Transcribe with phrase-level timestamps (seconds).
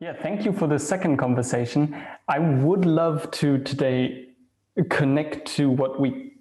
[0.00, 1.96] Yeah, thank you for the second conversation.
[2.28, 4.28] I would love to today
[4.90, 6.32] connect to what we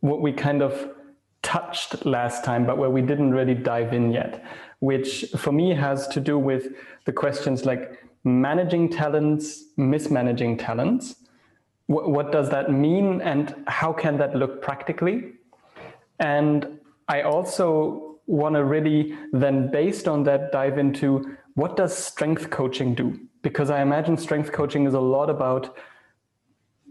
[0.00, 0.90] what we kind of
[1.42, 4.44] touched last time, but where we didn't really dive in yet,
[4.80, 6.74] which for me has to do with
[7.04, 11.16] the questions like managing talents, mismanaging talents.
[11.86, 15.32] What, what does that mean, and how can that look practically?
[16.18, 22.50] And I also want to really then, based on that, dive into what does strength
[22.50, 23.18] coaching do?
[23.42, 25.76] Because I imagine strength coaching is a lot about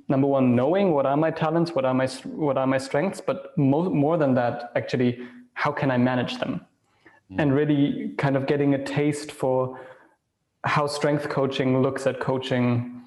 [0.08, 3.58] number one, knowing what are my talents, what are my what are my strengths, but
[3.58, 6.62] more more than that, actually, how can I manage them?
[7.32, 7.42] Mm.
[7.42, 9.80] And really kind of getting a taste for
[10.64, 13.02] how strength coaching looks at coaching.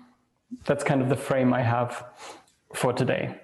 [0.65, 2.05] That's kind of the frame I have
[2.75, 3.35] for today.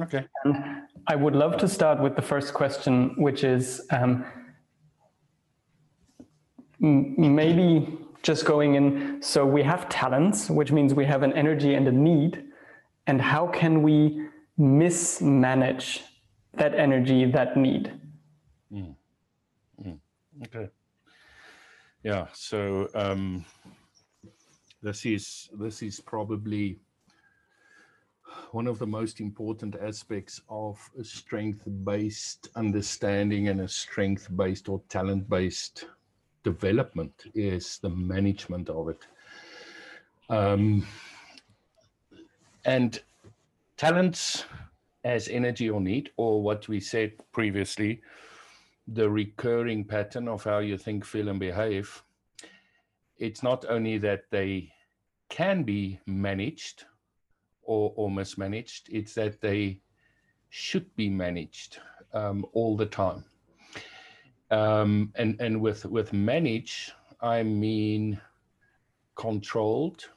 [0.00, 0.24] Okay.
[0.44, 4.24] And I would love to start with the first question, which is um,
[6.80, 9.22] maybe just going in.
[9.22, 12.44] So we have talents, which means we have an energy and a need.
[13.06, 16.02] And how can we mismanage
[16.54, 17.92] that energy, that need?
[18.72, 18.94] Mm.
[19.84, 19.98] Mm.
[20.44, 20.68] Okay.
[22.02, 22.26] Yeah.
[22.32, 23.44] So um,
[24.82, 26.78] this is this is probably
[28.52, 35.86] one of the most important aspects of a strength-based understanding and a strength-based or talent-based
[36.42, 39.06] development is the management of it.
[40.28, 40.86] Um,
[42.64, 43.00] and
[43.76, 44.44] talents
[45.04, 48.02] as energy or need, or what we said previously,
[48.88, 52.02] the recurring pattern of how you think, feel, and behave.
[53.18, 54.72] It's not only that they
[55.28, 56.84] can be managed
[57.62, 59.80] or, or mismanaged, it's that they
[60.50, 61.78] should be managed
[62.12, 63.24] um, all the time.
[64.50, 68.20] Um, and and with with manage, I mean
[69.14, 70.08] controlled,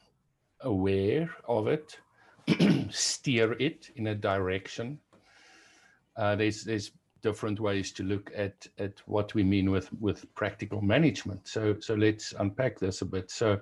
[0.62, 2.00] aware of it,
[2.90, 5.00] steer it in a direction.
[6.18, 6.92] Uh, there's there's
[7.22, 11.48] different ways to look at at what we mean with with practical management.
[11.48, 13.30] So so let's unpack this a bit.
[13.30, 13.60] So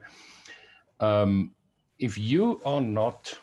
[1.01, 1.51] um,
[1.99, 3.37] if you are not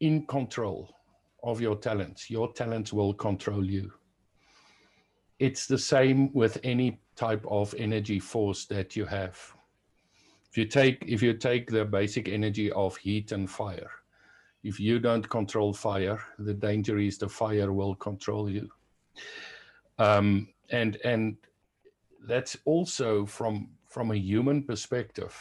[0.00, 0.94] in control
[1.42, 3.92] of your talents, your talents will control you
[5.44, 9.36] it's the same with any type of energy force that you have.
[10.50, 13.90] If you take if you take the basic energy of heat and fire,
[14.62, 18.70] if you don't control fire, the danger is the fire will control you.
[19.98, 21.36] Um, and and
[22.26, 25.34] that's also from from a human perspective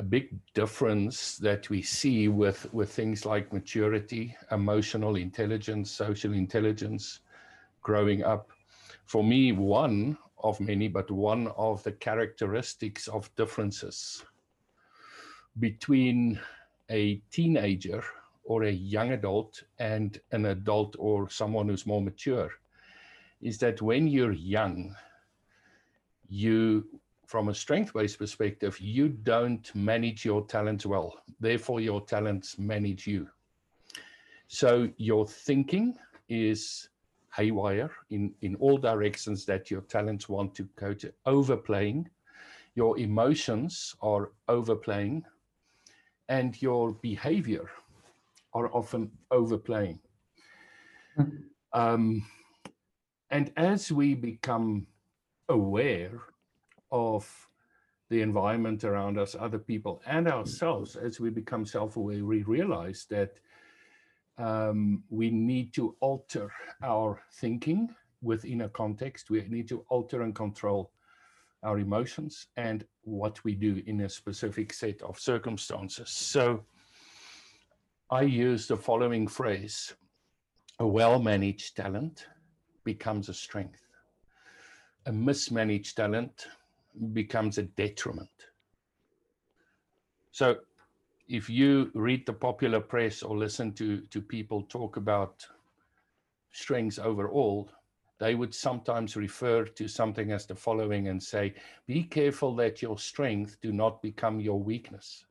[0.00, 7.20] a big difference that we see with with things like maturity, emotional intelligence, social intelligence,
[7.82, 8.50] growing up.
[9.04, 14.22] For me, one of many, but one of the characteristics of differences
[15.58, 16.40] between
[16.90, 18.02] a teenager
[18.44, 22.50] or a young adult and an adult or someone who's more mature
[23.40, 24.94] is that when you're young,
[26.28, 26.86] you,
[27.26, 31.14] from a strength based perspective, you don't manage your talents well.
[31.38, 33.28] Therefore, your talents manage you.
[34.48, 35.96] So your thinking
[36.28, 36.89] is
[37.34, 42.08] haywire in, in all directions that your talents want to go to overplaying.
[42.74, 45.24] Your emotions are overplaying
[46.28, 47.68] and your behavior
[48.52, 49.98] are often overplaying.
[51.18, 51.36] Mm-hmm.
[51.72, 52.26] Um,
[53.30, 54.86] and as we become
[55.48, 56.20] aware
[56.90, 57.48] of
[58.08, 63.06] the environment around us, other people, and ourselves, as we become self aware, we realize
[63.10, 63.38] that
[64.40, 66.50] um, we need to alter
[66.82, 69.30] our thinking within a context.
[69.30, 70.90] We need to alter and control
[71.62, 76.10] our emotions and what we do in a specific set of circumstances.
[76.10, 76.64] So
[78.10, 79.94] I use the following phrase
[80.78, 82.26] a well managed talent
[82.84, 83.82] becomes a strength,
[85.04, 86.46] a mismanaged talent
[87.12, 88.30] becomes a detriment.
[90.32, 90.56] So
[91.30, 95.46] if you read the popular press or listen to, to people talk about
[96.50, 97.70] strengths overall,
[98.18, 101.54] they would sometimes refer to something as the following and say,
[101.86, 105.24] be careful that your strength do not become your weakness.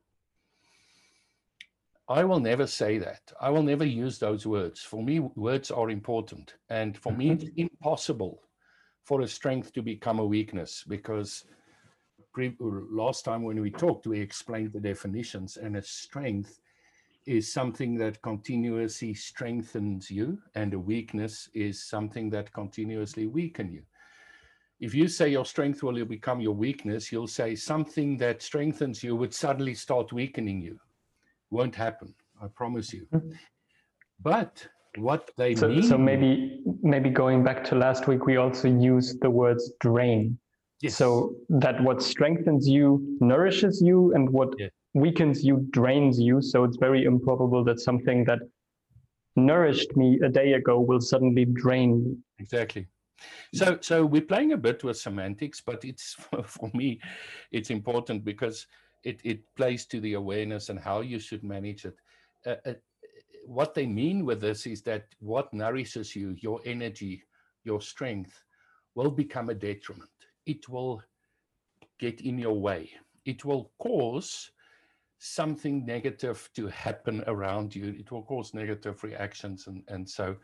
[2.08, 3.32] I will never say that.
[3.40, 4.80] I will never use those words.
[4.80, 6.54] For me, words are important.
[6.70, 8.42] And for me, it's impossible
[9.04, 11.44] for a strength to become a weakness because
[12.32, 16.60] pre- last time when we talked, we explained the definitions, and a strength
[17.26, 23.82] is something that continuously strengthens you, and a weakness is something that continuously weaken you.
[24.80, 29.14] if you say your strength will become your weakness, you'll say something that strengthens you
[29.14, 30.78] would suddenly start weakening you.
[31.50, 33.06] Won't happen, I promise you.
[33.12, 33.32] Mm-hmm.
[34.22, 34.66] But
[34.96, 35.82] what they so, mean.
[35.82, 40.38] So maybe maybe going back to last week, we also used the words drain.
[40.82, 40.96] Yes.
[40.96, 44.54] So that what strengthens you nourishes you, and what
[44.94, 46.40] weakens you drains you.
[46.40, 48.40] So it's very improbable that something that
[49.36, 52.16] nourished me a day ago will suddenly drain me.
[52.38, 52.86] Exactly.
[53.54, 57.00] So, so we're playing a bit with semantics, but it's for me,
[57.50, 58.66] it's important because
[59.02, 61.96] it it plays to the awareness and how you should manage it.
[62.46, 62.74] Uh, uh,
[63.44, 67.24] what they mean with this is that what nourishes you, your energy,
[67.64, 68.44] your strength,
[68.94, 70.10] will become a detriment.
[70.46, 71.02] It will
[71.98, 72.90] get in your way.
[73.24, 74.50] It will cause
[75.18, 77.94] something negative to happen around you.
[77.98, 79.66] It will cause negative reactions.
[79.66, 80.36] And, and so,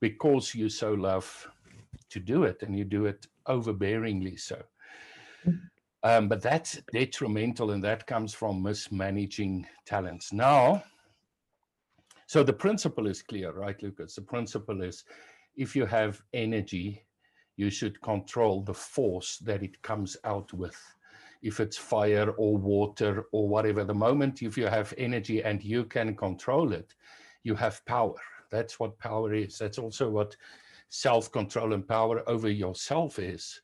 [0.00, 1.48] because you so love
[2.10, 4.62] to do it and you do it overbearingly so.
[6.02, 10.32] Um, but that's detrimental and that comes from mismanaging talents.
[10.32, 10.84] Now,
[12.26, 14.14] so the principle is clear, right, Lucas?
[14.14, 15.04] The principle is
[15.56, 17.02] if you have energy,
[17.58, 20.80] you should control the force that it comes out with.
[21.42, 25.84] If it's fire or water or whatever, the moment if you have energy and you
[25.84, 26.94] can control it,
[27.42, 28.14] you have power.
[28.50, 29.58] That's what power is.
[29.58, 30.36] That's also what
[30.88, 33.60] self-control and power over yourself is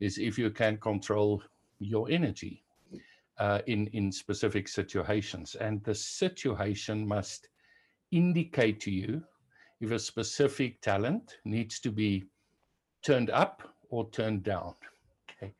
[0.00, 1.42] is if you can control
[1.78, 2.64] your energy
[3.38, 7.48] uh, in in specific situations and the situation must
[8.12, 9.22] indicate to you
[9.80, 12.24] if a specific talent needs to be
[13.04, 14.74] turned up or turned down
[15.28, 15.52] okay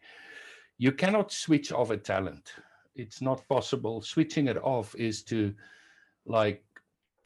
[0.78, 2.52] you cannot switch off a talent
[2.96, 5.54] it's not possible switching it off is to
[6.26, 6.64] like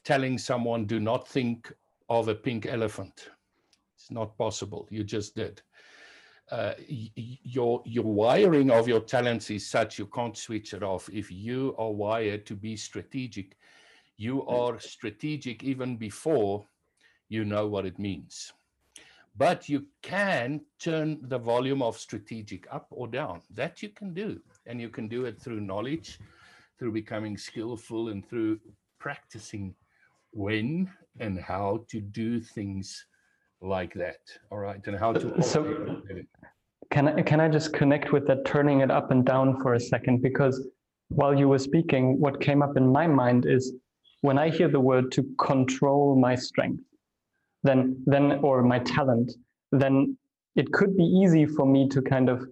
[0.03, 1.71] telling someone do not think
[2.09, 3.29] of a pink elephant
[3.99, 4.87] it's not possible.
[4.89, 5.61] You just did.
[6.49, 11.09] Uh, your your wiring of your talents is such you can't switch it off.
[11.11, 13.57] If you are wired to be strategic,
[14.17, 16.65] you are strategic even before
[17.27, 18.53] you know what it means.
[19.39, 23.41] But you can turn the volume of strategic up or down.
[23.49, 26.19] That you can do, and you can do it through knowledge,
[26.77, 28.59] through becoming skillful, and through
[28.99, 29.73] practicing
[30.33, 30.91] when
[31.21, 33.05] and how to do things
[33.61, 34.19] like that.
[34.51, 35.41] All right, and how to.
[35.41, 36.01] So,
[36.91, 39.79] can I can I just connect with that turning it up and down for a
[39.79, 40.21] second?
[40.21, 40.67] Because
[41.07, 43.73] while you were speaking, what came up in my mind is
[44.19, 46.83] when I hear the word to control my strength,
[47.63, 49.33] then then or my talent,
[49.71, 50.17] then
[50.55, 52.47] it could be easy for me to kind of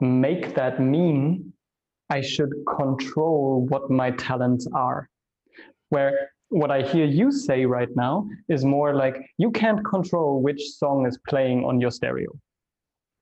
[0.00, 1.52] make that mean
[2.10, 5.08] I should control what my talents are.
[5.90, 10.62] Where what I hear you say right now is more like you can't control which
[10.70, 12.30] song is playing on your stereo.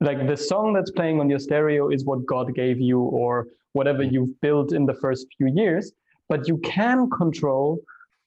[0.00, 4.02] Like the song that's playing on your stereo is what God gave you or whatever
[4.02, 5.92] you've built in the first few years,
[6.28, 7.80] but you can control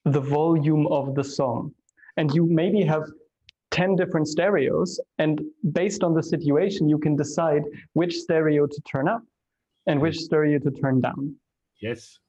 [0.06, 1.74] the volume of the song.
[2.18, 3.04] And you maybe have
[3.72, 5.42] 10 different stereos, and
[5.72, 7.64] based on the situation, you can decide
[7.94, 9.22] which stereo to turn up
[9.88, 11.36] and which stereo to turn down.
[11.82, 12.20] Yes,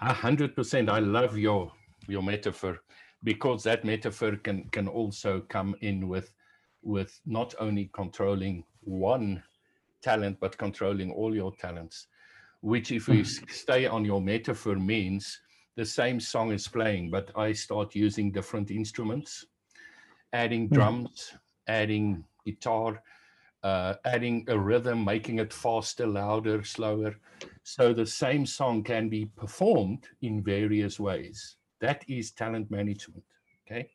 [0.00, 0.88] a hundred percent.
[0.88, 1.72] I love your
[2.06, 2.80] your metaphor
[3.24, 6.32] because that metaphor can can also come in with
[6.82, 9.42] with not only controlling one
[10.02, 12.06] talent but controlling all your talents.
[12.60, 13.50] Which, if we mm.
[13.50, 15.38] stay on your metaphor, means
[15.78, 19.46] the same song is playing, but I start using different instruments,
[20.32, 20.72] adding mm.
[20.72, 21.34] drums,
[21.68, 23.00] adding guitar,
[23.62, 27.14] uh, adding a rhythm, making it faster, louder, slower.
[27.62, 31.58] So the same song can be performed in various ways.
[31.80, 33.22] That is talent management.
[33.64, 33.88] Okay.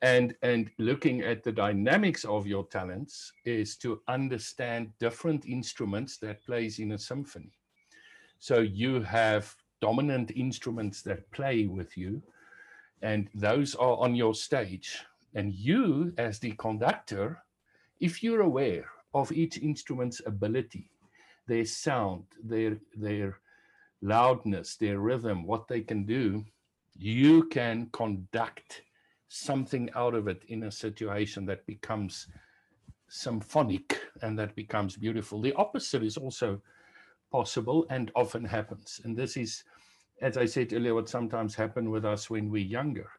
[0.00, 6.46] And, and looking at the dynamics of your talents is to understand different instruments that
[6.46, 7.58] plays in a symphony.
[8.38, 12.22] So you have dominant instruments that play with you,
[13.02, 15.04] and those are on your stage.
[15.34, 17.26] And you, as the conductor,
[18.00, 20.88] if you're aware of each instrument's ability,
[21.46, 23.30] their sound, their their
[24.00, 26.44] loudness, their rhythm, what they can do,
[26.96, 28.82] you can conduct
[29.28, 32.28] something out of it in a situation that becomes
[33.08, 35.40] symphonic and that becomes beautiful.
[35.40, 36.60] The opposite is also
[37.34, 39.00] possible and often happens.
[39.04, 39.64] And this is,
[40.20, 43.10] as I said earlier, what sometimes happen with us when we're younger.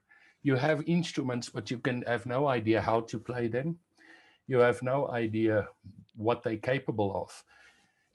[0.44, 3.80] You have instruments, but you can have no idea how to play them
[4.48, 5.68] you have no idea
[6.16, 7.44] what they're capable of.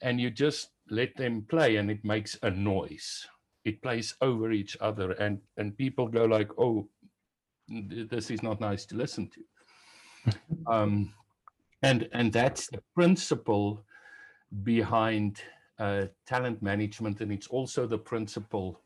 [0.01, 3.27] And you just let them play and it makes a noise.
[3.65, 6.87] It plays over each other and, and people go like, oh,
[7.67, 10.33] this is not nice to listen to.
[10.67, 11.13] um,
[11.83, 13.83] And and that's the principle
[14.63, 15.41] behind
[15.81, 18.79] uh, talent management, and it's also the principle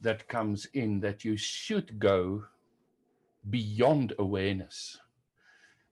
[0.00, 2.44] that comes in that you should go
[3.50, 5.00] beyond awareness.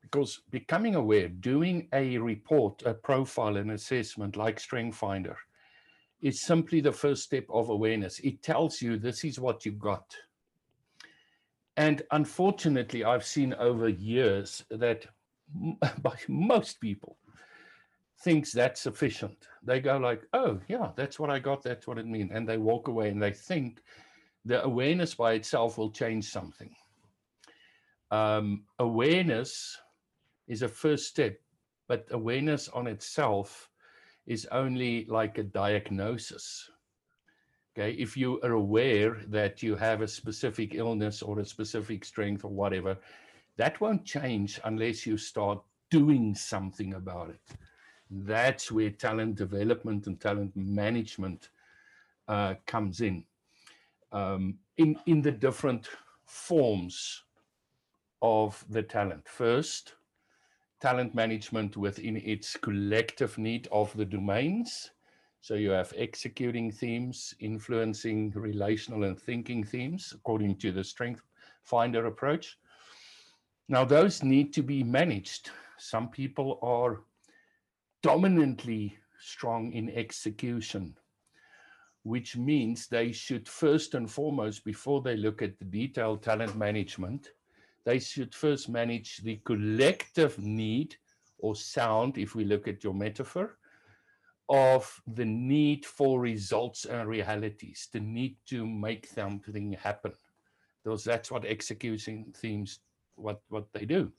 [0.03, 5.35] Because becoming aware, doing a report, a profile, an assessment like StrengthsFinder
[6.23, 8.21] is simply the first step of awareness.
[8.21, 10.17] It tells you this is what you got.
[11.77, 15.07] And unfortunately, I've seen over years that
[16.03, 17.17] by most people
[18.19, 19.47] thinks that's sufficient.
[19.63, 21.63] They go like, "Oh, yeah, that's what I got.
[21.63, 23.83] That's what it means," and they walk away and they think
[24.45, 26.75] the awareness by itself will change something.
[28.11, 29.77] Um, awareness
[30.47, 31.41] is a first step,
[31.89, 33.69] but awareness on itself
[34.27, 36.71] is only like a diagnosis.
[37.77, 42.45] Okay, if you are aware that you have a specific illness or a specific strength
[42.45, 42.97] or whatever,
[43.57, 47.41] that won't change unless you start doing something about it.
[48.11, 51.51] That's where talent development and talent management
[52.29, 53.25] uh, comes in.
[54.13, 55.89] Um, in in the different
[56.25, 57.23] forms
[58.23, 59.29] of the talent.
[59.29, 59.95] First,
[60.81, 64.91] talent management within its collective need of the domains.
[65.41, 71.23] So you have executing themes, influencing relational and thinking themes, according to the strength
[71.63, 72.59] finder approach.
[73.69, 75.51] Now, those need to be managed.
[75.79, 77.03] Some people are
[78.03, 80.97] dominantly strong in execution,
[82.03, 87.31] which means they should first and foremost, before they look at the detailed talent management,
[87.85, 90.97] they should first manage the collective need
[91.39, 93.59] or sound, if we look at your metaphor,
[94.49, 100.13] of the need for results and realities, the need to make something happen.
[100.83, 102.81] Because that's what executing themes,
[103.17, 104.13] what, what they do.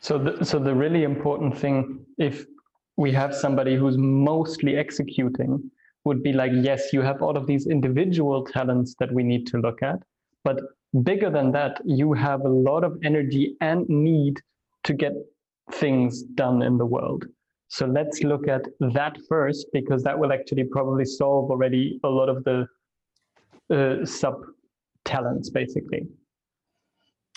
[0.00, 2.46] So the, so the really important thing, if
[3.00, 5.52] we have somebody who's mostly executing,
[6.04, 9.56] would be like, yes, you have all of these individual talents that we need to
[9.58, 9.98] look at,
[10.44, 10.58] but
[11.02, 14.36] bigger than that, you have a lot of energy and need
[14.84, 15.12] to get
[15.72, 17.24] things done in the world.
[17.68, 18.64] So let's look at
[18.98, 22.66] that first, because that will actually probably solve already a lot of the
[23.76, 24.36] uh, sub
[25.04, 26.02] talents, basically.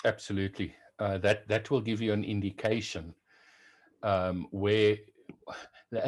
[0.04, 0.74] Absolutely.
[0.98, 3.14] Uh, that that will give you an indication
[4.02, 4.96] um, where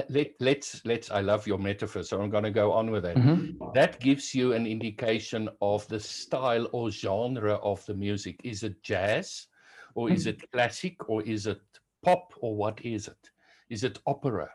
[0.08, 3.16] let, let's let's i love your metaphor so i'm going to go on with that
[3.16, 3.64] mm-hmm.
[3.74, 8.40] that gives you an indication of the style or genre of the music.
[8.44, 9.46] Is it jazz
[9.94, 10.16] or mm-hmm.
[10.16, 11.60] is it classic or is it
[12.02, 13.30] pop or what is it?
[13.70, 14.50] Is it opera?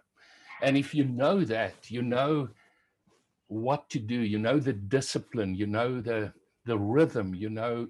[0.61, 2.49] And if you know that you know
[3.47, 6.31] what to do you know the discipline you know the
[6.65, 7.87] the rhythm you know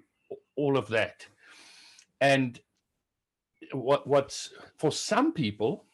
[0.55, 1.25] all of that.
[2.19, 2.59] And
[3.71, 5.85] what what's for some people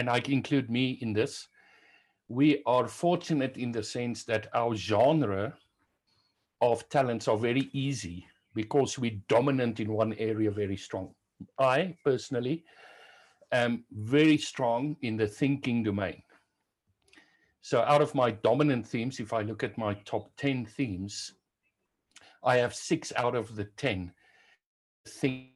[0.00, 1.48] and I include me in this,
[2.28, 5.52] we are fortunate in the sense that our genre
[6.62, 11.14] of talents are very easy because we're dominant in one area very strong.
[11.58, 12.64] I personally
[13.52, 16.22] am very strong in the thinking domain.
[17.60, 21.34] So, out of my dominant themes, if I look at my top 10 themes,
[22.42, 24.14] I have six out of the 10
[25.06, 25.50] think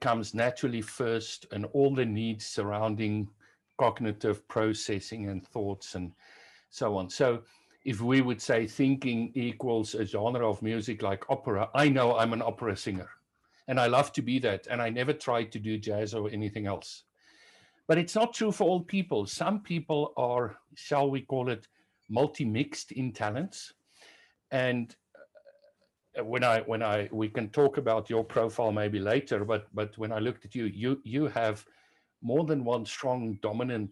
[0.00, 3.28] comes naturally first and all the needs surrounding
[3.78, 6.12] cognitive processing and thoughts and
[6.70, 7.10] so on.
[7.10, 7.42] So
[7.84, 12.32] if we would say thinking equals a genre of music like opera, I know I'm
[12.32, 13.08] an opera singer
[13.68, 14.66] and I love to be that.
[14.70, 17.04] And I never tried to do jazz or anything else.
[17.88, 19.26] But it's not true for all people.
[19.26, 21.68] Some people are, shall we call it,
[22.08, 23.72] multi mixed in talents.
[24.50, 24.94] And
[26.22, 30.12] when I when I we can talk about your profile maybe later, but but when
[30.12, 31.64] I looked at you, you you have
[32.22, 33.90] more than one strong dominant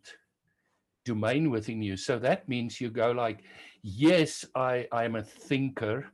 [1.04, 1.96] domain within you.
[1.96, 3.44] So that means you go like,
[3.82, 6.06] yes, I I'm a thinker,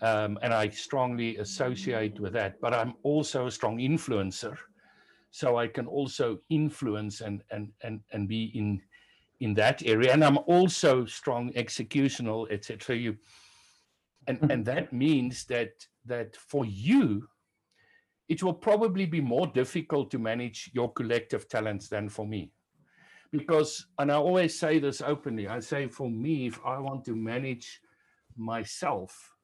[0.00, 4.56] um, and I strongly associate with that, but I'm also a strong influencer.
[5.30, 8.80] So I can also influence and and and and be in
[9.40, 12.96] in that area, and I'm also strong executional, etc.
[12.96, 13.16] You
[14.26, 14.50] and mm-hmm.
[14.50, 15.72] and that means that
[16.04, 17.28] that for you
[18.28, 22.52] it will probably be more difficult to manage your collective talents than for me
[23.30, 27.14] because and i always say this openly i say for me if i want to
[27.14, 27.80] manage
[28.36, 29.34] myself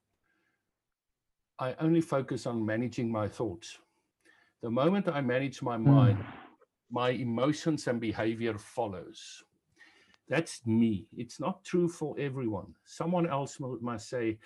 [1.59, 3.79] i only focus on managing my thoughts
[4.63, 6.27] the moment i manage my mind mm.
[6.91, 9.45] my emotions and behavior follows
[10.29, 11.07] that's me.
[11.17, 12.75] It's not true for everyone.
[12.85, 14.39] Someone else must say,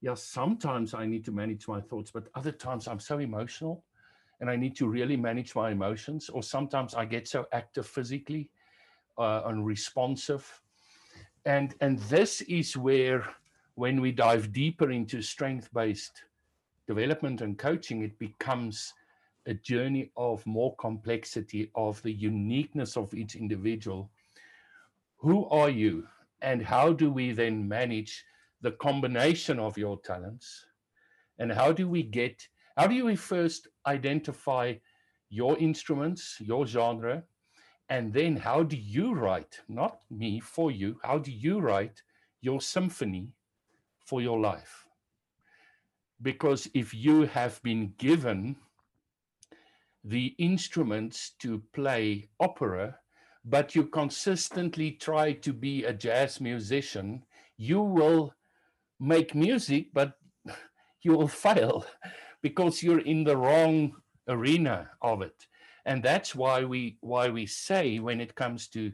[0.00, 3.84] yeah, sometimes I need to manage my thoughts, but other times I'm so emotional
[4.40, 6.30] and I need to really manage my emotions.
[6.30, 8.50] Or sometimes I get so active physically
[9.18, 10.62] uh, and responsive.
[11.44, 13.24] And, and this is where,
[13.74, 16.24] when we dive deeper into strength based
[16.86, 18.92] development and coaching, it becomes
[19.46, 24.10] a journey of more complexity, of the uniqueness of each individual.
[25.20, 26.06] Who are you?
[26.42, 28.24] And how do we then manage
[28.62, 30.66] the combination of your talents?
[31.38, 34.74] And how do we get how do we first identify
[35.28, 37.24] your instruments, your genre,
[37.90, 42.02] and then how do you write, not me, for you, how do you write
[42.40, 43.34] your symphony
[44.06, 44.86] for your life?
[46.22, 48.56] Because if you have been given
[50.02, 52.99] the instruments to play opera,
[53.44, 57.24] but you consistently try to be a jazz musician,
[57.56, 58.34] you will
[58.98, 60.12] make music, but
[61.02, 61.86] you will fail
[62.42, 63.92] because you're in the wrong
[64.28, 65.46] arena of it.
[65.86, 68.92] And that's why we why we say when it comes to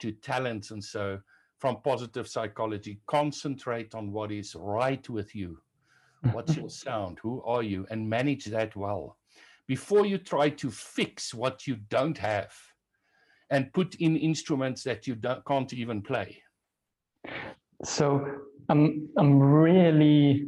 [0.00, 1.20] to talents and so
[1.58, 5.58] from positive psychology concentrate on what is right with you.
[6.32, 7.18] What's your sound?
[7.22, 7.86] Who are you?
[7.90, 9.18] And manage that well.
[9.68, 12.52] Before you try to fix what you don't have
[13.52, 15.16] and put in instruments that you
[15.46, 16.42] can't even play
[17.84, 18.04] so
[18.68, 20.46] i'm i'm really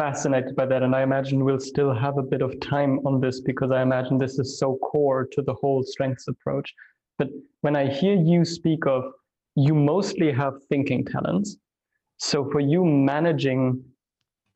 [0.00, 0.82] fascinated by that.
[0.82, 4.16] And I imagine we'll still have a bit of time on this because I imagine
[4.16, 6.72] this is so core to the whole strengths approach.
[7.18, 7.28] But
[7.60, 9.02] when I hear you speak of,
[9.56, 11.58] you mostly have thinking talents.
[12.16, 13.84] So for you, managing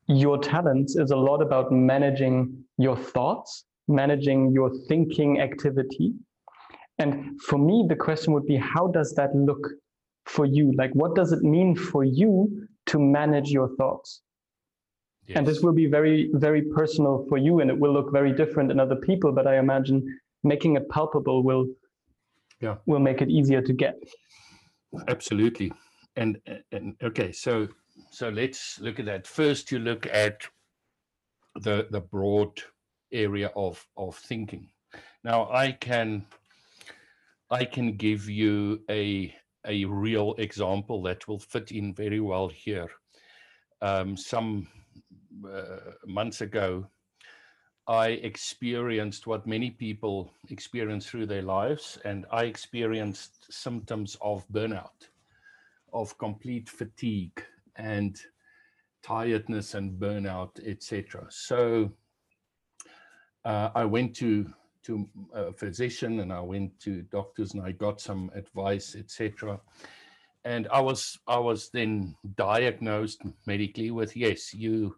[0.07, 6.15] your talents is a lot about managing your thoughts, managing your thinking activity.
[6.99, 9.69] And for me, the question would be how does that look
[10.27, 10.73] for you?
[10.77, 14.23] Like, what does it mean for you to manage your thoughts?
[15.27, 15.39] Yes.
[15.39, 18.71] And this will be very, very personal for you, and it will look very different
[18.71, 19.33] in other people.
[19.33, 21.67] But I imagine making it palpable will,
[22.61, 23.95] yeah, will make it easier to get.
[25.09, 25.73] Absolutely,
[26.17, 26.39] and
[26.73, 27.69] and okay, so
[28.11, 29.27] so let's look at that.
[29.27, 30.43] First, you look at
[31.55, 32.63] the the broad
[33.11, 34.69] area of of thinking.
[35.25, 36.27] Now, I can
[37.55, 39.33] I can give you a
[39.65, 42.91] a real example that will fit in very well here.
[43.81, 44.67] Um, some
[45.49, 46.89] uh, months ago,
[47.87, 55.09] I experienced what many people experience through their lives, and I experienced symptoms of burnout,
[55.93, 57.41] of complete fatigue
[57.77, 58.21] and
[59.01, 61.27] tiredness and burnout, etc.
[61.31, 61.93] So
[63.45, 64.53] uh, I went to
[64.85, 69.61] to a physician and I went to doctors and I got some advice, etc.
[70.45, 74.97] And I was I was then diagnosed medically with yes, you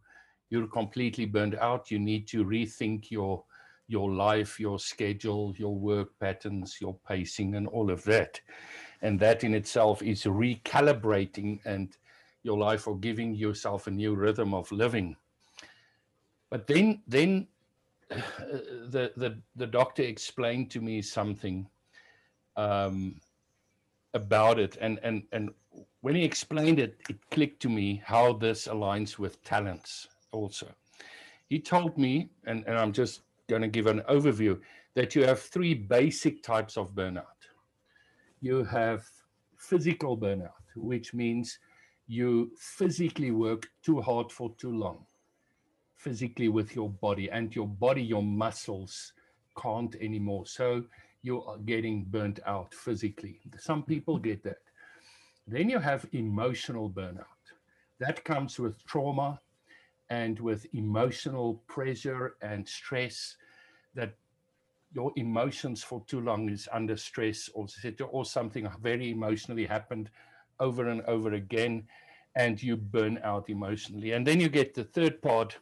[0.51, 1.91] you're completely burned out.
[1.91, 3.45] You need to rethink your
[3.89, 8.41] your life, your schedule, your work patterns, your pacing, and all of that.
[9.03, 11.97] And that in itself is recalibrating and
[12.43, 15.17] your life or giving yourself a new rhythm of living.
[16.51, 17.56] But then, then uh,
[18.09, 21.67] the the the doctor explained to me something
[22.57, 23.21] um,
[24.15, 25.51] about it, and and and
[26.01, 30.69] when he explained it, it clicked to me how this aligns with talents also.
[31.49, 34.61] He told me, and, and I'm just going to give an overview,
[34.95, 37.25] that you have three basic types of burnout.
[38.41, 39.05] You have
[39.57, 41.59] physical burnout, which means
[42.07, 45.07] you physically work too hard for too long,
[46.07, 49.13] physically with your body, and your body, your muscles
[49.61, 50.47] can't anymore.
[50.47, 50.85] So
[51.23, 53.41] you are getting burnt out physically.
[53.59, 54.63] Some people get that.
[55.49, 57.43] Then you have emotional burnout.
[57.99, 59.41] That comes with trauma,
[60.09, 63.37] and with emotional pressure and stress
[63.97, 64.15] that
[64.93, 67.67] your emotions for too long is under stress or,
[68.13, 70.09] or something very emotionally happened
[70.61, 71.85] over and over again
[72.37, 75.59] and you burn out emotionally and then you get the third part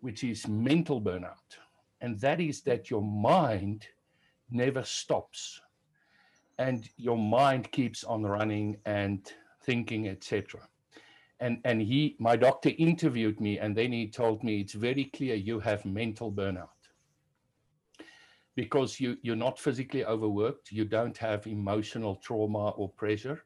[0.00, 1.58] which is mental burnout
[2.00, 3.86] and that is that your mind
[4.50, 5.60] never stops
[6.58, 9.32] and your mind keeps on running and
[9.62, 10.60] thinking etc
[11.40, 15.34] and and he my doctor interviewed me and then he told me it's very clear
[15.34, 16.68] you have mental burnout.
[18.54, 23.42] Because you you're not physically overworked you don't have emotional trauma or pressure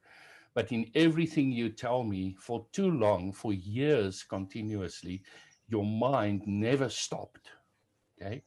[0.55, 5.23] but in everything you tell me for too long for years continuously
[5.68, 7.50] your mind never stopped
[8.20, 8.42] okay?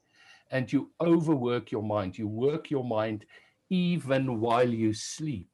[0.52, 2.18] And you overwork your mind.
[2.18, 3.26] You work your mind
[3.70, 5.50] even while you sleep.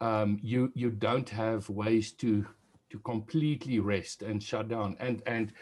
[0.00, 2.46] Um, you you don't have ways to
[2.90, 4.96] to completely rest and shut down.
[5.00, 5.52] And and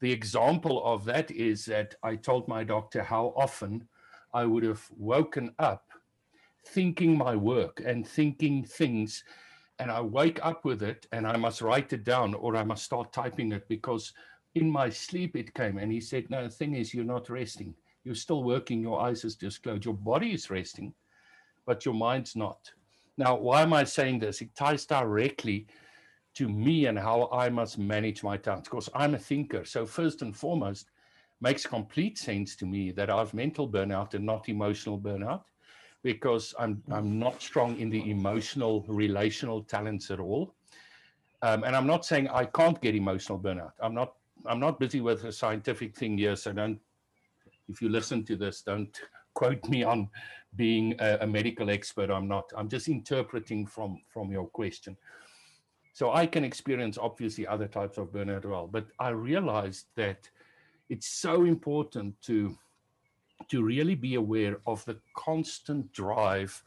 [0.00, 3.86] the example of that is that I told my doctor how often
[4.32, 5.84] I would have woken up
[6.64, 9.24] thinking my work and thinking things
[9.78, 12.84] and I wake up with it and I must write it down or I must
[12.84, 14.12] start typing it because
[14.54, 17.74] in my sleep it came and he said, No, the thing is, you're not resting.
[18.04, 19.84] You're still working, your eyes is just closed.
[19.84, 20.92] Your body is resting,
[21.66, 22.70] but your mind's not.
[23.16, 24.40] Now, why am I saying this?
[24.40, 25.66] It ties directly
[26.34, 29.64] to me and how I must manage my talents because I'm a thinker.
[29.64, 30.90] So, first and foremost,
[31.40, 35.42] makes complete sense to me that I have mental burnout and not emotional burnout
[36.02, 40.54] because I'm I'm not strong in the emotional relational talents at all.
[41.42, 43.72] Um, and I'm not saying I can't get emotional burnout.
[43.80, 44.14] I'm not
[44.46, 46.80] I'm not busy with a scientific thing here, so don't
[47.68, 48.98] if you listen to this, don't
[49.34, 50.08] quote me on
[50.56, 52.10] being a, a medical expert.
[52.10, 52.44] I'm not.
[52.56, 54.96] I'm just interpreting from from your question.
[55.94, 60.28] So I can experience obviously other types of burnout as well, but I realized that
[60.88, 62.56] it's so important to
[63.52, 66.64] to really be aware of the constant drive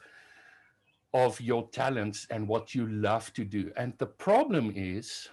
[1.15, 3.71] of your talents and what you love to do.
[3.75, 5.27] And the problem is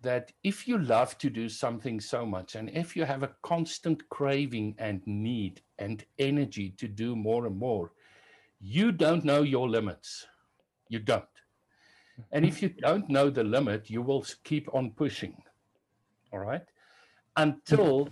[0.00, 4.08] that if you love to do something so much, and if you have a constant
[4.08, 7.92] craving and need and energy to do more and more,
[8.58, 10.26] you don't know your limits.
[10.88, 11.36] You don't.
[12.32, 15.36] And if you don't know the limit, you will keep on pushing.
[16.32, 16.66] All right.
[17.36, 18.08] Until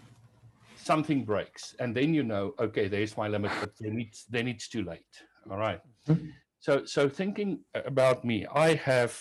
[0.83, 4.69] something breaks and then you know okay there's my limit but then it's then it's
[4.69, 5.14] too late.
[5.51, 5.81] All right.
[6.09, 6.31] Mm-hmm.
[6.59, 9.12] so so thinking about me i have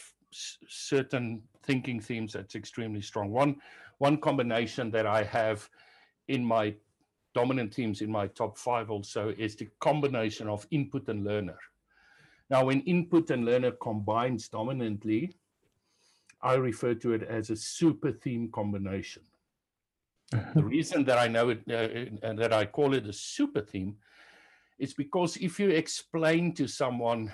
[0.67, 3.31] certain thinking themes that's extremely strong.
[3.31, 3.57] One
[3.97, 5.69] one combination that i have
[6.27, 6.75] in my
[7.33, 11.59] dominant themes in my top five also is the combination of input and learner.
[12.49, 15.35] Now when input and learner combines dominantly
[16.41, 19.23] i refer to it as a super theme combination
[20.31, 23.97] the reason that I know it uh, and that I call it a super theme
[24.77, 27.31] is because if you explain to someone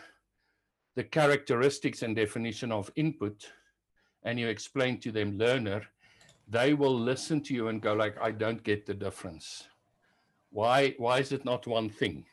[0.95, 3.51] the characteristics and definition of input
[4.23, 5.83] and you explain to them learner,
[6.47, 9.67] they will listen to you and go like, I don't get the difference.
[10.51, 12.25] Why, why is it not one thing?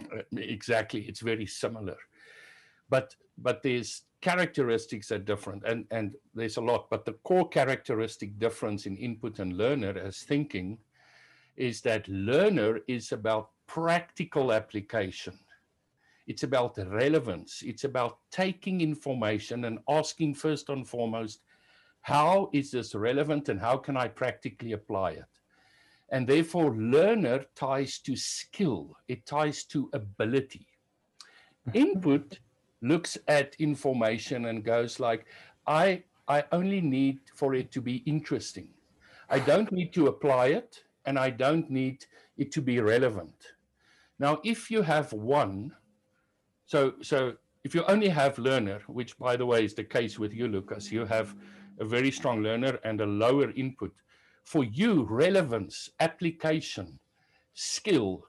[0.00, 1.96] Uh, exactly, it's very similar.
[2.88, 8.38] But but there's characteristics are different and, and there's a lot, but the core characteristic
[8.38, 10.78] difference in input and learner as thinking
[11.56, 15.38] is that learner is about practical application.
[16.26, 17.62] It's about relevance.
[17.64, 21.40] It's about taking information and asking first and foremost,
[22.00, 25.24] how is this relevant and how can I practically apply it?
[26.10, 30.66] And therefore, learner ties to skill, it ties to ability.
[31.64, 31.70] Hmm.
[31.74, 32.38] Input
[32.82, 35.26] looks at information and goes like,
[35.66, 38.68] I I only need for it to be interesting.
[39.28, 42.04] I don't need to apply it and I don't need
[42.36, 43.34] it to be relevant.
[44.18, 45.72] Now, if you have one,
[46.66, 50.32] so so if you only have learner, which by the way is the case with
[50.32, 51.34] you, Lucas, you have
[51.78, 53.92] a very strong learner and a lower input.
[54.44, 56.98] For you, relevance, application,
[57.54, 58.26] skill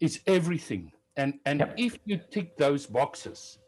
[0.00, 0.92] is everything.
[1.16, 1.74] And and yep.
[1.76, 3.58] if you tick those boxes,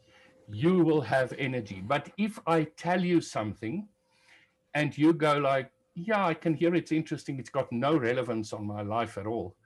[0.51, 1.83] you will have energy.
[1.85, 3.89] But if I tell you something
[4.75, 8.67] and you go like, yeah, I can hear it's interesting, it's got no relevance on
[8.67, 9.57] my life at all,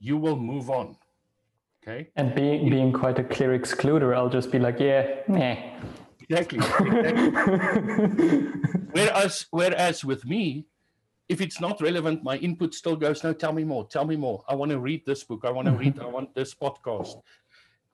[0.00, 0.96] you will move on.
[1.82, 2.08] Okay.
[2.16, 5.56] And being being quite a clear excluder, I'll just be like, yeah, nah.
[6.28, 6.58] Exactly.
[6.58, 8.38] exactly.
[8.92, 10.66] whereas whereas with me,
[11.28, 14.42] if it's not relevant, my input still goes, no, tell me more, tell me more.
[14.48, 15.42] I want to read this book.
[15.44, 17.22] I want to read, I want this podcast.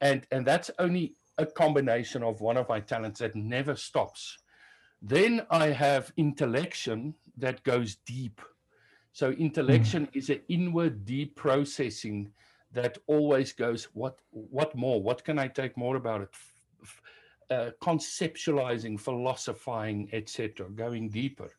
[0.01, 4.38] And and that's only a combination of one of my talents that never stops.
[5.01, 8.40] Then I have intellection that goes deep.
[9.12, 10.16] So intellection mm.
[10.16, 12.33] is an inward deep processing
[12.73, 15.03] that always goes, what what more?
[15.03, 16.29] What can I take more about it?
[17.51, 21.51] Uh, conceptualizing, philosophizing, etc., going deeper.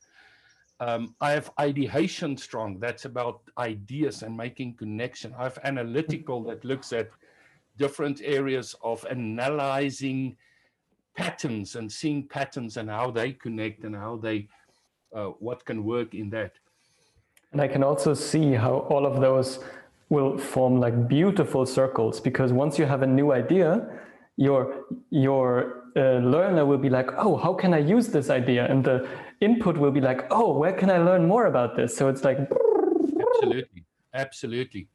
[0.80, 2.80] Um, I have ideation strong.
[2.80, 5.36] That's about ideas and making connection.
[5.38, 7.10] I have analytical that looks at
[7.78, 10.36] different areas of analyzing
[11.16, 14.48] patterns and seeing patterns and how they connect and how they
[15.16, 16.54] uh, what can work in that.
[17.52, 19.60] And i can also see how all of those
[20.10, 23.88] will form like beautiful circles because once you have a new idea
[24.38, 28.66] your your uh, learner will be like oh how can i use this idea?
[28.66, 29.08] And the
[29.42, 31.96] input will be like oh where can i learn more about this?
[31.96, 32.40] So it's like
[33.22, 33.84] absolutely.
[34.14, 34.88] Absolutely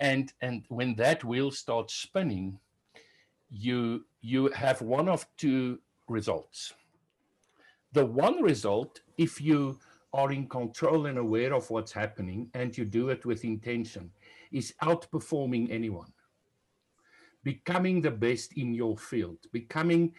[0.00, 2.58] and and when that wheel starts spinning
[3.50, 6.72] you you have one of two results.
[7.92, 9.78] The one result if you
[10.12, 14.10] are in control and aware of what's happening and you do it with intention
[14.52, 16.12] is outperforming anyone.
[17.42, 20.12] Becoming the best in your field, becoming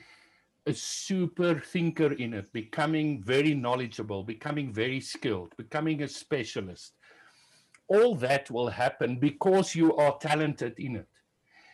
[0.66, 6.94] a super thinker in it, becoming very knowledgeable, becoming very skilled, becoming a specialist.
[7.94, 11.10] All that will happen because you are talented in it.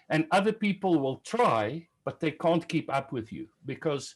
[0.10, 4.16] And other people will try, but they can't keep up with you because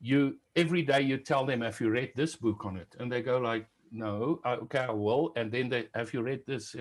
[0.00, 2.96] you every day you tell them, Have you read this book on it?
[2.98, 5.32] And they go like, No, okay, I will.
[5.36, 6.74] And then they have you read this?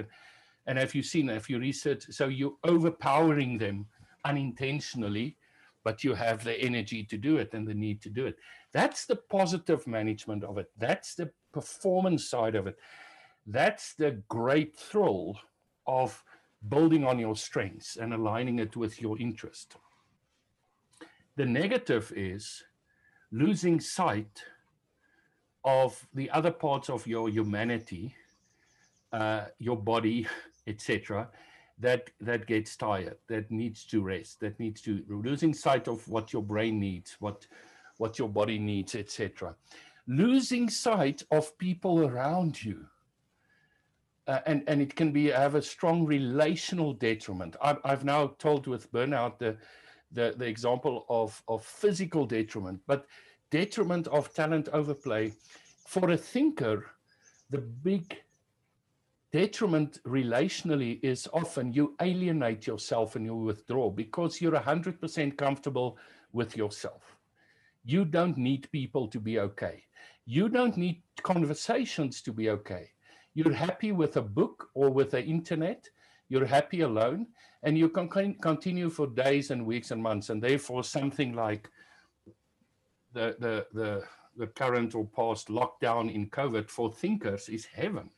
[0.67, 2.13] And have you seen, have you researched?
[2.13, 3.85] So you're overpowering them
[4.23, 5.37] unintentionally
[5.85, 8.35] but you have the energy to do it and the need to do it.
[8.73, 10.69] That's the positive management of it.
[10.77, 12.75] That's the performance side of it.
[13.45, 15.37] That's the great thrill
[15.85, 16.23] of
[16.67, 19.75] building on your strengths and aligning it with your interest.
[21.35, 22.63] The negative is
[23.31, 24.43] losing sight
[25.63, 28.15] of the other parts of your humanity,
[29.11, 30.27] uh, your body,
[30.67, 31.29] etc.,
[31.77, 36.31] that that gets tired, that needs to rest, that needs to losing sight of what
[36.31, 37.45] your brain needs, what
[37.97, 39.55] what your body needs, etc.
[40.07, 42.85] Losing sight of people around you.
[44.27, 47.55] Uh, and and it can be have a strong relational detriment.
[47.61, 49.55] I've, I've now told with burnout the,
[50.11, 53.05] the the example of of physical detriment, but
[53.51, 55.31] detriment of talent overplay.
[55.87, 56.87] For a thinker,
[57.51, 58.17] the big
[59.31, 65.97] detriment relationally is often you alienate yourself and you withdraw because you're 100% comfortable
[66.31, 67.17] with yourself.
[67.83, 69.83] You don't need people to be okay.
[70.25, 72.94] You don't need conversations to be okay.
[73.35, 75.87] You're happy with a book or with the internet.
[76.29, 77.27] You're happy alone,
[77.61, 78.09] and you can
[78.41, 80.29] continue for days and weeks and months.
[80.29, 81.69] And therefore, something like
[83.13, 84.03] the the the,
[84.35, 88.09] the current or past lockdown in COVID for thinkers is heaven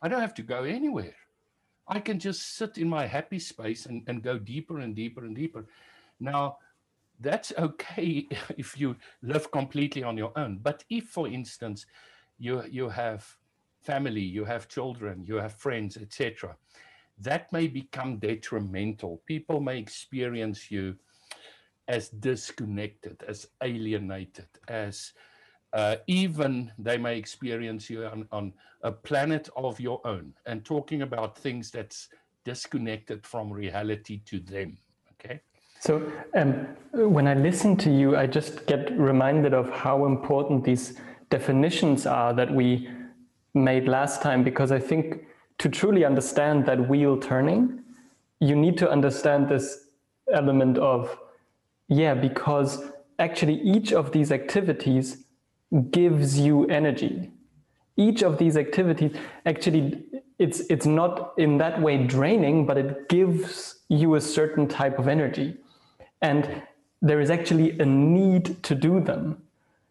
[0.00, 1.14] I don't have to go anywhere.
[1.86, 5.34] I can just sit in my happy space and, and go deeper and deeper and
[5.34, 5.66] deeper.
[6.20, 6.58] Now,
[7.20, 10.58] that's okay if you live completely on your own.
[10.62, 11.86] But if, for instance,
[12.38, 13.26] you you have
[13.82, 16.56] family, you have children, you have friends, etc.,
[17.20, 19.22] that may become detrimental.
[19.26, 20.96] People may experience you
[21.88, 25.12] as disconnected, as alienated, as
[25.72, 31.02] uh, even they may experience you on, on a planet of your own and talking
[31.02, 32.08] about things that's
[32.44, 34.78] disconnected from reality to them.
[35.14, 35.40] Okay.
[35.80, 40.98] So um, when I listen to you, I just get reminded of how important these
[41.30, 42.88] definitions are that we
[43.64, 45.24] made last time, because I think
[45.58, 47.80] to truly understand that wheel turning,
[48.40, 49.86] you need to understand this
[50.32, 51.18] element of,
[51.88, 52.82] yeah, because
[53.18, 55.24] actually each of these activities
[55.90, 57.30] gives you energy.
[57.96, 60.04] Each of these activities actually
[60.38, 65.08] it's it's not in that way draining, but it gives you a certain type of
[65.08, 65.56] energy.
[66.22, 66.62] And
[67.02, 69.42] there is actually a need to do them.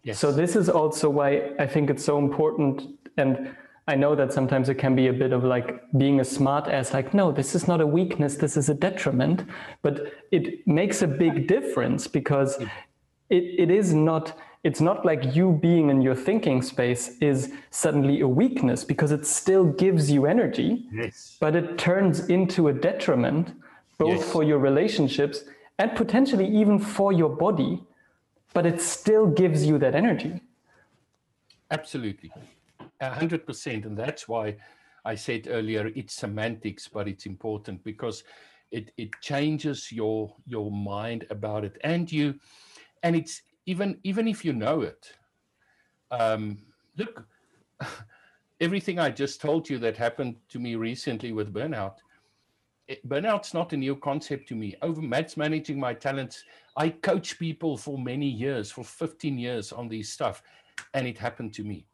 [0.03, 0.19] Yes.
[0.19, 3.55] So this is also why I think it's so important and
[3.89, 6.93] I know that sometimes it can be a bit of like being a smart ass,
[6.93, 9.45] like, no, this is not a weakness, this is a detriment.
[9.81, 12.65] But it makes a big difference because hmm.
[13.29, 18.19] it, it is not it's not like you being in your thinking space is suddenly
[18.21, 21.37] a weakness because it still gives you energy yes.
[21.39, 23.53] but it turns into a detriment
[23.97, 24.31] both yes.
[24.31, 25.43] for your relationships
[25.77, 27.81] and potentially even for your body
[28.53, 30.41] but it still gives you that energy
[31.71, 32.31] absolutely
[33.01, 34.55] 100% and that's why
[35.05, 38.23] i said earlier it's semantics but it's important because
[38.71, 41.77] it, it changes your your mind about it.
[41.83, 42.35] And you
[43.03, 45.13] and it's even even if you know it
[46.11, 46.57] um,
[46.97, 47.25] look
[48.59, 51.97] everything i just told you that happened to me recently with burnout
[52.87, 54.73] it, burnout's not a new concept to me.
[54.81, 56.43] Over that's managing my talents
[56.75, 60.41] i coach people for many years for 15 years on these stuff
[60.93, 61.85] and it happened to me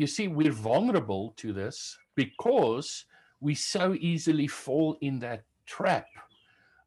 [0.00, 3.04] you see we're vulnerable to this because
[3.40, 6.06] we so easily fall in that trap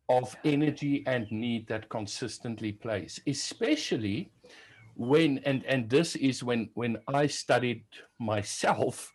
[0.09, 4.31] of energy and need that consistently plays, especially
[4.95, 7.83] when and and this is when when I studied
[8.17, 9.13] myself,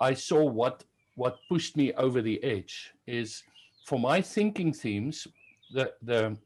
[0.00, 0.82] I saw what
[1.14, 3.44] what pushed me over the edge is
[3.86, 5.28] for my thinking themes,
[5.72, 6.36] the the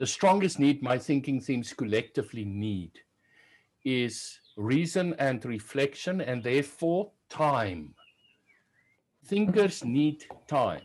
[0.00, 2.98] the strongest need my thinking themes collectively need
[3.84, 7.94] is reason and reflection and therefore time.
[9.24, 10.82] Thinkers need time.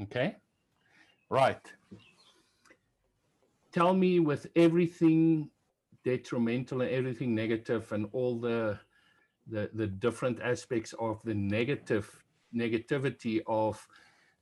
[0.00, 0.36] Okay?
[1.28, 1.60] Right.
[3.72, 5.50] Tell me with everything
[6.04, 8.78] detrimental and everything negative and all the
[9.46, 12.08] the the different aspects of the negative
[12.54, 13.86] negativity of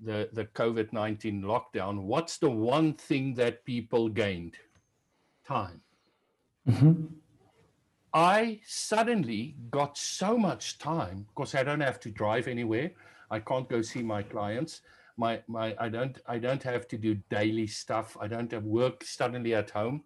[0.00, 4.56] the the COVID-19 lockdown, what's the one thing that people gained?
[5.44, 5.80] Time.
[6.68, 7.06] Mm-hmm.
[8.20, 12.90] I suddenly got so much time because I don't have to drive anywhere.
[13.30, 14.80] I can't go see my clients.
[15.16, 18.16] My my I don't I don't have to do daily stuff.
[18.20, 20.02] I don't have work suddenly at home.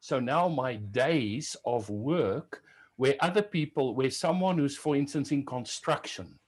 [0.00, 2.64] So now my days of work
[2.96, 6.40] where other people, where someone who's, for instance, in construction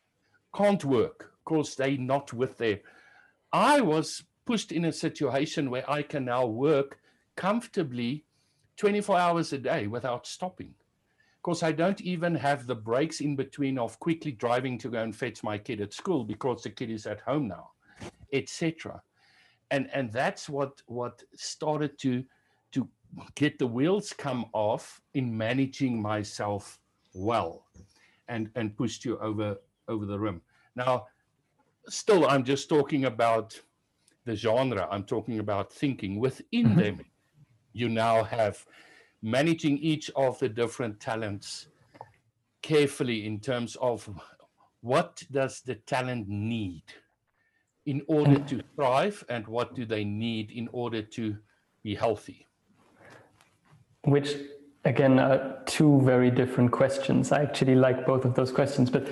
[0.56, 2.80] can't work because they're not with their.
[3.52, 6.98] I was pushed in a situation where I can now work
[7.36, 8.24] comfortably
[8.76, 10.74] 24 hours a day without stopping.
[11.46, 15.14] Because I don't even have the breaks in between of quickly driving to go and
[15.14, 17.70] fetch my kid at school because the kid is at home now,
[18.32, 19.00] etc.
[19.70, 22.24] And and that's what what started to
[22.72, 22.88] to
[23.36, 26.80] get the wheels come off in managing myself
[27.14, 27.64] well
[28.26, 29.56] and and pushed you over
[29.86, 30.42] over the rim
[30.74, 31.06] now
[31.88, 33.58] still i'm just talking about
[34.24, 36.80] the genre i'm talking about thinking within mm-hmm.
[36.80, 37.00] them
[37.72, 38.66] you now have
[39.26, 41.68] managing each of the different talents
[42.62, 44.08] carefully in terms of
[44.80, 46.84] what does the talent need
[47.86, 51.36] in order to thrive and what do they need in order to
[51.82, 52.46] be healthy
[54.06, 54.36] which
[54.84, 57.32] again are two very different questions.
[57.32, 59.08] I actually like both of those questions, but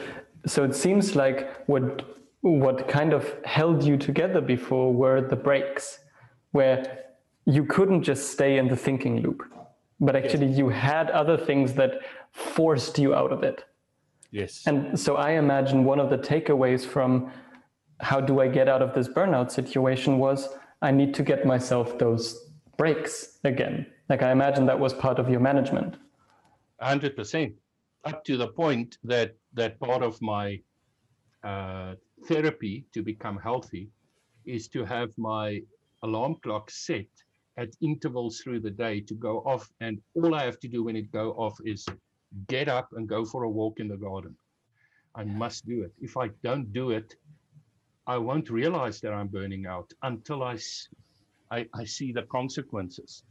[0.46, 2.08] so it seems like what
[2.42, 6.00] what kind of held you together before were the breaks,
[6.52, 7.04] where
[7.46, 9.42] you couldn't just stay in the thinking loop,
[10.00, 10.58] but actually yes.
[10.58, 12.00] you had other things that
[12.32, 13.64] forced you out of it.
[14.30, 14.62] Yes.
[14.66, 17.30] And so I imagine one of the takeaways from
[18.00, 20.48] how do I get out of this burnout situation was
[20.82, 25.28] I need to get myself those breaks again like I imagine that was part of
[25.28, 25.96] your management.
[26.80, 27.54] Hundred percent,
[28.04, 30.60] up to the point that that part of my
[31.42, 31.94] uh,
[32.26, 33.90] therapy to become healthy
[34.44, 35.62] is to have my
[36.02, 37.06] alarm clock set
[37.56, 40.96] at intervals through the day to go off, and all I have to do when
[40.96, 41.86] it go off is
[42.48, 44.34] get up and go for a walk in the garden.
[45.14, 45.92] I must do it.
[46.00, 47.14] If I don't do it,
[48.06, 50.58] I won't realize that I'm burning out until I,
[51.50, 53.22] I, I see the consequences.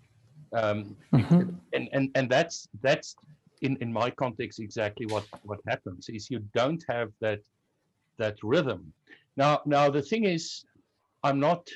[0.53, 1.49] Um, mm-hmm.
[1.73, 3.15] and, and, and that's, that's
[3.61, 7.41] in, in my context, exactly what, what happens is you don't have that,
[8.17, 8.93] that rhythm.
[9.35, 10.63] Now, now the thing is,
[11.23, 11.67] I'm not,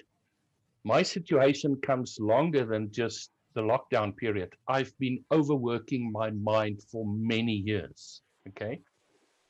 [0.88, 4.54] my situation comes longer than just the lockdown period.
[4.70, 8.22] I've been overworking my mind for many years.
[8.48, 8.80] Okay.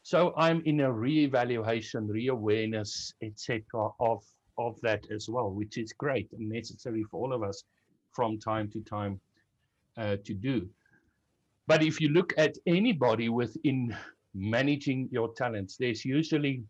[0.02, 3.62] So I'm in a re-evaluation, re-awareness, etc.,
[4.00, 4.24] of
[4.58, 7.64] of that as well, which is great and necessary for all of us
[8.12, 9.20] from time to time
[9.98, 10.68] uh, to do.
[11.68, 13.96] But if you look at anybody within
[14.34, 16.64] managing your talents, there's usually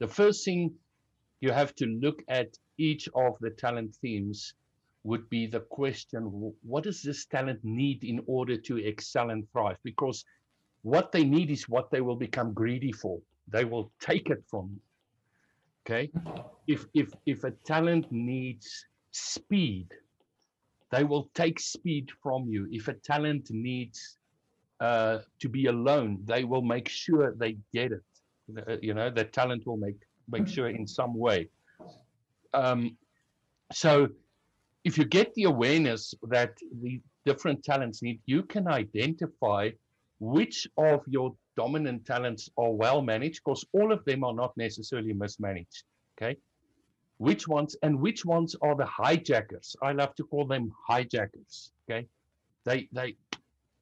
[0.00, 0.74] the first thing
[1.40, 4.54] you have to look at each of the talent themes
[5.04, 9.76] would be the question what does this talent need in order to excel and thrive?
[9.84, 10.24] Because
[10.82, 13.20] what they need is what they will become greedy for.
[13.48, 14.80] They will take it from you.
[15.86, 16.10] Okay.
[16.66, 19.88] If if if a talent needs speed,
[20.90, 22.66] they will take speed from you.
[22.70, 24.16] If a talent needs
[24.80, 28.02] uh, to be alone, they will make sure they get it.
[28.82, 31.48] You know, the talent will make make sure in some way.
[32.54, 32.96] Um,
[33.72, 34.08] so,
[34.84, 39.70] if you get the awareness that the different talents need, you can identify
[40.20, 45.12] which of your dominant talents are well managed, because all of them are not necessarily
[45.12, 45.84] mismanaged.
[46.16, 46.36] Okay,
[47.18, 49.76] which ones and which ones are the hijackers?
[49.82, 52.06] I love to call them hijackers okay?
[52.64, 53.16] They they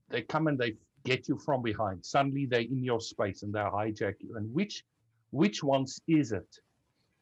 [0.08, 2.04] they come and they get you from behind.
[2.04, 4.36] Suddenly they're in your space and they hijack you.
[4.36, 4.84] And which
[5.30, 6.58] which ones is it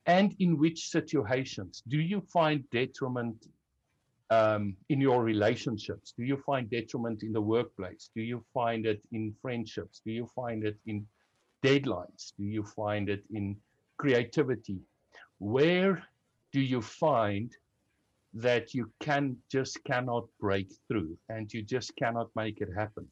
[0.07, 3.47] and in which situations do you find detriment
[4.31, 6.15] um, in your relationships?
[6.17, 8.11] Do you find detriment in the workplace?
[8.15, 10.01] Do you find it in friendships?
[10.05, 11.07] Do you find it in
[11.65, 12.33] deadlines?
[12.39, 13.57] Do you find it in
[13.99, 14.79] creativity?
[15.39, 16.03] Where
[16.53, 17.53] do you find
[18.33, 23.07] that you can just cannot break through and you just cannot make it happen?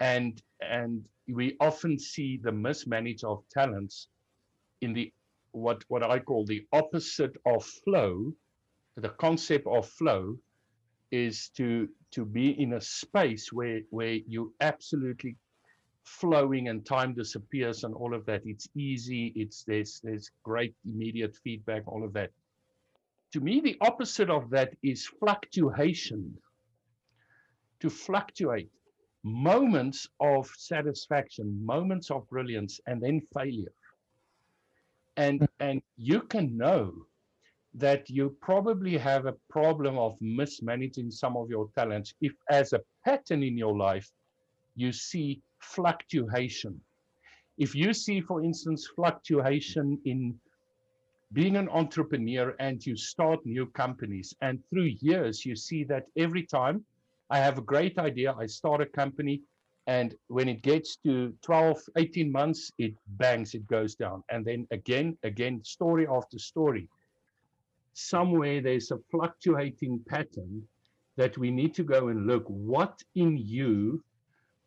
[0.00, 4.08] And and we often see the mismanage of talents
[4.80, 5.12] in the
[5.52, 8.32] what what i call the opposite of flow
[8.96, 10.36] the concept of flow
[11.12, 15.36] is to to be in a space where where you absolutely
[16.04, 18.42] flowing and time disappears and all of that.
[18.46, 19.32] It's easy.
[19.36, 22.30] It's there's there's great immediate feedback, all of that.
[23.34, 26.34] To me, the opposite of that is fluctuation.
[27.80, 28.70] to fluctuate
[29.24, 33.72] moments of satisfaction, moments of brilliance, and then failure.
[35.18, 35.48] And, mm.
[35.60, 36.94] and you can know
[37.74, 42.80] that you probably have a problem of mismanaging some of your talents if, as a
[43.04, 44.10] pattern in your life,
[44.74, 46.80] you see fluctuation.
[47.58, 50.38] If you see, for instance, fluctuation in
[51.32, 56.44] being an entrepreneur and you start new companies, and through years, you see that every
[56.44, 56.84] time
[57.28, 59.42] I have a great idea, I start a company,
[59.88, 64.22] and when it gets to 12, 18 months, it bangs, it goes down.
[64.28, 66.90] And then again, again, story after story.
[67.94, 70.62] Somewhere there's a fluctuating pattern
[71.16, 74.04] that we need to go and look what in you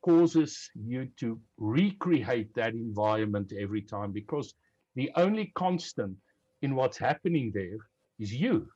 [0.01, 4.55] causes you to recreate that environment every time because
[4.95, 6.17] the only constant
[6.63, 7.78] in what's happening there
[8.17, 8.67] is you.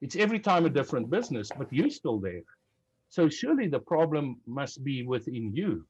[0.00, 2.42] It's every time a different business, but you're still there.
[3.08, 5.86] So surely the problem must be within you.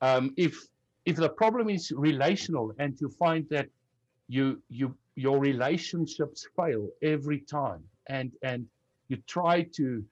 [0.00, 0.56] Um, if
[1.04, 3.68] if the problem is relational and you find that
[4.28, 8.66] you you your relationships fail every time and and
[9.08, 10.04] you try to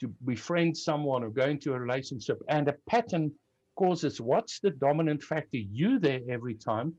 [0.00, 3.30] to befriend someone or go into a relationship and a pattern
[3.76, 6.94] causes what's the dominant factor you there every time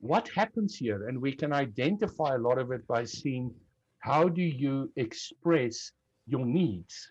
[0.00, 3.54] what happens here and we can identify a lot of it by seeing
[4.00, 5.92] how do you express
[6.26, 7.08] your needs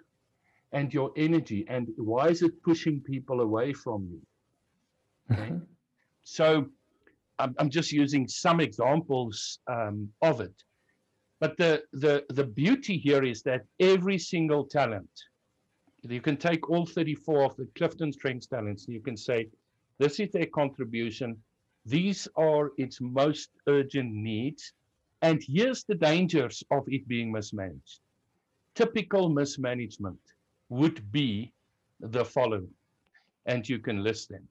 [0.74, 4.22] and your energy and why is it pushing people away from you?
[5.32, 5.42] Okay.
[5.44, 5.58] Mm-hmm.
[6.24, 6.66] so
[7.40, 10.54] I'm, I'm, just using some examples um, of it.
[11.40, 15.10] But the, the the beauty here is that every single talent
[16.04, 19.48] you can take all 34 of the clifton strengths talents you can say
[20.00, 21.38] this is their contribution.
[21.86, 24.74] These are its most urgent needs
[25.22, 28.00] and here's the dangers of it being mismanaged.
[28.76, 30.20] Typical mismanagement
[30.72, 31.54] would be
[32.00, 32.70] the following,
[33.46, 34.48] and you can list them.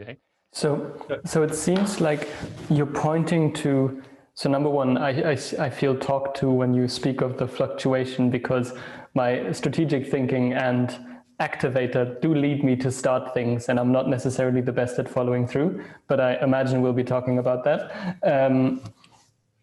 [0.00, 0.16] Okay.
[0.52, 0.96] So,
[1.26, 2.28] so it seems like
[2.70, 4.02] you're pointing to.
[4.34, 8.30] So number one, I, I, I feel talked to when you speak of the fluctuation
[8.30, 8.72] because
[9.14, 10.96] my strategic thinking and
[11.40, 15.46] activator do lead me to start things, and I'm not necessarily the best at following
[15.46, 15.84] through.
[16.06, 18.16] But I imagine we'll be talking about that.
[18.22, 18.80] Um,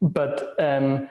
[0.02, 1.10] but um,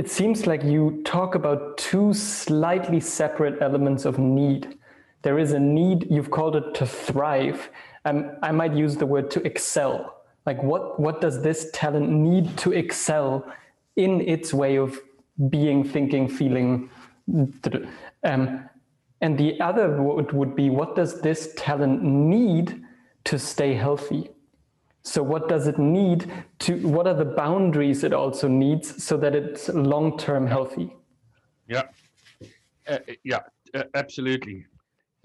[0.00, 4.78] it seems like you talk about two slightly separate elements of need.
[5.20, 7.68] There is a need, you've called it to thrive.
[8.06, 10.22] Um, I might use the word to excel.
[10.46, 13.44] Like, what, what does this talent need to excel
[13.96, 14.98] in its way of
[15.50, 16.88] being, thinking, feeling?
[18.24, 18.70] Um,
[19.20, 22.82] and the other would, would be what does this talent need
[23.24, 24.30] to stay healthy?
[25.02, 26.30] So what does it need
[26.60, 30.94] to, what are the boundaries it also needs so that it's long-term healthy?
[31.68, 31.84] Yeah,
[32.86, 33.40] uh, yeah,
[33.74, 34.66] uh, absolutely.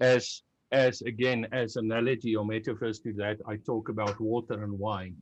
[0.00, 5.16] As, as again, as analogy or metaphors to that, I talk about water and wine.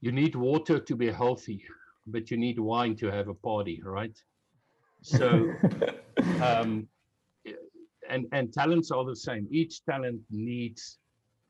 [0.00, 1.62] You need water to be healthy,
[2.06, 4.16] but you need wine to have a party, right?
[5.02, 5.52] So,
[6.42, 6.88] um,
[8.08, 9.46] and, and talents are the same.
[9.50, 10.98] Each talent needs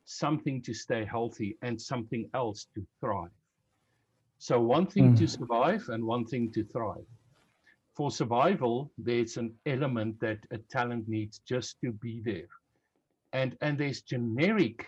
[0.08, 3.30] something to stay healthy and something else to thrive.
[4.38, 5.18] So, one thing mm.
[5.18, 7.04] to survive and one thing to thrive.
[7.94, 12.48] For survival, there's an element that a talent needs just to be there.
[13.32, 14.86] And, and there's generic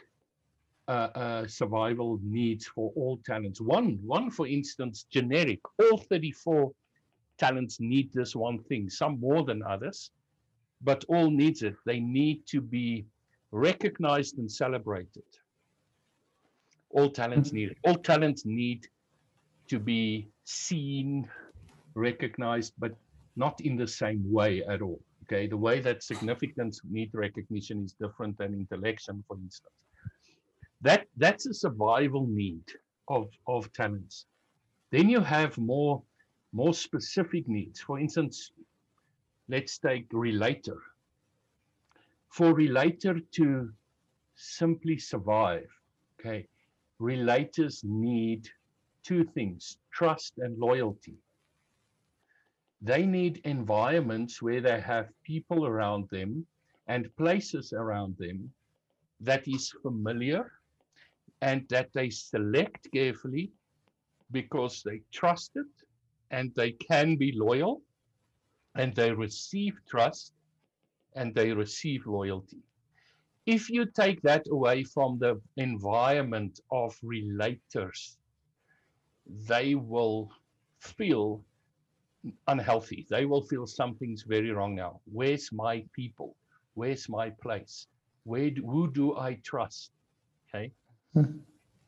[0.88, 3.60] uh, uh, survival needs for all talents.
[3.60, 6.72] One, one, for instance, generic, all 34
[7.36, 10.12] talents need this one thing, some more than others,
[10.80, 11.74] but all needs it.
[11.84, 13.04] They need to be
[13.52, 15.24] recognized and celebrated.
[16.90, 17.56] All talents hmm.
[17.56, 17.78] need it.
[17.84, 18.86] All talents need
[19.68, 21.28] to be seen,
[21.94, 22.92] recognized, but
[23.36, 25.00] not in the same way at all.
[25.24, 29.72] Okay, the way that significance need recognition is different than intellection, for instance.
[30.82, 32.64] That that's a survival need
[33.08, 34.26] of of talents.
[34.90, 36.02] Then you have more
[36.52, 37.80] more specific needs.
[37.80, 38.50] For instance,
[39.48, 40.78] let's take relator
[42.30, 43.70] for relator to
[44.36, 45.68] simply survive,
[46.18, 46.46] okay,
[47.00, 48.48] relators need
[49.02, 51.16] two things trust and loyalty.
[52.82, 56.46] They need environments where they have people around them
[56.86, 58.50] and places around them
[59.20, 60.50] that is familiar
[61.42, 63.50] and that they select carefully
[64.30, 65.66] because they trust it
[66.30, 67.82] and they can be loyal
[68.76, 70.32] and they receive trust
[71.14, 72.58] and they receive loyalty.
[73.46, 78.16] If you take that away from the environment of relators,
[79.48, 80.30] they will
[80.80, 81.44] feel
[82.48, 83.06] unhealthy.
[83.10, 85.00] They will feel something's very wrong now.
[85.10, 86.36] Where's my people?
[86.74, 87.86] Where's my place?
[88.24, 89.90] Where do, who do I trust?
[90.48, 90.72] Okay.
[91.14, 91.38] Hmm.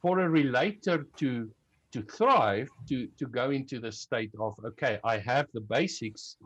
[0.01, 1.51] For a relator to
[1.93, 6.37] to thrive, to to go into the state of okay, I have the basics,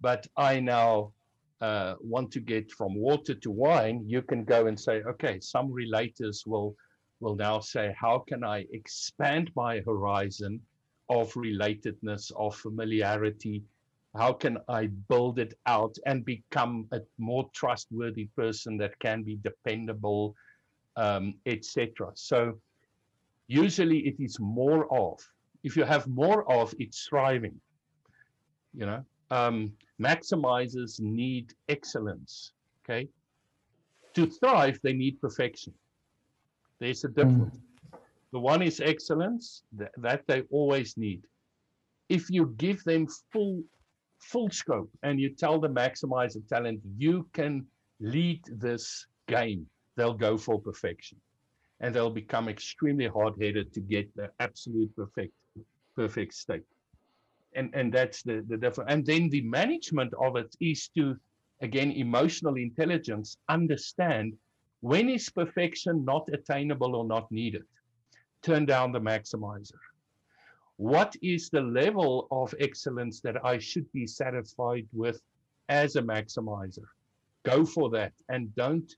[0.00, 1.12] but I now
[1.60, 4.04] uh, want to get from water to wine.
[4.06, 6.76] You can go and say, okay, some relators will
[7.20, 10.60] will now say, how can I expand my horizon
[11.08, 13.64] of relatedness, of familiarity?
[14.16, 19.36] How can I build it out and become a more trustworthy person that can be
[19.42, 20.34] dependable,
[20.96, 22.12] um, etc.
[22.14, 22.60] So
[23.48, 25.18] usually it is more of.
[25.64, 27.60] If you have more of, it's thriving.
[28.74, 32.52] You know, um, maximizers need excellence.
[32.84, 33.08] Okay,
[34.14, 35.72] to thrive, they need perfection.
[36.80, 37.56] There's a difference.
[37.56, 37.60] Mm.
[38.32, 41.22] The one is excellence that, that they always need.
[42.08, 43.62] If you give them full
[44.18, 47.64] full scope and you tell the maximizer talent you can
[48.00, 49.66] lead this game,
[49.96, 51.18] they'll go for perfection.
[51.80, 55.32] And they'll become extremely hard-headed to get the absolute perfect
[55.94, 56.64] perfect state.
[57.58, 58.90] And and that's the, the difference.
[58.92, 61.16] And then the management of it is to
[61.60, 64.36] again emotional intelligence understand
[64.80, 67.64] when is perfection not attainable or not needed?
[68.42, 69.80] Turn down the maximizer.
[70.76, 75.20] What is the level of excellence that I should be satisfied with
[75.68, 76.86] as a maximizer?
[77.42, 78.88] Go for that and don't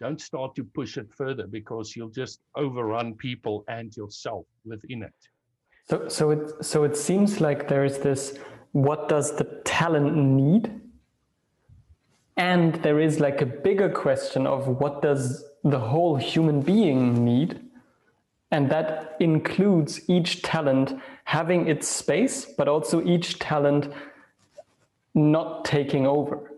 [0.00, 5.20] don't start to push it further because you'll just overrun people and yourself within it.
[5.88, 8.38] So so it so it seems like there is this
[8.72, 10.82] what does the talent need
[12.36, 17.60] and there is like a bigger question of what does the whole human being need?
[18.50, 23.92] And that includes each talent having its space, but also each talent
[25.14, 26.52] not taking over.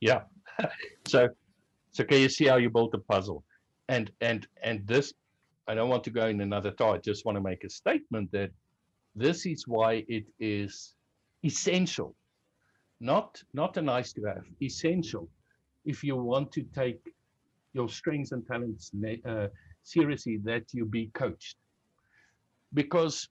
[0.00, 0.22] Yeah.
[1.06, 1.28] so
[1.92, 3.44] so can you see how you built the puzzle?
[3.88, 5.12] And and and this
[5.68, 6.96] I don't want to go in another thought.
[6.96, 8.50] I just want to make a statement that
[9.14, 10.94] this is why it is
[11.44, 12.14] essential
[13.00, 15.28] not not a nice to have, essential
[15.84, 17.00] if you want to take
[17.72, 18.90] your strengths and talents
[19.26, 19.48] uh,
[19.82, 21.56] seriously that you be coached.
[22.72, 23.28] Because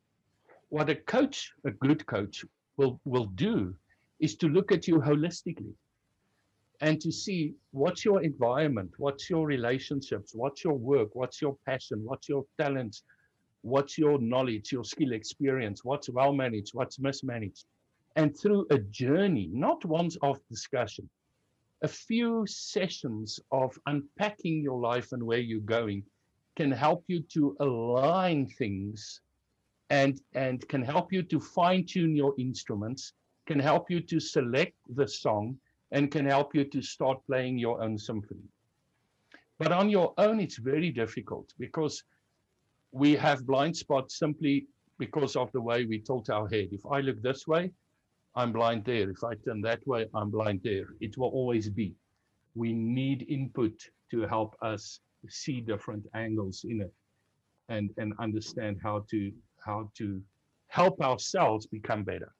[0.69, 2.45] what a coach, a good coach,
[2.77, 3.75] will will do
[4.19, 5.73] is to look at you holistically
[6.81, 12.03] and to see what's your environment, what's your relationships, what's your work, what's your passion,
[12.03, 13.03] what's your talents,
[13.61, 17.65] what's your knowledge, your skill experience, what's well managed, what's mismanaged.
[18.15, 21.09] And through a journey, not once of discussion,
[21.81, 26.03] a few sessions of unpacking your life and where you're going
[26.55, 29.21] can help you to align things
[29.89, 33.13] and and can help you to fine tune your instruments
[33.45, 35.55] can help you to select the song
[35.95, 38.47] and can help you to start playing your own symphony
[39.57, 42.03] but on your own it's very difficult because
[42.91, 44.67] we have blind spots simply
[44.99, 47.71] because of the way we tilt our head if i look this way
[48.35, 49.09] I'm blind there.
[49.09, 50.87] If I turn that way, I'm blind there.
[50.99, 51.95] It will always be.
[52.53, 53.73] We need input
[54.11, 56.93] to help us see different angles in it
[57.69, 59.31] and, and understand how to
[59.65, 60.21] how to
[60.67, 62.34] help ourselves become better.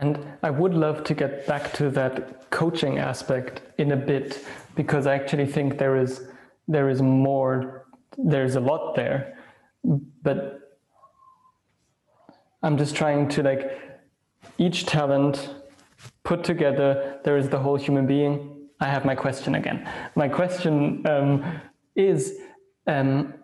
[0.00, 4.44] And I would love to get back to that coaching aspect in a bit
[4.74, 6.28] because I actually think there is
[6.68, 7.86] there is more
[8.16, 9.38] there's a lot there.
[10.22, 10.60] But
[12.62, 13.78] I'm just trying to like
[14.58, 15.50] each talent
[16.22, 18.68] put together, there is the whole human being.
[18.80, 19.88] I have my question again.
[20.14, 21.60] My question um,
[21.94, 22.38] is,
[22.86, 23.34] um,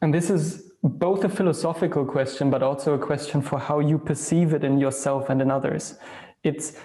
[0.00, 4.54] and this is both a philosophical question, but also a question for how you perceive
[4.54, 5.94] it in yourself and in others.
[6.42, 6.78] It's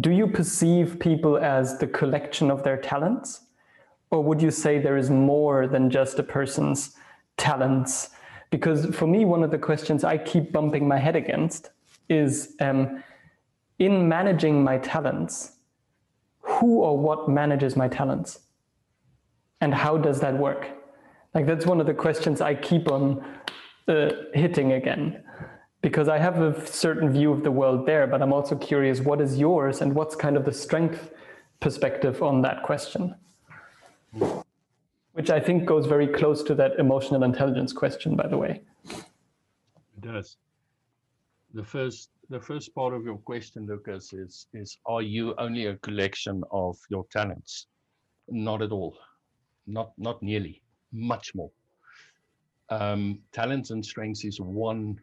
[0.00, 3.42] do you perceive people as the collection of their talents?
[4.10, 6.96] Or would you say there is more than just a person's
[7.36, 8.10] talents?
[8.50, 11.70] Because for me, one of the questions I keep bumping my head against
[12.08, 13.04] is um,
[13.78, 15.52] in managing my talents,
[16.40, 18.40] who or what manages my talents?
[19.60, 20.73] And how does that work?
[21.34, 23.24] Like, that's one of the questions I keep on
[23.88, 25.22] uh, hitting again
[25.82, 29.20] because I have a certain view of the world there, but I'm also curious what
[29.20, 31.10] is yours and what's kind of the strength
[31.60, 33.14] perspective on that question?
[35.12, 38.62] Which I think goes very close to that emotional intelligence question, by the way.
[38.88, 40.36] It does
[41.54, 45.76] the first the first part of your question, Lucas, is is are you only a
[45.76, 47.66] collection of your talents?
[48.28, 48.96] Not at all.
[49.66, 50.63] Not not nearly.
[50.94, 51.52] Much more.
[52.70, 54.98] Um, talents and strengths is one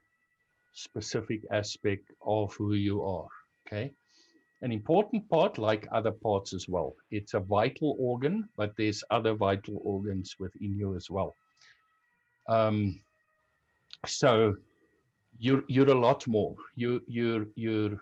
[0.74, 3.28] specific aspect of who you are.
[3.68, 3.94] Okay.
[4.64, 6.96] an important part, like other parts as well.
[7.12, 11.36] It's a vital organ, but there's other vital organs within you as well.
[12.48, 13.02] Um,
[14.08, 14.56] so
[15.40, 16.56] you're you're a lot more.
[16.76, 17.98] You you're you're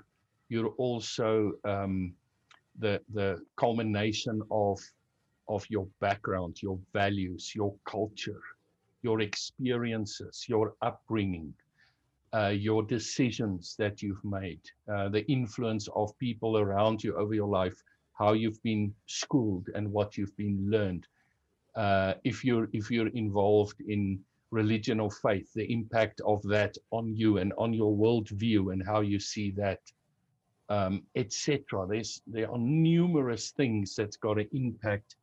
[0.50, 2.16] you're also um,
[2.80, 4.80] the the culmination of
[5.50, 8.42] of your background, your values, your culture,
[9.02, 11.54] your experiences, your upbringing,
[12.34, 14.62] uh, your decisions that you've made,
[14.94, 17.82] uh, the influence of people around you over your life,
[18.14, 21.08] how you've been schooled and what you've been learned.
[21.76, 24.20] Uh, if you're if you're involved in
[24.52, 29.02] religion or faith, the impact of that on you and on your worldview and how
[29.02, 29.80] you see that,
[30.70, 31.88] um, etc.
[31.88, 35.16] There's there are numerous things that's got an impact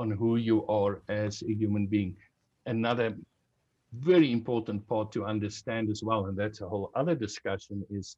[0.00, 2.16] on who you are as a human being.
[2.66, 3.08] Another
[3.92, 8.16] very important part to understand as well, and that's a whole other discussion, is,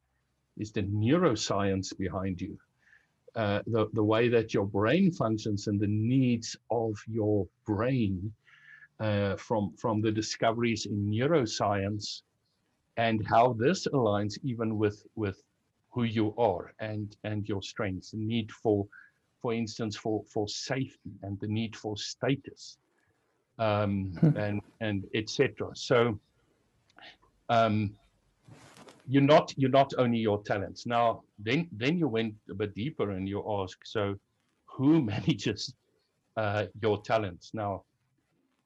[0.57, 2.57] is the neuroscience behind you.
[3.35, 8.31] Uh, the, the way that your brain functions and the needs of your brain
[8.99, 12.21] uh, from, from the discoveries in neuroscience
[12.97, 15.41] and how this aligns even with, with
[15.89, 18.87] who you are and, and your strengths, the need for,
[19.43, 22.77] for instance, for, for safety and the need for status
[23.59, 24.37] um, hmm.
[24.37, 25.69] and and etc.
[25.75, 26.17] So
[27.49, 27.93] um,
[29.07, 30.85] you're not you're not only your talents.
[30.85, 34.15] Now then then you went a bit deeper and you ask, so
[34.65, 35.73] who manages
[36.37, 37.51] uh, your talents?
[37.53, 37.83] Now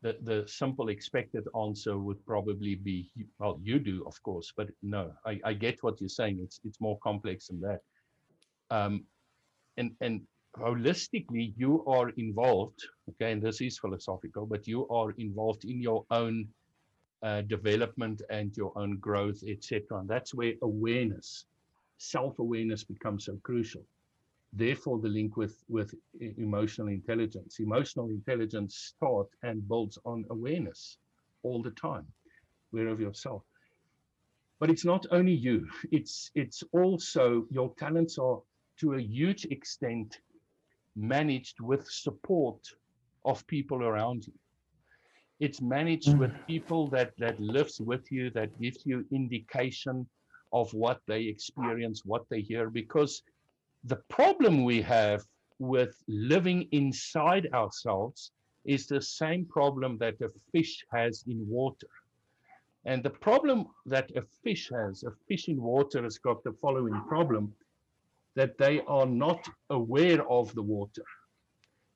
[0.03, 3.09] the the simple expected answer would probably be
[3.39, 6.39] well you do of course, but no, I, I get what you're saying.
[6.43, 7.82] It's it's more complex than that.
[8.69, 9.05] Um,
[9.78, 10.21] and and
[10.60, 12.80] holistically you are involved
[13.10, 16.47] okay and this is philosophical but you are involved in your own
[17.24, 21.45] uh, development and your own growth etc and that's where awareness
[21.97, 23.84] self-awareness becomes so crucial.
[24.53, 25.93] Therefore the link with with
[26.38, 27.60] emotional intelligence.
[27.60, 30.97] Emotional intelligence starts and builds on awareness
[31.43, 32.05] all the time.
[32.74, 33.43] Aware of yourself.
[34.60, 35.68] But it's not only you.
[35.91, 38.39] It's it's also your talents are
[38.80, 40.20] to a huge extent
[40.97, 42.59] managed with support
[43.23, 44.33] of people around you.
[45.39, 46.17] It's managed mm.
[46.17, 50.07] with people that that lives with you, that gives you indication
[50.51, 52.69] of what they experience, what they hear.
[52.69, 53.21] Because
[53.83, 55.23] the problem we have
[55.59, 58.31] with living inside ourselves
[58.65, 61.87] is the same problem that a fish has in water.
[62.85, 66.99] And the problem that a fish has, a fish in water has got the following
[67.07, 67.53] problem
[68.38, 71.03] that they are not aware of the water.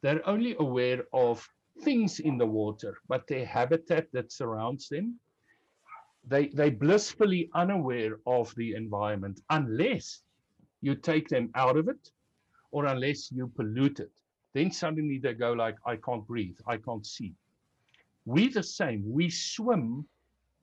[0.01, 1.47] They're only aware of
[1.83, 5.19] things in the water, but their habitat that surrounds them,
[6.27, 10.23] they, they blissfully unaware of the environment unless
[10.81, 12.09] you take them out of it
[12.71, 14.11] or unless you pollute it.
[14.55, 17.35] Then suddenly they go like, I can't breathe, I can't see.
[18.25, 20.07] We the same, we swim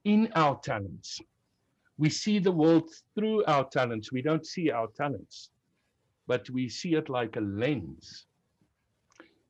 [0.05, 1.21] in our talents.
[1.99, 4.11] We see the world through our talents.
[4.11, 5.51] We don't see our talents
[6.29, 8.27] but we see it like a lens.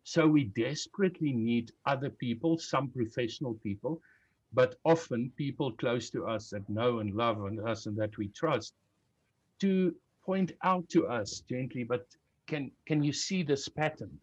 [0.05, 4.01] So we desperately need other people, some professional people,
[4.55, 8.29] but often people close to us that know and love and us and that we
[8.29, 8.73] trust
[9.59, 12.07] to point out to us gently, but
[12.47, 14.19] can can you see this pattern?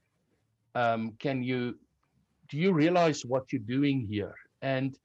[0.74, 1.78] Um, can you
[2.49, 4.36] do you realize what you're doing here?
[4.62, 4.97] And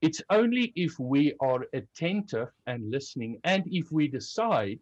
[0.00, 4.78] it's only if we are attentive and listening, and if we decide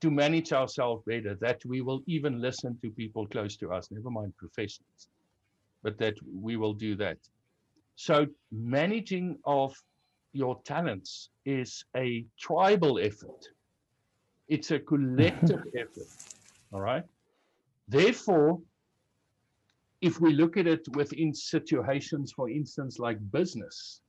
[0.00, 4.10] to manage ourselves better, that we will even listen to people close to us, never
[4.10, 5.08] mind professionals,
[5.82, 7.18] but that we will do that.
[7.96, 9.74] So managing of
[10.32, 13.48] your talents is a tribal effort.
[14.48, 16.08] It's a collective effort.
[16.72, 17.04] All right.
[17.88, 18.60] Therefore,
[20.02, 24.02] if we look at it within situations, for instance, like business,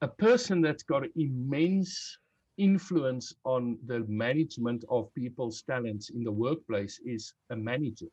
[0.00, 2.18] a person that's got immense
[2.58, 8.10] influence on the management of people's talents in the workplace is a manager.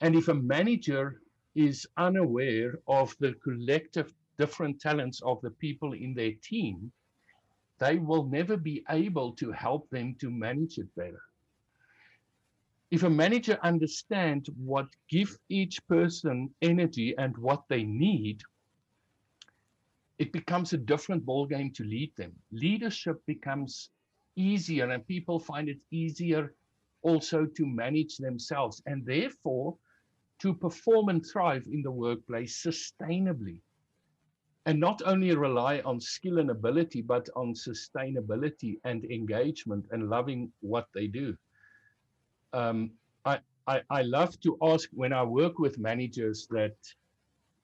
[0.00, 1.22] And if a manager
[1.54, 6.92] is unaware of the collective different talents of the people in their team,
[7.78, 11.22] they will never be able to help them to manage it better.
[12.90, 18.42] If a manager understands what give each person energy and what they need,
[20.18, 22.32] it becomes a different ball game to lead them.
[22.52, 23.90] Leadership becomes
[24.36, 26.54] easier, and people find it easier
[27.02, 29.76] also to manage themselves and therefore
[30.40, 33.60] to perform and thrive in the workplace sustainably.
[34.66, 40.52] and not only rely on skill and ability, but on sustainability and engagement and loving
[40.60, 41.36] what they do.
[42.52, 42.92] Um,
[43.24, 46.76] I, I, I love to ask when I work with managers that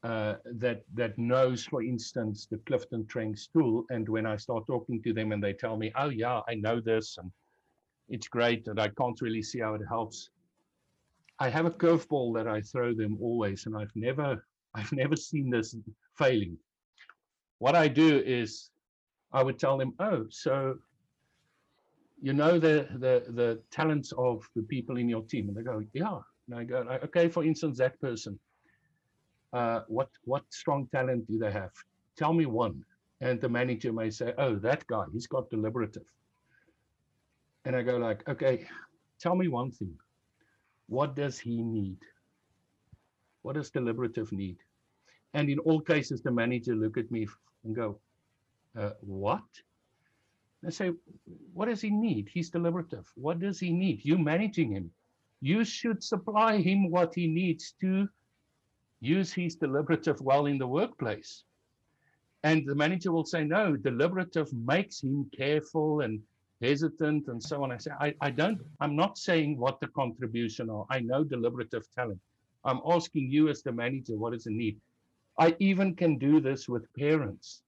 [0.04, 5.02] uh, that that knows, for instance, the Clifton Strengths tool, and when I start talking
[5.02, 7.32] to them and they tell me, "Oh yeah, I know this and
[8.10, 10.28] it's great," and I can't really see how it helps.
[11.38, 15.48] I have a curveball that I throw them always, and I've never I've never seen
[15.48, 15.74] this
[16.18, 16.58] failing.
[17.58, 18.70] What I do is
[19.32, 20.78] I would tell them, "Oh, so
[22.20, 25.82] you know the the the talents of the people in your team," and they go,
[25.94, 28.38] "Yeah." And I go, "Okay, for instance, that person."
[29.54, 31.72] Uh, what what strong talent do they have?
[32.16, 32.84] Tell me one.
[33.20, 36.04] And the manager may say, oh, that guy, he's got deliberative.
[37.64, 38.66] And I go like, okay,
[39.18, 39.94] tell me one thing.
[40.88, 41.98] What does he need?
[43.42, 44.58] What does deliberative need?
[45.32, 47.26] And in all cases, the manager look at me
[47.64, 47.98] and go,
[48.78, 49.42] uh, what?
[50.66, 50.90] I say,
[51.52, 52.28] what does he need?
[52.32, 53.10] He's deliberative.
[53.14, 54.04] What does he need?
[54.04, 54.90] You managing him.
[55.40, 58.08] You should supply him what he needs to
[59.04, 61.44] use his deliberative well in the workplace.
[62.42, 66.20] And the manager will say, no, deliberative makes him careful and
[66.60, 67.72] hesitant and so on.
[67.72, 70.86] I say, I, I don't, I'm not saying what the contribution are.
[70.90, 72.20] I know deliberative talent.
[72.64, 74.78] I'm asking you as the manager, what is the need?
[75.38, 77.62] I even can do this with parents.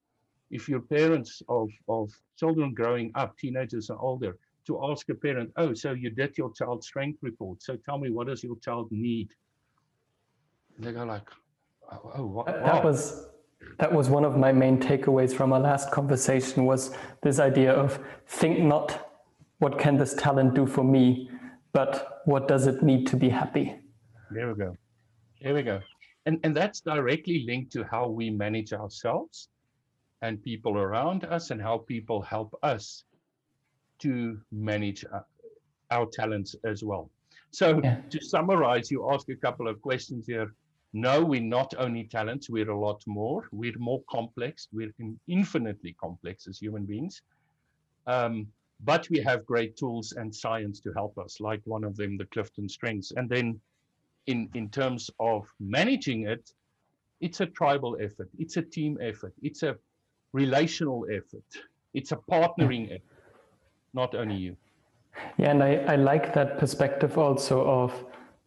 [0.49, 2.09] If you're parents of, of
[2.39, 6.51] children growing up, teenagers and older, to ask a parent, oh, so you did your
[6.53, 7.61] child strength report.
[7.61, 9.29] So tell me, what does your child need?
[10.77, 11.27] And they go like,
[11.91, 12.43] oh, oh wow.
[12.45, 13.25] that was
[13.79, 17.99] that was one of my main takeaways from our last conversation was this idea of
[18.27, 19.11] think not
[19.59, 21.29] what can this talent do for me,
[21.73, 23.75] but what does it need to be happy.
[24.31, 24.75] There we go.
[25.41, 25.81] There we go.
[26.25, 29.49] And and that's directly linked to how we manage ourselves
[30.21, 33.03] and people around us and how people help us
[33.99, 35.21] to manage uh,
[35.89, 37.09] our talents as well.
[37.51, 38.01] So yeah.
[38.09, 40.53] to summarize, you ask a couple of questions here
[40.93, 43.47] no, we're not only talents, we're a lot more.
[43.51, 44.67] We're more complex.
[44.71, 44.93] We're
[45.27, 47.21] infinitely complex as human beings.
[48.05, 48.47] Um,
[48.83, 52.25] but we have great tools and science to help us, like one of them, the
[52.25, 53.11] Clifton Strengths.
[53.11, 53.59] And then
[54.27, 56.51] in, in terms of managing it,
[57.19, 59.75] it's a tribal effort, it's a team effort, it's a
[60.33, 61.43] relational effort,
[61.93, 63.23] it's a partnering effort,
[63.93, 64.57] not only you.
[65.37, 68.05] Yeah, and I, I like that perspective also of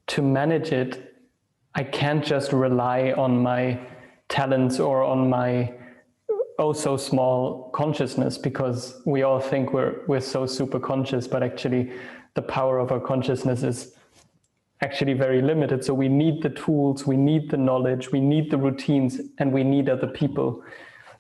[0.09, 1.10] to manage it
[1.81, 3.81] I can't just rely on my
[4.29, 5.73] talents or on my
[6.59, 11.91] oh so small consciousness because we all think we're we're so super conscious, but actually
[12.35, 13.95] the power of our consciousness is
[14.83, 15.83] actually very limited.
[15.83, 19.65] So we need the tools, we need the knowledge, we need the routines, and we
[19.65, 20.63] need other people.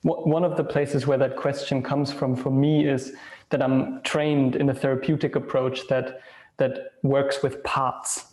[0.03, 3.15] One of the places where that question comes from for me is
[3.49, 6.21] that I'm trained in a therapeutic approach that
[6.59, 8.30] that works with parts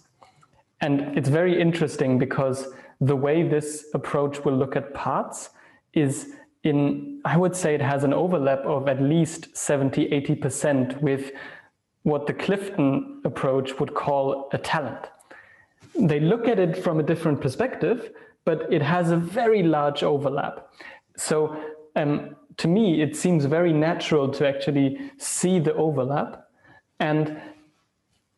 [0.81, 2.67] and it's very interesting because
[3.01, 5.49] the way this approach will look at parts
[5.93, 11.31] is in, I would say it has an overlap of at least 70, 80% with
[12.03, 15.07] what the Clifton approach would call a talent.
[15.99, 18.11] They look at it from a different perspective,
[18.45, 20.69] but it has a very large overlap.
[21.17, 21.59] So
[21.95, 26.47] um, to me, it seems very natural to actually see the overlap.
[26.99, 27.41] And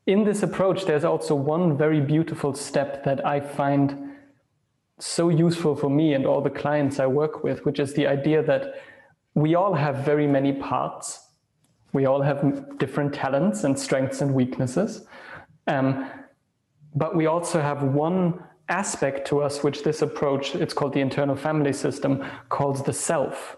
[0.10, 4.16] in this approach, there's also one very beautiful step that I find
[4.98, 8.42] so useful for me and all the clients I work with, which is the idea
[8.42, 8.82] that
[9.36, 11.28] we all have very many parts.
[11.94, 15.06] We all have different talents and strengths and weaknesses.
[15.68, 16.10] Um,
[16.96, 21.36] but we also have one aspect to us, which this approach, it's called the internal
[21.36, 23.58] family system, calls the self.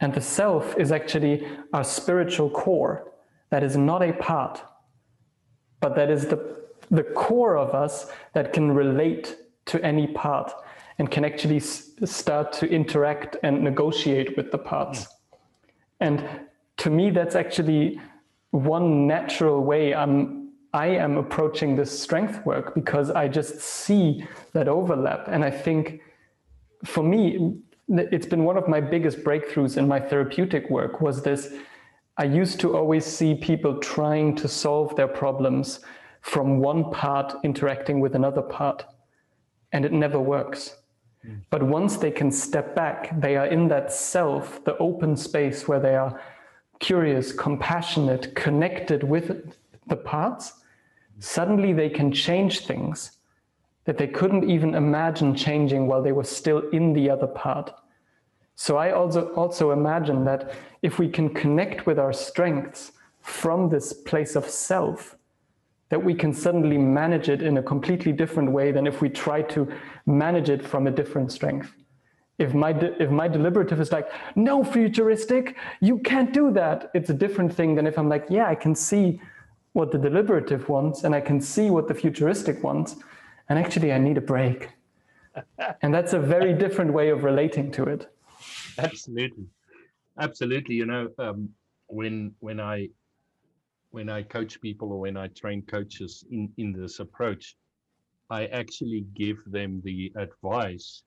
[0.00, 3.12] And the self is actually our spiritual core
[3.48, 4.62] that is not a part
[5.80, 6.56] but that is the,
[6.90, 10.52] the core of us that can relate to any part
[10.98, 15.06] and can actually start to interact and negotiate with the parts.
[16.00, 16.24] And
[16.78, 18.00] to me, that's actually
[18.50, 24.68] one natural way I'm, I am approaching this strength work because I just see that
[24.68, 25.28] overlap.
[25.28, 26.00] And I think
[26.84, 27.56] for me,
[27.88, 31.52] it's been one of my biggest breakthroughs in my therapeutic work was this
[32.18, 35.80] I used to always see people trying to solve their problems
[36.20, 38.84] from one part interacting with another part,
[39.72, 40.76] and it never works.
[41.24, 41.42] Mm.
[41.48, 45.78] But once they can step back, they are in that self, the open space where
[45.78, 46.20] they are
[46.80, 49.54] curious, compassionate, connected with
[49.86, 50.54] the parts.
[51.20, 53.12] Suddenly they can change things
[53.84, 57.72] that they couldn't even imagine changing while they were still in the other part.
[58.60, 60.52] So I also also imagine that
[60.82, 62.90] if we can connect with our strengths
[63.22, 65.16] from this place of self,
[65.90, 69.42] that we can suddenly manage it in a completely different way than if we try
[69.42, 69.72] to
[70.06, 71.72] manage it from a different strength.
[72.38, 76.90] If my if my deliberative is like, no futuristic, you can't do that.
[76.94, 79.20] It's a different thing than if I'm like, yeah, I can see
[79.72, 82.96] what the deliberative wants and I can see what the futuristic wants,
[83.48, 84.70] and actually I need a break.
[85.82, 88.10] and that's a very different way of relating to it.
[88.78, 89.46] Absolutely.
[90.20, 91.50] Absolutely you know um,
[91.88, 92.88] when when i
[93.90, 97.56] when i coach people or when i train coaches in in this approach
[98.30, 101.02] i actually give them the advice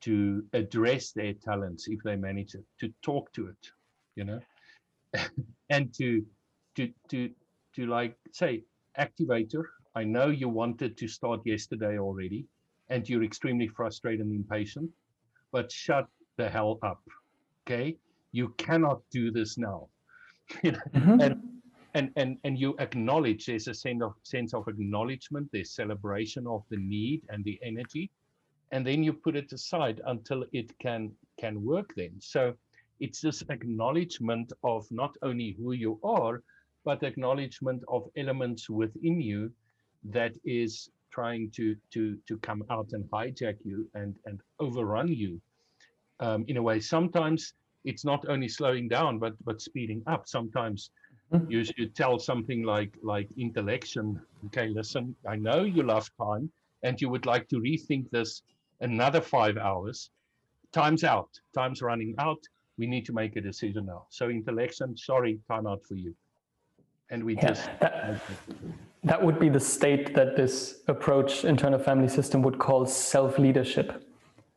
[0.00, 3.68] to address their talents if they manage it to talk to it
[4.16, 4.40] you know
[5.70, 6.24] and to
[6.76, 7.30] to to
[7.74, 8.64] to like say
[8.98, 9.64] activator
[9.94, 12.46] i know you wanted to start yesterday already
[12.88, 14.90] and you're extremely frustrated and impatient
[15.52, 17.00] but shut the hell up.
[17.66, 17.96] Okay,
[18.32, 19.88] you cannot do this now.
[20.64, 21.20] mm-hmm.
[21.20, 21.42] and,
[21.94, 26.64] and and and you acknowledge there's a sense of sense of acknowledgement, there's celebration of
[26.70, 28.10] the need and the energy,
[28.72, 31.92] and then you put it aside until it can can work.
[31.96, 32.54] Then so
[33.00, 36.42] it's this acknowledgement of not only who you are,
[36.84, 39.50] but acknowledgement of elements within you
[40.04, 45.40] that is trying to to to come out and hijack you and and overrun you
[46.20, 46.80] um, in a way.
[46.80, 47.54] Sometimes
[47.84, 50.28] it's not only slowing down, but but speeding up.
[50.28, 50.90] Sometimes
[51.32, 51.50] mm-hmm.
[51.50, 54.20] you should tell something like like intellection.
[54.46, 56.50] Okay, listen, I know you love time,
[56.82, 58.42] and you would like to rethink this
[58.80, 60.10] another five hours.
[60.72, 61.28] Time's out.
[61.54, 62.42] Time's running out.
[62.78, 64.06] We need to make a decision now.
[64.10, 66.14] So intellection, sorry, time out for you.
[67.10, 68.22] And we yeah, just that,
[69.04, 74.02] that would be the state that this approach internal family system would call self-leadership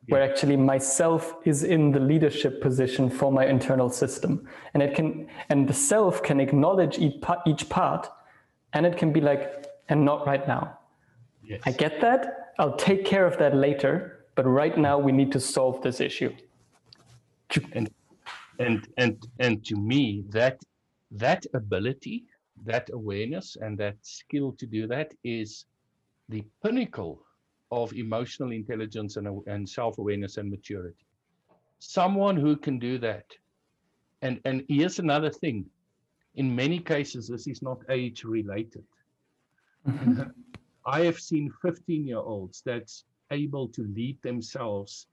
[0.08, 4.48] where actually myself is in the leadership position for my internal system.
[4.74, 8.08] And it can and the self can acknowledge each part, each part
[8.72, 10.78] and it can be like and not right now.
[11.44, 11.60] Yes.
[11.64, 12.52] i get that.
[12.58, 16.32] I'll take care of that later but right now we need to solve this issue.
[17.72, 17.90] And
[18.58, 20.58] and and and to me that
[21.10, 22.24] that ability
[22.64, 25.66] that awareness and that skill to do that is
[26.28, 27.22] the pinnacle
[27.70, 31.04] of emotional intelligence and, and self-awareness and maturity.
[31.78, 33.26] Someone who can do that.
[34.22, 35.66] And, and here's another thing.
[36.36, 38.84] In many cases, this is not age related.
[39.86, 40.22] Mm-hmm.
[40.84, 45.06] I have seen 15 year olds that's able to lead themselves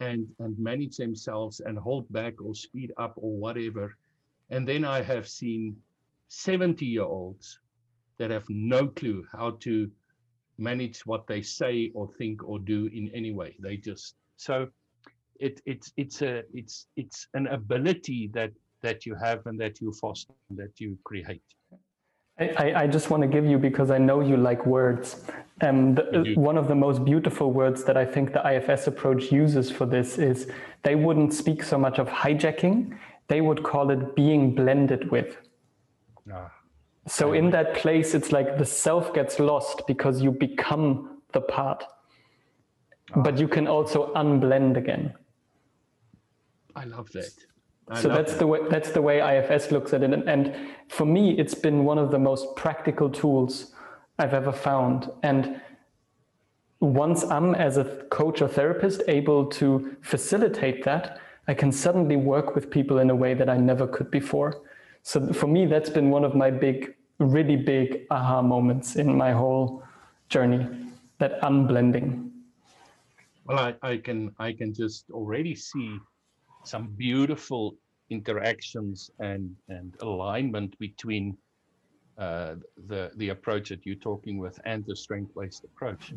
[0.00, 3.96] and, and manage themselves and hold back or speed up or whatever.
[4.50, 5.76] And then I have seen
[6.28, 7.58] 70 year olds
[8.18, 9.90] that have no clue how to
[10.58, 13.56] manage what they say or think or do in any way.
[13.60, 14.68] They just so
[15.40, 18.52] it it's it's a it's it's an ability that
[18.82, 21.42] that you have and that you foster and that you create.
[22.38, 25.24] I, I just want to give you because I know you like words.
[25.60, 29.70] Um, the, one of the most beautiful words that I think the IFS approach uses
[29.70, 30.50] for this is
[30.82, 32.98] they wouldn't speak so much of hijacking,
[33.28, 35.36] they would call it being blended with.
[36.32, 36.50] Ah.
[37.06, 41.84] So in that place, it's like the self gets lost because you become the part,
[43.14, 43.20] ah.
[43.20, 45.12] but you can also unblend again.
[46.74, 47.32] I love that.
[47.88, 48.38] I so that's that.
[48.38, 50.54] the way that's the way IFS looks at it, and, and
[50.88, 53.74] for me, it's been one of the most practical tools
[54.18, 55.10] I've ever found.
[55.22, 55.60] And
[56.80, 62.54] once I'm as a coach or therapist able to facilitate that, I can suddenly work
[62.54, 64.62] with people in a way that I never could before.
[65.04, 69.32] So for me, that's been one of my big, really big aha moments in my
[69.32, 69.82] whole
[70.30, 70.66] journey,
[71.18, 72.30] that unblending.
[73.44, 75.98] Well, I, I can I can just already see
[76.64, 77.76] some beautiful
[78.08, 81.36] interactions and and alignment between
[82.16, 82.54] uh,
[82.88, 86.14] the the approach that you're talking with and the strength-based approach,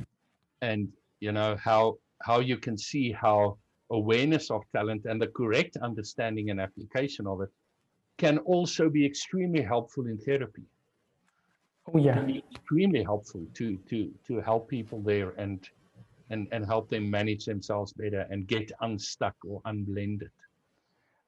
[0.62, 0.88] and
[1.20, 3.58] you know how how you can see how
[3.92, 7.50] awareness of talent and the correct understanding and application of it
[8.18, 10.64] can also be extremely helpful in therapy.
[11.94, 15.70] Oh yeah, extremely helpful to to to help people there and
[16.30, 20.32] and and help them manage themselves better and get unstuck or unblended.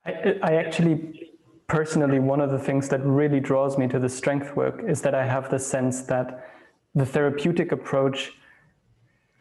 [0.05, 1.31] I, I actually
[1.67, 5.15] personally one of the things that really draws me to the strength work is that
[5.15, 6.49] I have the sense that
[6.95, 8.33] the therapeutic approach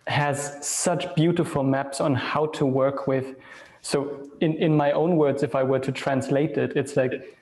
[0.07, 3.37] has such beautiful maps on how to work with
[3.81, 7.38] so in, in my own words if i were to translate it it's like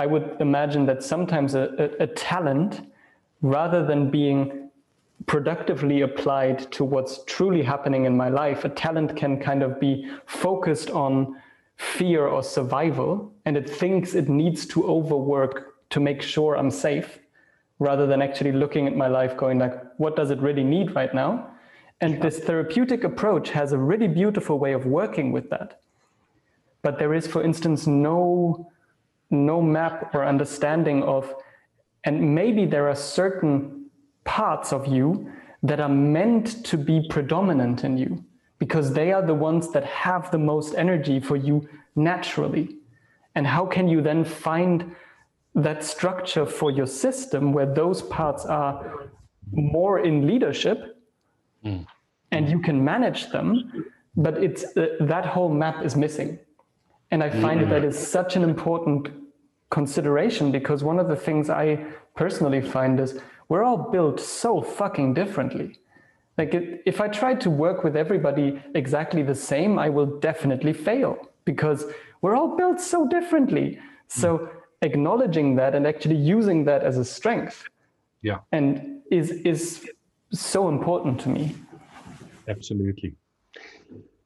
[0.00, 2.90] I would imagine that sometimes a, a, a talent,
[3.42, 4.70] rather than being
[5.26, 10.10] productively applied to what's truly happening in my life, a talent can kind of be
[10.24, 11.36] focused on
[11.76, 17.18] fear or survival and it thinks it needs to overwork to make sure I'm safe
[17.78, 21.14] rather than actually looking at my life going like what does it really need right
[21.14, 21.50] now?
[22.00, 25.80] And this therapeutic approach has a really beautiful way of working with that.
[26.80, 28.70] But there is for instance no
[29.30, 31.34] no map or understanding of
[32.04, 33.86] and maybe there are certain
[34.24, 35.30] parts of you
[35.62, 38.24] that are meant to be predominant in you
[38.58, 42.76] because they are the ones that have the most energy for you naturally.
[43.34, 44.94] And how can you then find
[45.54, 49.10] that structure for your system where those parts are
[49.52, 50.96] more in leadership
[51.64, 51.84] mm.
[52.30, 56.38] and you can manage them, but it's uh, that whole map is missing.
[57.10, 57.70] And I find mm-hmm.
[57.70, 59.08] that is such an important
[59.70, 61.84] consideration because one of the things I
[62.14, 65.78] personally find is we're all built so fucking differently.
[66.38, 66.54] Like
[66.86, 71.84] if I try to work with everybody exactly the same, I will definitely fail because
[72.22, 73.78] we're all built so differently.
[74.08, 74.48] So mm.
[74.82, 77.64] acknowledging that and actually using that as a strength,
[78.22, 79.86] yeah, and is is
[80.32, 81.54] so important to me.
[82.48, 83.14] Absolutely.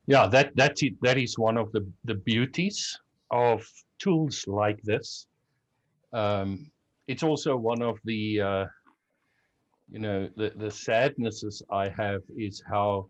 [0.07, 0.95] Yeah, that that's it.
[1.01, 2.99] That is one of the the beauties
[3.31, 3.67] of
[3.99, 5.27] tools like this.
[6.13, 6.71] Um,
[7.07, 8.67] it's also one of the uh,
[9.91, 13.09] you know the the sadnesses I have is how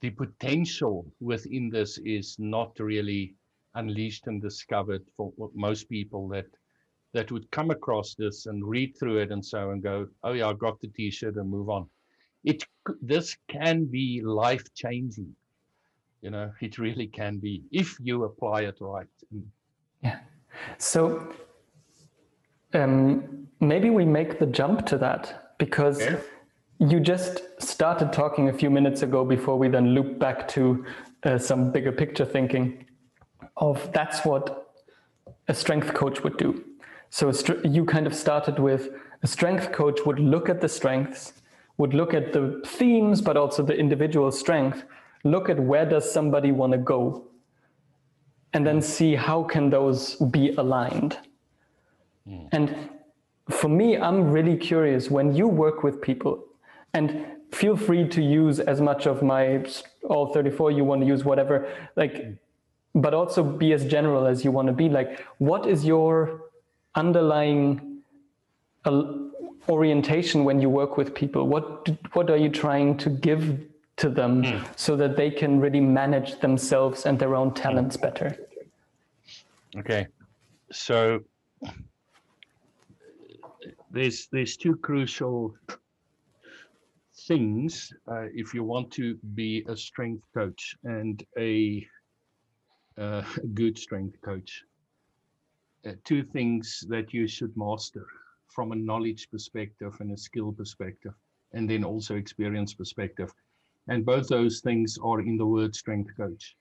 [0.00, 3.34] the potential within this is not really
[3.74, 6.46] unleashed and discovered for most people that
[7.12, 10.48] that would come across this and read through it and so and go, oh yeah,
[10.48, 11.88] I got the T-shirt and move on.
[12.44, 12.64] It
[13.00, 15.34] this can be life changing.
[16.24, 19.06] You know, it really can be if you apply it right.
[20.02, 20.20] Yeah.
[20.78, 21.34] So
[22.72, 26.02] um, maybe we make the jump to that because
[26.78, 30.86] you just started talking a few minutes ago before we then loop back to
[31.24, 32.86] uh, some bigger picture thinking
[33.58, 34.72] of that's what
[35.48, 36.64] a strength coach would do.
[37.10, 37.30] So
[37.64, 38.88] you kind of started with
[39.22, 41.34] a strength coach would look at the strengths,
[41.76, 44.84] would look at the themes, but also the individual strength,
[45.24, 47.26] look at where does somebody want to go,
[48.52, 51.18] and then see how can those be aligned.
[52.28, 52.48] Mm.
[52.52, 52.88] And
[53.50, 56.44] for me, I'm really curious when you work with people,
[56.92, 59.64] and feel free to use as much of my
[60.08, 61.68] all 34 you want to use, whatever.
[61.96, 62.38] Like
[62.94, 64.88] but also be as general as you want to be.
[64.88, 66.42] Like, what is your
[66.94, 68.02] underlying
[68.84, 69.14] uh,
[69.68, 71.48] orientation when you work with people?
[71.48, 73.60] What what are you trying to give
[73.96, 74.66] to them mm.
[74.76, 78.36] so that they can really manage themselves and their own talents better?
[79.76, 80.06] Okay,
[80.70, 81.20] so
[83.90, 85.54] there's there's two crucial
[87.26, 91.86] things uh, if you want to be a strength coach and a
[92.98, 94.62] uh, a good strength coach.
[95.86, 98.06] Uh, two things that you should master
[98.48, 101.12] from a knowledge perspective and a skill perspective,
[101.52, 103.32] and then also experience perspective.
[103.88, 106.56] And both those things are in the word strength coach.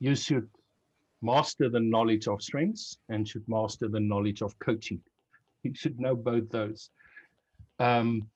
[0.00, 0.48] You should
[1.22, 5.00] master the knowledge of strengths and should master the knowledge of coaching.
[5.62, 6.90] You should know both those.
[7.80, 8.28] Um,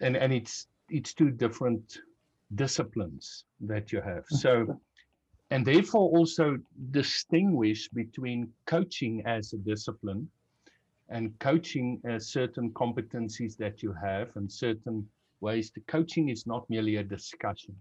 [0.00, 1.98] and and it's it's two different
[2.54, 4.24] disciplines that you have.
[4.28, 4.80] So
[5.50, 6.58] and therefore also
[6.90, 10.28] distinguish between coaching as a discipline
[11.08, 15.08] and coaching as certain competencies that you have and certain
[15.40, 17.76] ways the coaching is not merely a discussion.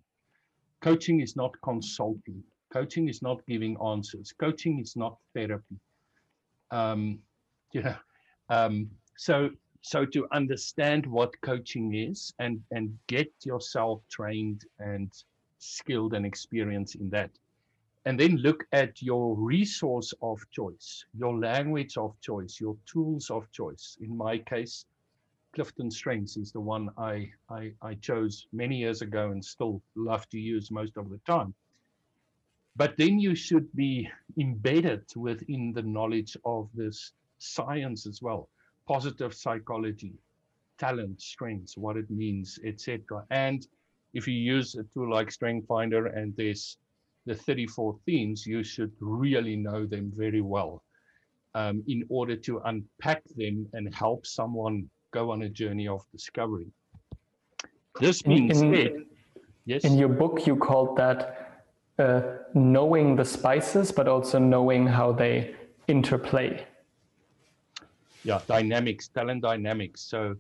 [0.82, 2.44] Coaching is not consulting.
[2.72, 4.34] Coaching is not giving answers.
[4.40, 5.80] Coaching is not therapy.
[6.72, 7.20] Um,
[7.72, 7.96] you know
[8.50, 9.50] um, so
[9.82, 15.12] so to understand what coaching is and and get yourself trained and
[15.60, 17.32] skilled and experienced in that.
[18.06, 23.52] And then look at your resource of choice, your language of choice, your tools of
[23.52, 23.98] choice.
[24.02, 24.86] In my case,
[25.54, 30.30] Clifton Strengths is the one I, I, I chose many years ago and still love
[30.30, 31.54] to use most of the time.
[32.76, 38.48] But then you should be embedded within the knowledge of this science as well,
[38.88, 40.14] positive psychology,
[40.78, 43.26] talent, strengths, what it means, etc.
[43.32, 43.68] And
[44.14, 46.78] if you use a tool like Strength Finder and there's
[47.26, 50.84] the 34 themes, you should really know them very well
[51.56, 56.72] um, in order to unpack them and help someone go on a journey of discovery.
[58.00, 59.06] This means in,
[59.66, 59.84] yes.
[59.84, 61.64] In your book, you called that
[61.98, 62.22] uh,
[62.54, 65.56] knowing the spices, but also knowing how they
[65.88, 66.66] interplay.
[68.24, 70.02] Yeah, dynamics, talent dynamics.
[70.02, 70.36] So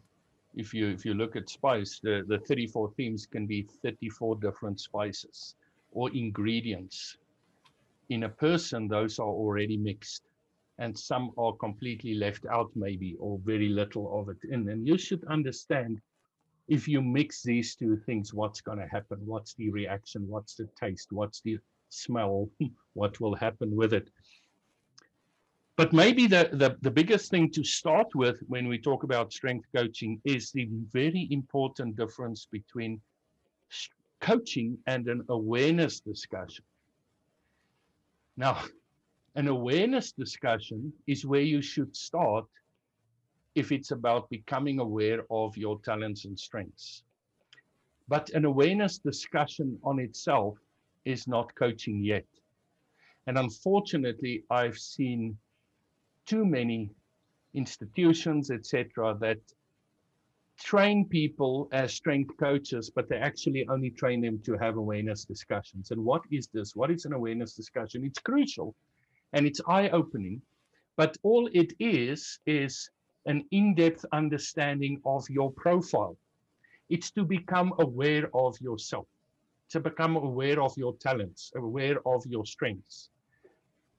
[0.55, 4.79] if you if you look at spice, the, the 34 themes can be 34 different
[4.79, 5.55] spices
[5.91, 7.17] or ingredients.
[8.09, 10.23] In a person, those are already mixed
[10.79, 14.69] and some are completely left out maybe or very little of it in.
[14.69, 16.01] And you should understand
[16.69, 19.19] if you mix these two things, what's going to happen?
[19.25, 20.27] What's the reaction?
[20.27, 21.11] What's the taste?
[21.11, 21.57] What's the
[21.89, 22.49] smell?
[22.93, 24.09] what will happen with it?
[25.75, 29.67] But maybe the, the, the biggest thing to start with when we talk about strength
[29.75, 33.01] coaching is the very important difference between
[34.21, 36.65] coaching and an awareness discussion.
[38.37, 38.63] Now,
[39.35, 42.45] an awareness discussion is where you should start
[43.55, 47.03] if it's about becoming aware of your talents and strengths.
[48.07, 50.57] But an awareness discussion on itself
[51.05, 52.25] is not coaching yet.
[53.27, 55.37] And unfortunately, I've seen
[56.25, 56.89] too many
[57.53, 59.39] institutions, etc., that
[60.59, 65.91] train people as strength coaches, but they actually only train them to have awareness discussions.
[65.91, 66.75] And what is this?
[66.75, 68.03] What is an awareness discussion?
[68.03, 68.75] It's crucial
[69.33, 70.41] and it's eye opening,
[70.97, 72.89] but all it is is
[73.25, 76.17] an in depth understanding of your profile.
[76.89, 79.07] It's to become aware of yourself,
[79.69, 83.09] to become aware of your talents, aware of your strengths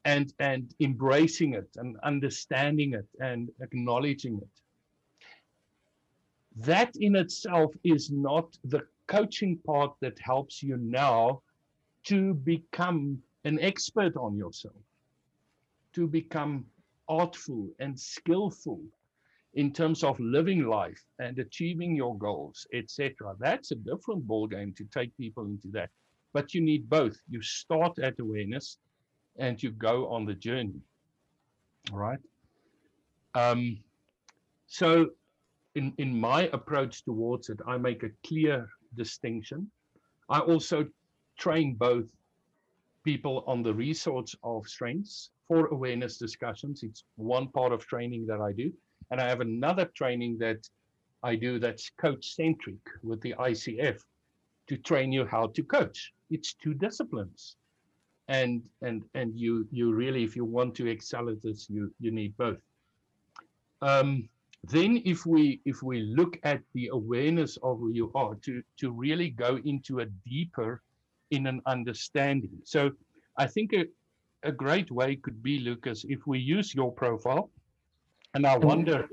[0.05, 4.61] and and embracing it and understanding it and acknowledging it
[6.57, 11.41] that in itself is not the coaching part that helps you now
[12.05, 14.83] to become an expert on yourself
[15.95, 16.65] to become
[17.09, 18.81] artful and skillful
[19.55, 24.73] in terms of living life and achieving your goals etc that's a different ball game
[24.77, 25.91] to take people into that
[26.33, 28.79] but you need both you start at awareness
[29.41, 30.81] and you go on the journey.
[31.93, 32.19] All right.
[33.35, 33.79] Um,
[34.67, 35.11] so,
[35.75, 39.71] in, in my approach towards it, I make a clear distinction.
[40.29, 40.87] I also
[41.39, 42.07] train both
[43.05, 46.85] people on the resource of strengths for awareness discussions.
[46.85, 48.73] It's one part of training that I do.
[49.11, 50.61] And I have another training that
[51.25, 53.99] I do that's coach centric with the ICF
[54.69, 56.13] to train you how to coach.
[56.31, 57.57] It's two disciplines
[58.29, 62.13] and and and you you really if you want to excel at this you you
[62.13, 62.59] need both
[63.83, 64.29] um,
[64.63, 68.93] then if we if we look at the awareness of who you are to to
[68.93, 70.81] really go into a deeper
[71.33, 72.93] in an understanding so
[73.37, 73.85] i think a,
[74.43, 77.51] a great way could be lucas if we use your profile
[78.35, 79.09] and i wonder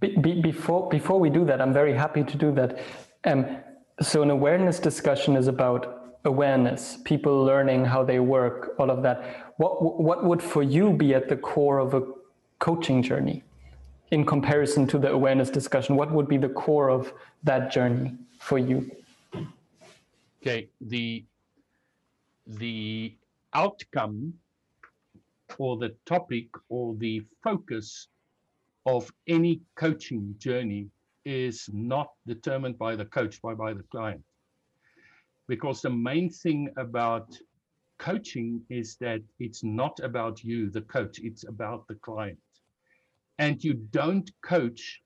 [0.00, 2.80] be, be, before before we do that i'm very happy to do that
[3.24, 3.58] um,
[4.00, 9.52] so an awareness discussion is about awareness, people learning how they work, all of that.
[9.56, 12.02] What what would for you be at the core of a
[12.58, 13.42] coaching journey
[14.10, 15.96] in comparison to the awareness discussion?
[15.96, 17.12] What would be the core of
[17.44, 18.90] that journey for you?
[20.42, 21.24] Okay, the
[22.46, 23.14] the
[23.52, 24.34] outcome
[25.58, 28.08] or the topic or the focus
[28.86, 30.88] of any coaching journey
[31.24, 34.22] is not determined by the coach, by, by the client
[35.50, 37.36] because the main thing about
[37.98, 42.38] coaching is that it's not about you, the coach, it's about the client.
[43.40, 45.02] And you don't coach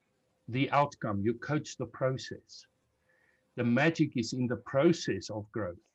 [0.49, 2.67] the outcome, you coach the process.
[3.57, 5.87] The magic is in the process of growth.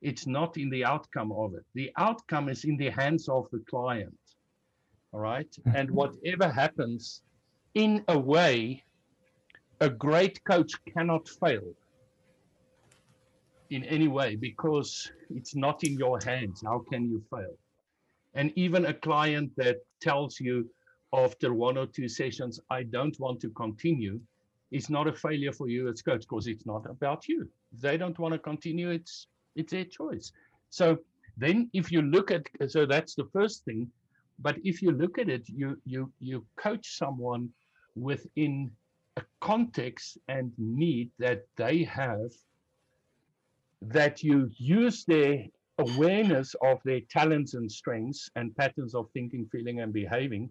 [0.00, 1.64] It's not in the outcome of it.
[1.74, 4.16] The outcome is in the hands of the client.
[5.12, 5.50] All right.
[5.50, 5.76] Mm-hmm.
[5.76, 7.22] And whatever happens,
[7.74, 8.84] in a way,
[9.80, 11.74] a great coach cannot fail
[13.70, 16.62] in any way because it's not in your hands.
[16.64, 17.54] How can you fail?
[18.34, 20.68] And even a client that tells you
[21.12, 24.20] after one or two sessions, I don't want to continue,
[24.70, 27.48] is not a failure for you as coach because it's not about you.
[27.72, 29.26] If they don't want to continue, it's
[29.58, 30.32] it's their choice.
[30.70, 30.98] So
[31.36, 33.90] then if you look at so that's the first thing.
[34.40, 37.50] But if you look at it, you you you coach someone
[37.96, 38.70] within
[39.16, 42.30] a context and need that they have
[43.82, 45.44] that you use their
[45.78, 50.50] awareness of their talents and strengths and patterns of thinking, feeling, and behaving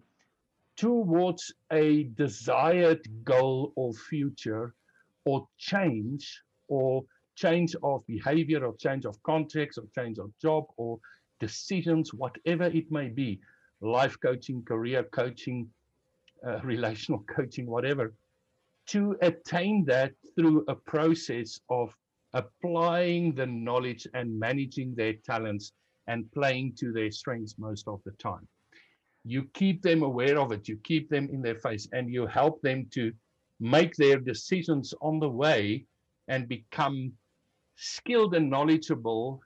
[0.76, 4.74] towards a desired goal or future
[5.24, 7.04] or change or
[7.38, 10.98] change of behavior or change of context or change of job or
[11.38, 13.40] decisions, whatever it may be,
[13.80, 15.68] life coaching, career coaching,
[16.46, 18.12] uh, relational coaching, whatever,
[18.86, 21.94] to attain that through a process of
[22.32, 25.72] applying the knowledge and managing their talents
[26.08, 28.46] and playing to their strengths most of the time.
[29.24, 32.60] You keep them aware of it, you keep them in their face, and you help
[32.62, 33.12] them to
[33.60, 35.84] make their decisions on the way
[36.28, 37.12] and become
[37.78, 39.40] skilled and knowledgeable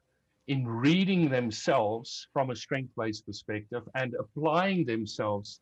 [0.49, 5.61] in reading themselves from a strength-based perspective and applying themselves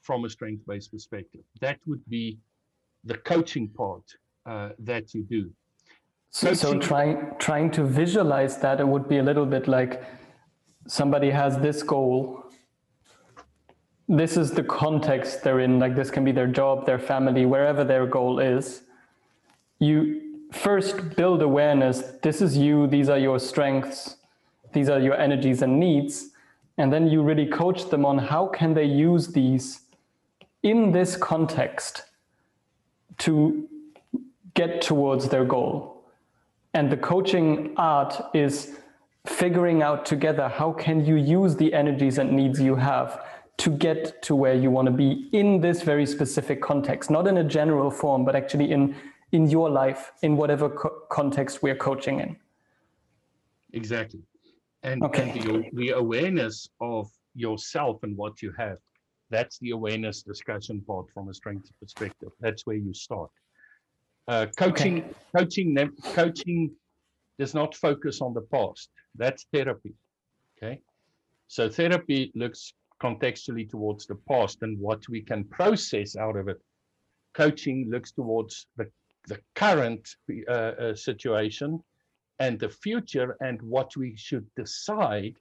[0.00, 1.42] from a strength-based perspective.
[1.60, 2.38] That would be
[3.02, 4.04] the coaching part
[4.46, 5.50] uh, that you do.
[6.30, 10.02] So, so trying trying to visualize that, it would be a little bit like
[10.86, 12.44] somebody has this goal.
[14.08, 15.78] This is the context they're in.
[15.78, 18.82] Like this can be their job, their family, wherever their goal is.
[19.78, 20.23] You
[20.54, 22.00] first build awareness.
[22.22, 22.86] This is you.
[22.86, 24.16] These are your strengths.
[24.72, 26.30] These are your energies and needs.
[26.78, 29.82] And then you really coach them on how can they use these
[30.62, 32.04] in this context
[33.18, 33.68] to
[34.54, 36.04] get towards their goal.
[36.72, 38.78] And the coaching art is
[39.26, 43.24] figuring out together how can you use the energies and needs you have
[43.56, 47.38] to get to where you want to be in this very specific context, not in
[47.38, 48.94] a general form, but actually in
[49.34, 52.36] in your life, in whatever co- context we're coaching in.
[53.72, 54.20] Exactly.
[54.84, 55.30] And, okay.
[55.30, 58.78] and the, the awareness of yourself and what you have,
[59.30, 62.28] that's the awareness discussion part from a strength perspective.
[62.40, 63.30] That's where you start.
[64.28, 65.14] Uh, coaching, okay.
[65.36, 66.70] coaching, coaching
[67.40, 68.88] does not focus on the past.
[69.16, 69.94] That's therapy.
[70.56, 70.80] Okay.
[71.48, 76.60] So therapy looks contextually towards the past and what we can process out of it.
[77.34, 78.86] Coaching looks towards the,
[79.26, 80.16] the current
[80.48, 81.82] uh, uh, situation
[82.40, 85.34] and the future and what we should decide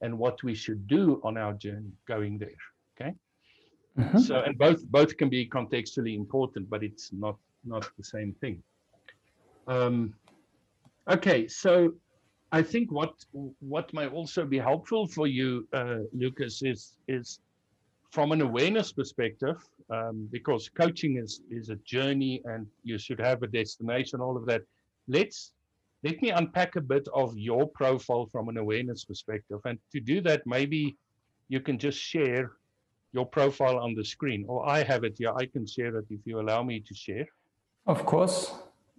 [0.00, 2.62] and what we should do on our journey going there.
[3.00, 3.14] Okay.
[3.98, 4.18] Mm-hmm.
[4.18, 8.62] So and both both can be contextually important, but it's not not the same thing.
[9.66, 10.14] Um,
[11.08, 11.94] okay, so
[12.52, 13.12] I think what
[13.60, 17.40] what might also be helpful for you, uh, Lucas, is is
[18.10, 19.56] from an awareness perspective,
[19.90, 24.46] um, because coaching is is a journey and you should have a destination, all of
[24.46, 24.62] that.
[25.06, 25.52] Let's
[26.02, 30.20] let me unpack a bit of your profile from an awareness perspective, and to do
[30.22, 30.96] that, maybe
[31.48, 32.52] you can just share
[33.12, 35.32] your profile on the screen, or I have it here.
[35.34, 37.26] I can share it if you allow me to share.
[37.86, 38.54] Of course,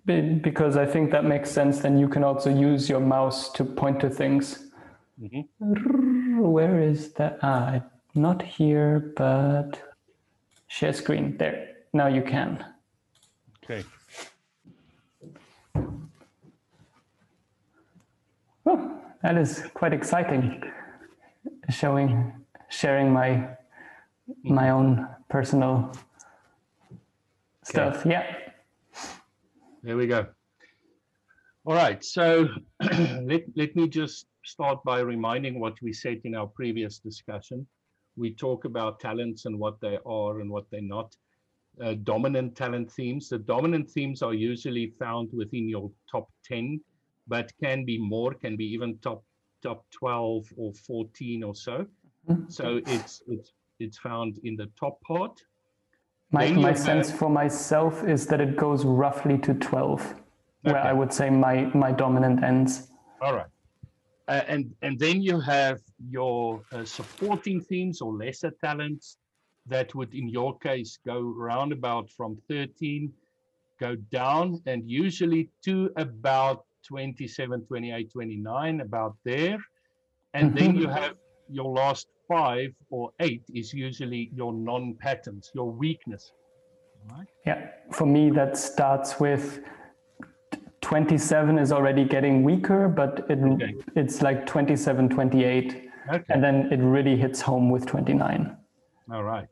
[0.06, 1.80] because I think that makes sense.
[1.80, 4.72] Then you can also use your mouse to point to things.
[5.22, 6.40] Mm-hmm.
[6.40, 7.40] Where is that?
[7.44, 7.84] Ah,
[8.16, 9.89] not here, but
[10.70, 11.36] share screen.
[11.38, 11.76] There.
[11.94, 12.66] Now you can.
[13.64, 13.84] Okay.
[18.66, 20.64] Oh, that is quite exciting.
[21.70, 22.34] Showing,
[22.70, 23.50] sharing my
[24.44, 25.92] my own personal
[27.64, 28.00] stuff.
[28.02, 28.12] Okay.
[28.12, 28.36] Yeah.
[29.84, 30.28] There we go.
[31.66, 32.48] All right, so
[32.82, 37.68] let, let me just start by reminding what we said in our previous discussion.
[38.20, 41.16] We talk about talents and what they are and what they're not.
[41.82, 43.30] Uh, dominant talent themes.
[43.30, 46.82] The dominant themes are usually found within your top 10,
[47.28, 49.24] but can be more, can be even top
[49.64, 51.86] top 12 or 14 or so.
[52.30, 52.50] Mm-hmm.
[52.50, 55.42] So it's it's it's found in the top part
[56.32, 60.22] my, my sense for myself is that it goes roughly to 12, okay.
[60.62, 62.90] where I would say my, my dominant ends.
[63.22, 63.48] All right.
[64.30, 69.18] Uh, and, and then you have your uh, supporting themes or lesser talents
[69.66, 73.12] that would, in your case, go roundabout from 13,
[73.80, 79.58] go down, and usually to about 27, 28, 29, about there.
[80.36, 81.16] And then you have
[81.50, 86.34] your last five or eight is usually your non-patterns, your weakness.
[87.10, 87.28] Right?
[87.48, 89.62] Yeah, for me that starts with
[90.90, 93.76] 27 is already getting weaker, but it, okay.
[93.96, 95.92] it's like 27, 28.
[96.12, 96.24] Okay.
[96.30, 98.58] And then it really hits home with 29.
[99.14, 99.48] All right.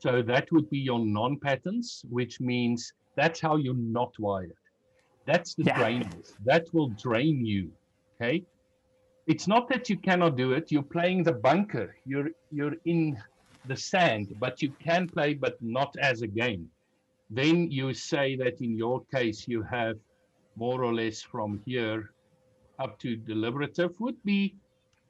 [0.00, 4.52] So that would be your non-patterns, which means that's how you're not wired.
[5.26, 5.78] That's the yeah.
[5.78, 6.10] drain.
[6.44, 7.70] That will drain you.
[8.20, 8.44] Okay
[9.28, 13.16] it's not that you cannot do it you're playing the bunker you're you're in
[13.66, 16.66] the sand but you can play but not as a game
[17.30, 19.96] then you say that in your case you have
[20.58, 22.10] more or less from here
[22.78, 24.54] up to deliberative would be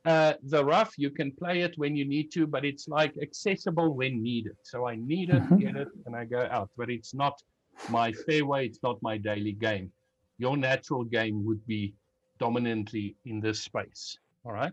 [0.04, 3.94] uh, the rough you can play it when you need to but it's like accessible
[3.94, 5.56] when needed so i need it mm-hmm.
[5.56, 7.42] get it and i go out but it's not
[7.90, 9.90] my fairway it's not my daily game
[10.38, 11.92] your natural game would be
[12.38, 14.18] dominantly in this space.
[14.44, 14.72] All right.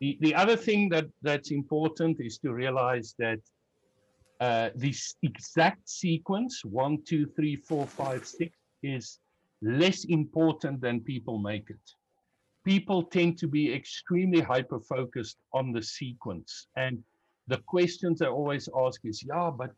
[0.00, 3.40] The, the other thing that, that's important is to realize that
[4.40, 9.18] uh, this exact sequence, one, two, three, four, five, six, is
[9.62, 11.90] less important than people make it.
[12.64, 16.66] People tend to be extremely hyper focused on the sequence.
[16.76, 17.02] And
[17.46, 19.70] the questions I always ask is, yeah, but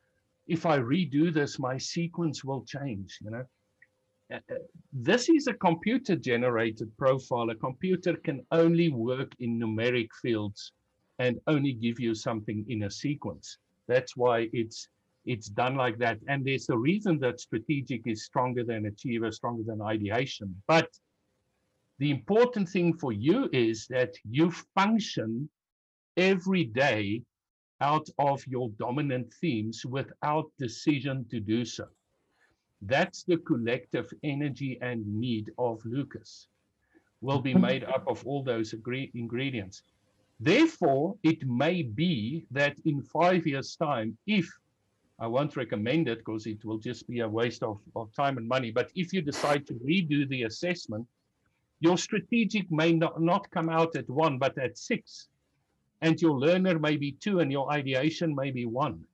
[0.46, 3.44] if I redo this, my sequence will change, you know.
[4.32, 4.54] Uh, uh,
[4.92, 7.50] this is a computer generated profile.
[7.50, 10.72] A computer can only work in numeric fields
[11.18, 13.58] and only give you something in a sequence.
[13.88, 14.88] That's why it's
[15.26, 16.18] it's done like that.
[16.28, 20.54] And there's a reason that strategic is stronger than achiever, stronger than ideation.
[20.66, 20.88] But
[21.98, 25.48] the important thing for you is that you function
[26.16, 27.22] every day
[27.80, 31.86] out of your dominant themes without decision to do so.
[32.82, 36.48] That's the collective energy and need of Lucas
[37.20, 39.82] will be made up of all those ingredients.
[40.38, 44.46] Therefore, it may be that in five years' time, if
[45.18, 48.46] I won't recommend it because it will just be a waste of, of time and
[48.46, 48.70] money.
[48.70, 51.06] But if you decide to redo the assessment,
[51.80, 55.28] your strategic may not, not come out at one, but at six.
[56.02, 59.04] And your learner may be two and your ideation may be one.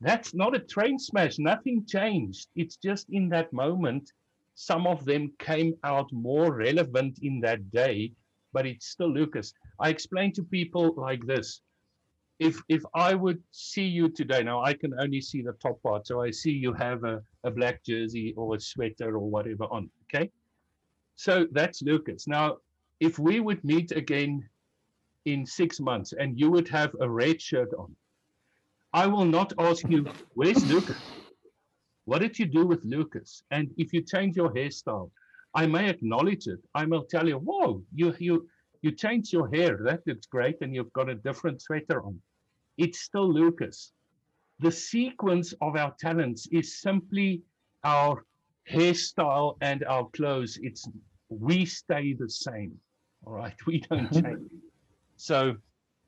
[0.00, 1.38] That's not a train smash.
[1.38, 2.48] Nothing changed.
[2.54, 4.12] It's just in that moment,
[4.54, 8.12] some of them came out more relevant in that day,
[8.52, 9.54] but it's still Lucas.
[9.80, 11.62] I explain to people like this
[12.40, 16.06] if if I would see you today, now I can only see the top part,
[16.06, 19.90] so I see you have a, a black jersey or a sweater or whatever on,
[20.04, 20.30] okay?
[21.16, 22.26] So that's Lucas.
[22.26, 22.56] Now,
[22.98, 24.48] if we would meet again
[25.26, 27.94] in six months and you would have a red shirt on,
[28.94, 31.00] I will not ask you, where's Lucas?
[32.06, 33.42] What did you do with Lucas?
[33.50, 35.10] And if you change your hairstyle,
[35.54, 36.60] I may acknowledge it.
[36.74, 38.48] I will tell you, whoa, you you
[38.80, 39.78] you changed your hair.
[39.84, 42.18] That looks great, and you've got a different sweater on
[42.80, 43.92] it's still Lucas.
[44.58, 47.42] The sequence of our talents is simply
[47.84, 48.24] our
[48.70, 50.58] hairstyle and our clothes.
[50.62, 50.88] It's
[51.28, 52.72] we stay the same.
[53.26, 54.50] All right, we don't change.
[55.16, 55.56] So,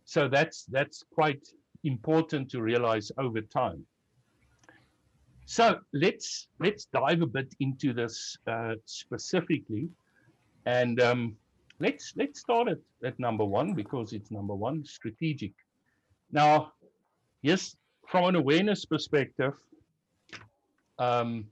[0.05, 1.47] so that's that's quite
[1.85, 3.85] important to realize over time.
[5.45, 9.91] So let's let's dive a bit into this uh, specifically,
[10.65, 11.37] and um,
[11.81, 15.53] let's let's start at, at number one because it's number one strategic.
[16.33, 16.73] Now,
[17.43, 17.77] yes,
[18.09, 19.55] from an awareness perspective,
[20.99, 21.47] um,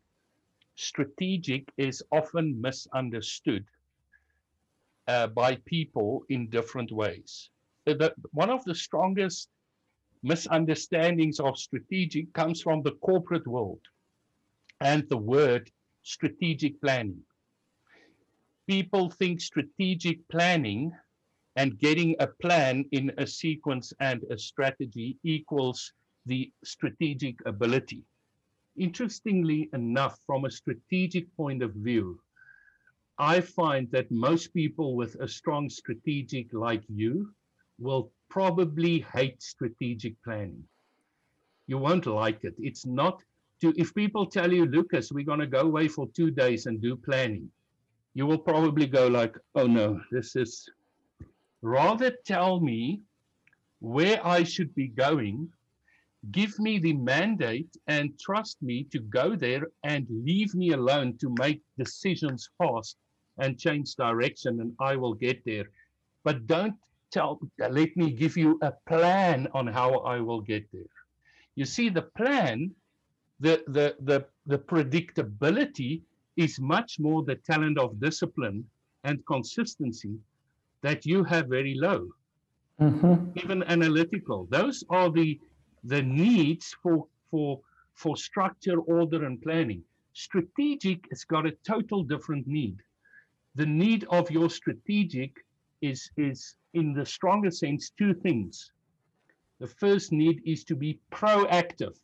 [0.75, 3.65] strategic is often misunderstood
[5.07, 7.51] uh, by people in different ways.
[7.85, 9.49] The, one of the strongest
[10.23, 13.81] misunderstandings of strategic comes from the corporate world
[14.81, 15.71] and the word
[16.03, 17.21] strategic planning.
[18.67, 20.93] People think strategic planning
[21.61, 25.93] and getting a plan in a sequence and a strategy equals
[26.25, 28.03] the strategic ability.
[28.79, 32.19] Interestingly enough, from a strategic point of view,
[33.19, 37.35] I find that most people with a strong strategic like you
[37.79, 40.65] will probably hate strategic planning.
[41.67, 42.55] You won't like it.
[42.59, 43.23] It's not
[43.61, 46.81] to, if people tell you, Lucas, we're going to go away for two days and
[46.81, 47.51] do planning,
[48.15, 50.67] you will probably go like, oh no, this is
[51.63, 53.01] Rather tell me
[53.81, 55.53] where I should be going,
[56.33, 61.35] give me the mandate and trust me to go there and leave me alone to
[61.39, 62.97] make decisions fast
[63.39, 65.71] and change direction and I will get there.
[66.25, 66.77] But don't
[67.11, 70.95] tell, let me give you a plan on how I will get there.
[71.55, 72.71] You see, the plan,
[73.41, 76.03] the, the, the, the predictability
[76.37, 78.65] is much more the talent of discipline
[79.05, 80.19] and consistency
[80.83, 82.09] that you have very low.
[82.81, 83.39] Mm-hmm.
[83.39, 84.47] Even analytical.
[84.51, 85.39] Those are the
[85.85, 87.61] the needs for for
[87.95, 89.83] for structure, order, and planning.
[90.15, 92.79] Strategic has got a total different need.
[93.55, 95.33] The need of your strategic
[95.83, 98.73] is is in the stronger sense two things.
[99.59, 101.97] The first need is to be proactive,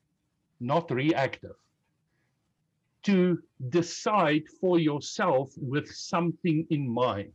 [0.61, 1.57] not reactive.
[3.05, 3.39] To
[3.71, 7.33] decide for yourself with something in mind.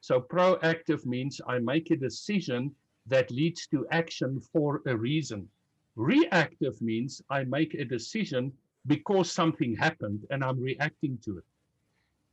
[0.00, 2.74] So proactive means I make a decision
[3.06, 5.48] that leads to action for a reason.
[5.96, 8.52] Reactive means I make a decision
[8.86, 11.44] because something happened and I'm reacting to it.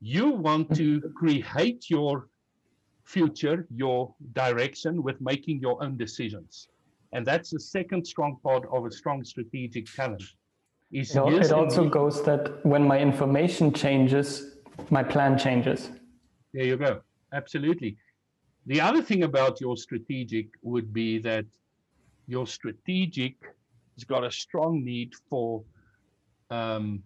[0.01, 2.27] You want to create your
[3.03, 6.67] future, your direction with making your own decisions.
[7.13, 10.23] And that's the second strong part of a strong strategic talent.
[10.91, 14.57] Is it also goes that when my information changes,
[14.89, 15.89] my plan changes.
[16.53, 17.01] There you go.
[17.35, 17.97] Absolutely.
[18.65, 21.45] The other thing about your strategic would be that
[22.27, 23.35] your strategic
[23.95, 25.63] has got a strong need for,
[26.51, 27.03] um,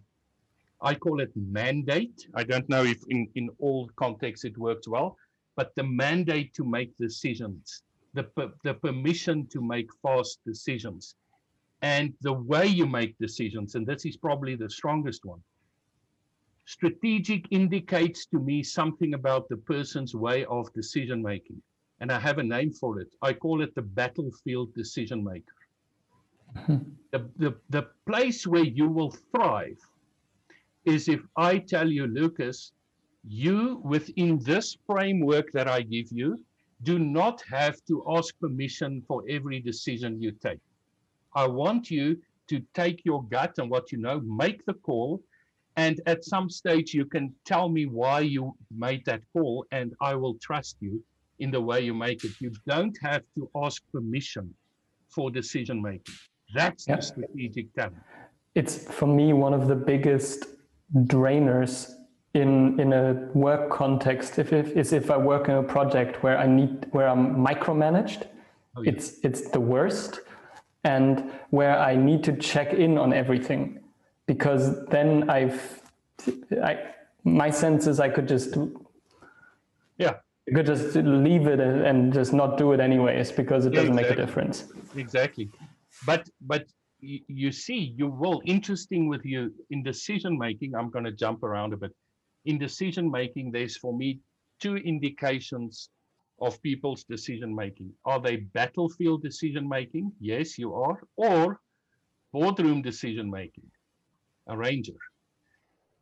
[0.82, 2.26] I call it mandate.
[2.34, 5.16] I don't know if in, in all contexts it works well,
[5.56, 7.82] but the mandate to make decisions,
[8.14, 8.26] the,
[8.64, 11.16] the permission to make fast decisions.
[11.82, 13.76] and the way you make decisions.
[13.76, 15.42] And this is probably the strongest one.
[16.76, 21.60] Strategic indicates to me something about the person's way of decision making.
[21.98, 23.08] And I have a name for it.
[23.22, 25.60] I call it the battlefield decision maker.
[26.66, 26.76] Hmm.
[27.10, 29.80] the, the, the place where you will thrive
[30.84, 32.70] is if I tell you, Lucas,
[33.26, 36.38] you within this framework that I give you
[36.84, 40.60] do not have to ask permission for every decision you take.
[41.34, 45.20] I want you to take your gut and what you know, make the call,
[45.84, 48.42] and at some stage you can tell me why you
[48.86, 51.02] made that call, and I will trust you
[51.38, 52.32] in the way you make it.
[52.44, 54.46] You don't have to ask permission
[55.14, 56.14] for decision making.
[56.54, 58.02] That's the strategic talent.
[58.54, 60.38] It's for me one of the biggest
[61.14, 61.74] drainers
[62.34, 66.38] in in a work context if, if is if I work in a project where
[66.38, 68.22] I need where I'm micromanaged
[68.76, 68.92] oh, yeah.
[68.92, 70.20] it's it's the worst
[70.84, 71.12] and
[71.50, 73.79] where I need to check in on everything
[74.32, 75.60] because then I've
[76.70, 76.72] I
[77.24, 78.56] my sense is I could just
[80.04, 80.14] yeah
[80.48, 80.96] I could just
[81.26, 84.10] leave it and just not do it anyways because it doesn't exactly.
[84.10, 84.56] make a difference
[85.04, 85.46] exactly
[86.10, 86.64] but but
[87.00, 89.40] you see you will interesting with you
[89.70, 91.92] in decision making i'm going to jump around a bit
[92.44, 94.20] in decision making, there's for me
[94.60, 95.90] two indications
[96.40, 97.92] of people's decision making.
[98.04, 100.12] Are they battlefield decision making?
[100.20, 101.02] Yes, you are.
[101.16, 101.60] Or
[102.32, 103.70] boardroom decision making,
[104.48, 104.98] arranger.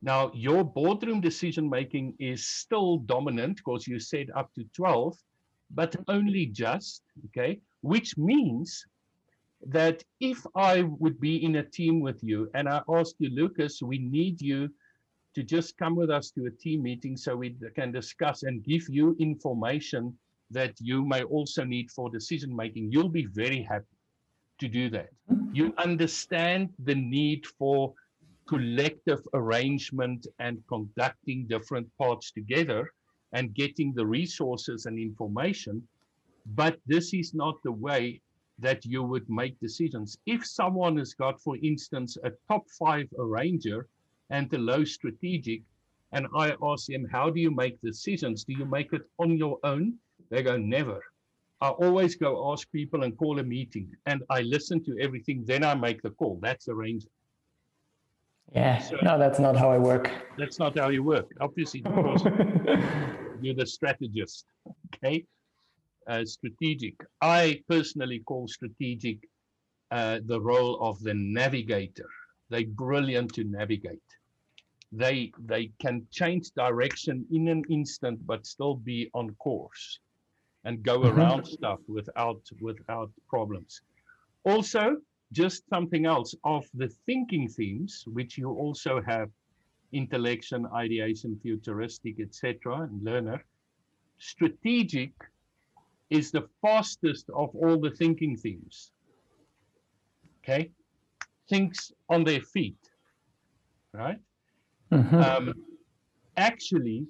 [0.00, 5.16] Now, your boardroom decision making is still dominant because you said up to 12,
[5.72, 7.60] but only just, okay?
[7.80, 8.86] Which means
[9.66, 13.82] that if I would be in a team with you and I ask you, Lucas,
[13.82, 14.68] we need you
[15.34, 18.88] to just come with us to a team meeting so we can discuss and give
[18.88, 20.16] you information
[20.50, 22.90] that you may also need for decision making.
[22.90, 23.84] You'll be very happy
[24.60, 25.10] to do that.
[25.52, 27.94] You understand the need for
[28.48, 32.90] collective arrangement and conducting different parts together
[33.32, 35.86] and getting the resources and information.
[36.54, 38.20] But this is not the way
[38.58, 40.18] that you would make decisions.
[40.26, 43.86] If someone has got, for instance, a top five arranger
[44.30, 45.62] and the low strategic.
[46.12, 48.44] And I ask them, how do you make decisions?
[48.44, 49.94] Do you make it on your own?
[50.30, 51.02] They go, never.
[51.60, 55.44] I always go ask people and call a meeting and I listen to everything.
[55.44, 56.38] Then I make the call.
[56.40, 57.12] That's arrangement.
[58.54, 60.10] Yeah, so, no, that's not how I work.
[60.38, 61.30] That's not how you work.
[61.40, 62.24] Obviously, because
[63.40, 64.46] you're the strategist.
[64.94, 65.24] Okay.
[66.06, 66.94] Uh, strategic.
[67.20, 69.18] I personally call strategic
[69.90, 72.08] uh, the role of the navigator.
[72.48, 74.00] They're brilliant to navigate
[74.92, 79.98] they they can change direction in an instant but still be on course
[80.64, 81.18] and go mm-hmm.
[81.18, 83.82] around stuff without without problems
[84.44, 84.96] also
[85.32, 86.34] just something else.
[86.44, 89.30] Of the thinking themes which you also have
[89.92, 93.42] intellection ideation futuristic etc and learner
[94.18, 95.12] strategic
[96.10, 98.92] is the fastest of all the thinking themes.
[100.42, 100.70] Okay?
[101.48, 102.76] Thinks on their feet
[103.92, 104.18] right?
[104.92, 105.16] Mm-hmm.
[105.16, 105.54] Um,
[106.36, 107.06] actually,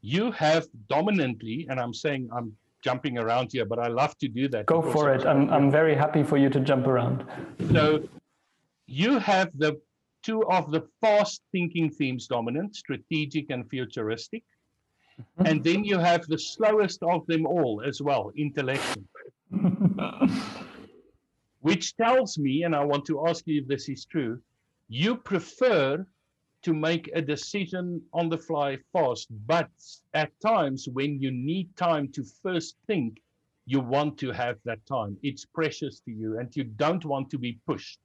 [0.00, 2.52] you have dominantly, and I'm saying I'm
[2.82, 4.66] jumping around here, but I love to do that.
[4.66, 5.26] Go for it.
[5.26, 7.24] I'm, I'm very happy for you to jump around.
[7.72, 8.08] So
[8.86, 9.80] you have the
[10.22, 14.44] two of the fast thinking themes dominant, strategic and futuristic.
[15.20, 15.46] Mm-hmm.
[15.46, 19.04] And then you have the slowest of them all as well, intellectual.
[21.60, 24.40] Which tells me, and I want to ask you if this is true,
[24.88, 26.06] you prefer
[26.62, 29.28] to make a decision on the fly fast.
[29.46, 29.70] But
[30.14, 33.20] at times when you need time to first think,
[33.66, 35.16] you want to have that time.
[35.22, 37.98] It's precious to you and you don't want to be pushed.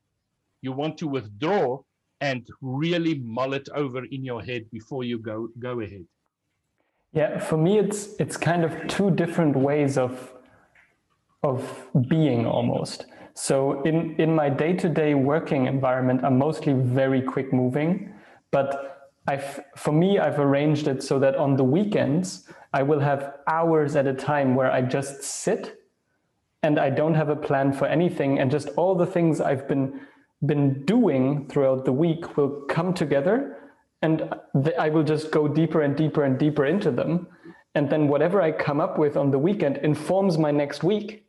[0.61, 1.79] You want to withdraw
[2.19, 6.05] and really mull it over in your head before you go go ahead.
[7.13, 10.33] Yeah, for me it's it's kind of two different ways of
[11.43, 13.05] of being almost.
[13.33, 18.12] So in in my day-to-day working environment, I'm mostly very quick moving
[18.53, 18.93] but
[19.27, 23.95] I've, for me, I've arranged it so that on the weekends, I will have hours
[23.95, 25.81] at a time where I just sit
[26.61, 28.39] and I don't have a plan for anything.
[28.39, 30.01] And just all the things I've been,
[30.45, 33.57] been doing throughout the week will come together
[34.03, 34.33] and
[34.77, 37.27] I will just go deeper and deeper and deeper into them.
[37.73, 41.25] And then whatever I come up with on the weekend informs my next week.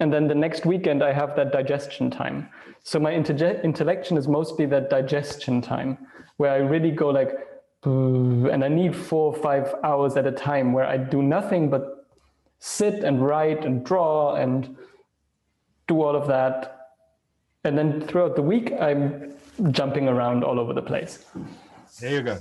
[0.00, 2.48] And then the next weekend, I have that digestion time.
[2.82, 5.98] So my intellection is mostly that digestion time
[6.40, 7.32] where I really go like,
[7.84, 12.06] and I need four or five hours at a time where I do nothing but
[12.60, 14.74] sit and write and draw and
[15.86, 16.54] do all of that.
[17.64, 19.34] and then throughout the week, I'm
[19.70, 21.26] jumping around all over the place.
[22.00, 22.38] There you go.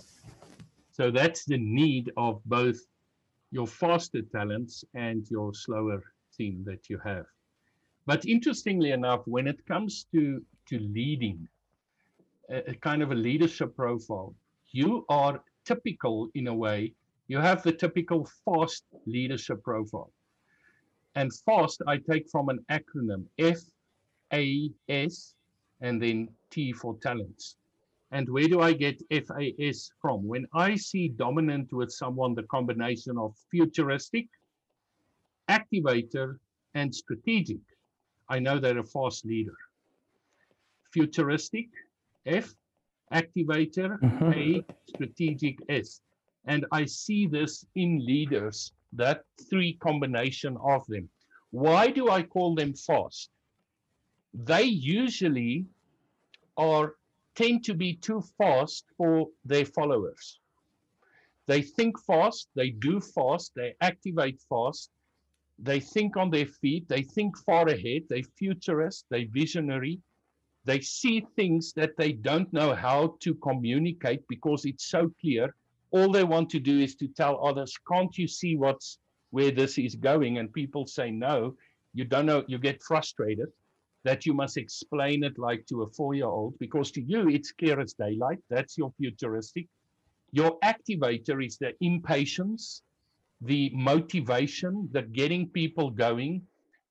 [0.94, 2.80] So that's the need of both
[3.52, 6.02] your faster talents and your slower
[6.38, 7.26] team that you have.
[8.06, 11.50] But interestingly enough, when it comes to, to leading,
[12.50, 14.34] a, kind of a leadership profile,
[14.72, 16.94] you are typical in a way.
[17.28, 20.12] You have the typical fast leadership profile.
[21.16, 23.60] And fast, I take from an acronym F
[24.34, 25.34] A S
[25.82, 27.56] and then T for talents.
[28.12, 30.28] And where do I get FAS from?
[30.28, 34.28] When I see dominant with someone, the combination of futuristic,
[35.48, 36.40] activator,
[36.74, 37.62] and strategic,
[38.28, 39.58] I know they're a fast leader.
[40.92, 41.68] Futuristic,
[42.26, 42.54] F,
[43.14, 44.34] activator, mm-hmm.
[44.34, 46.02] A, strategic, S.
[46.46, 51.10] And I see this in leaders, that three combination of them.
[51.52, 53.30] Why do I call them fast?
[54.34, 55.66] They usually
[56.58, 56.96] are
[57.36, 60.40] tend to be too fast for their followers.
[61.48, 64.92] They think fast, they do fast, they activate fast,
[65.58, 70.00] they think on their feet, they think far ahead, they futurist, they visionary,
[70.70, 75.56] they see things that they don't know how to communicate because it's so clear.
[75.90, 79.00] All they want to do is to tell others, can't you see what's
[79.32, 80.38] where this is going?
[80.38, 81.56] And people say no,
[81.96, 83.50] you don't know, you get frustrated
[84.04, 87.94] that you must explain it like to a four-year-old because to you it's clear as
[87.94, 88.38] daylight.
[88.52, 89.66] That's your futuristic.
[90.32, 92.84] Your activator is the impatience,
[93.42, 96.44] the motivation, the getting people going.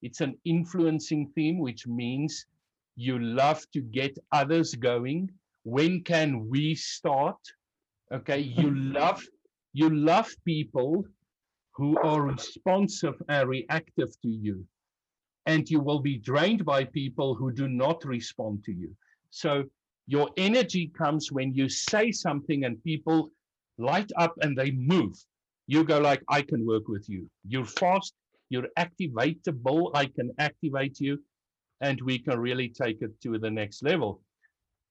[0.03, 2.45] It's an influencing theme, which means
[2.99, 5.31] you love to get others going.
[5.63, 7.39] When can we start?
[8.13, 9.25] Okay, you love
[9.73, 11.05] you love people
[11.77, 14.67] who are responsive and reactive to you
[15.47, 18.91] and you will be drained by people who do not respond to you.
[19.31, 19.65] So
[20.07, 23.31] your energy comes when you say something and people
[23.79, 25.15] light up and they move.
[25.69, 27.31] You go like, I can work with you.
[27.47, 28.13] You're fast,
[28.51, 31.23] you're activatable, I can activate you,
[31.81, 34.21] and we can really take it to the next level.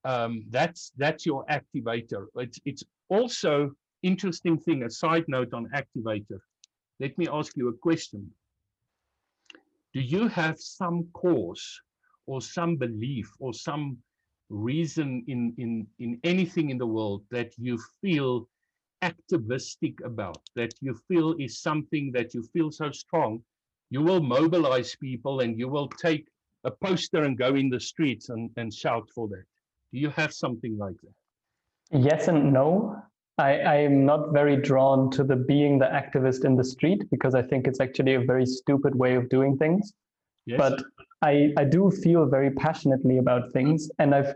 [0.05, 2.27] Um, that's that's your activator.
[2.35, 3.71] It's it's also
[4.03, 6.39] interesting thing, a side note on activator.
[6.99, 8.31] Let me ask you a question
[9.93, 11.81] do you have some cause
[12.27, 13.97] or some belief or some
[14.49, 18.47] reason in, in, in anything in the world that you feel
[19.01, 23.41] activistic about, that you feel is something that you feel so strong,
[23.89, 26.27] you will mobilize people and you will take
[26.63, 29.43] a poster and go in the streets and, and shout for that.
[29.93, 31.99] Do you have something like that?
[31.99, 33.01] Yes and no.
[33.37, 37.35] I, I am not very drawn to the being the activist in the street because
[37.35, 39.93] I think it's actually a very stupid way of doing things.
[40.45, 40.57] Yes.
[40.57, 40.81] But
[41.21, 43.89] I, I do feel very passionately about things.
[43.99, 44.33] And I've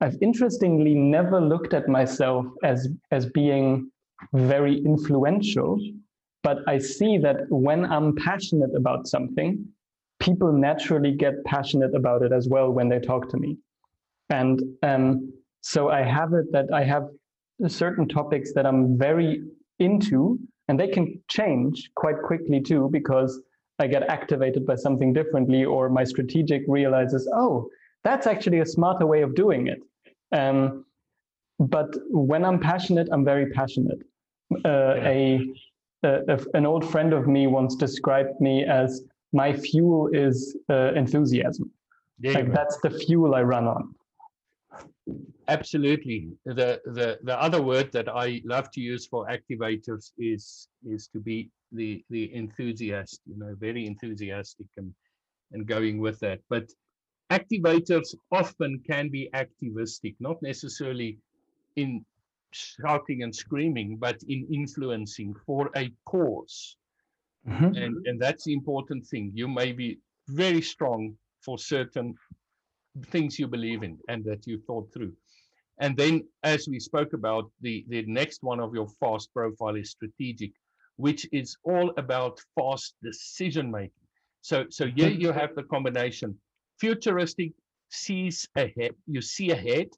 [0.00, 3.90] I've interestingly never looked at myself as as being
[4.32, 5.78] very influential,
[6.42, 9.66] but I see that when I'm passionate about something,
[10.20, 13.56] people naturally get passionate about it as well when they talk to me.
[14.28, 15.32] And um,
[15.62, 17.08] so I have it that I have
[17.66, 19.42] certain topics that I'm very
[19.78, 20.38] into,
[20.68, 23.40] and they can change quite quickly too, because
[23.78, 27.68] I get activated by something differently, or my strategic realizes, oh,
[28.04, 29.80] that's actually a smarter way of doing it.
[30.32, 30.84] Um,
[31.58, 33.98] but when I'm passionate, I'm very passionate.
[34.64, 35.40] Uh, a,
[36.02, 39.02] a, an old friend of me once described me as
[39.32, 41.70] my fuel is uh, enthusiasm.
[42.22, 43.94] like that's the fuel I run on.
[45.48, 46.28] Absolutely.
[46.44, 51.18] The, the the other word that I love to use for activators is is to
[51.18, 54.94] be the the enthusiast, you know, very enthusiastic and
[55.52, 56.40] and going with that.
[56.48, 56.70] But
[57.30, 61.18] activators often can be activistic, not necessarily
[61.76, 62.04] in
[62.52, 66.76] shouting and screaming, but in influencing for a because
[67.48, 67.74] mm-hmm.
[67.76, 69.32] And and that's the important thing.
[69.34, 69.98] You may be
[70.28, 72.14] very strong for certain
[73.06, 75.12] things you believe in and that you thought through.
[75.80, 79.90] And then, as we spoke about, the, the next one of your fast profile is
[79.90, 80.52] strategic,
[80.96, 83.92] which is all about fast decision making.
[84.42, 86.38] So, so here you have the combination.
[86.78, 87.52] Futuristic
[87.88, 89.88] sees ahead, you see ahead,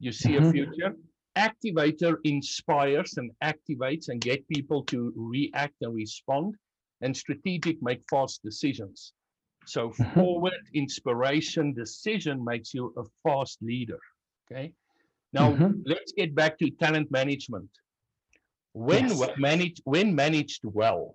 [0.00, 0.46] you see mm-hmm.
[0.46, 0.96] a future.
[1.36, 6.54] Activator inspires and activates and get people to react and respond.
[7.00, 9.12] And strategic make fast decisions.
[9.66, 10.20] So mm-hmm.
[10.20, 13.98] forward inspiration decision makes you a fast leader.
[14.50, 14.72] Okay.
[15.32, 15.80] Now mm-hmm.
[15.84, 17.70] let's get back to talent management.
[18.74, 19.30] When yes.
[19.36, 21.14] managed when managed well,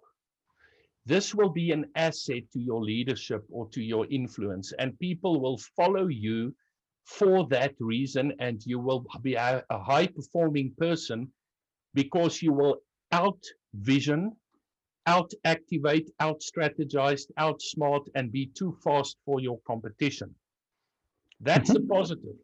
[1.06, 5.57] this will be an asset to your leadership or to your influence, and people will
[5.76, 6.53] follow you
[7.08, 11.32] for that reason, and you will be a, a high performing person
[11.94, 12.78] because you will
[13.14, 13.42] out
[13.74, 14.34] vision,
[15.06, 20.36] out activate, out strategize, outsmart, and be too fast for your competition.
[21.40, 21.92] That's mm-hmm.
[21.92, 22.36] a positive.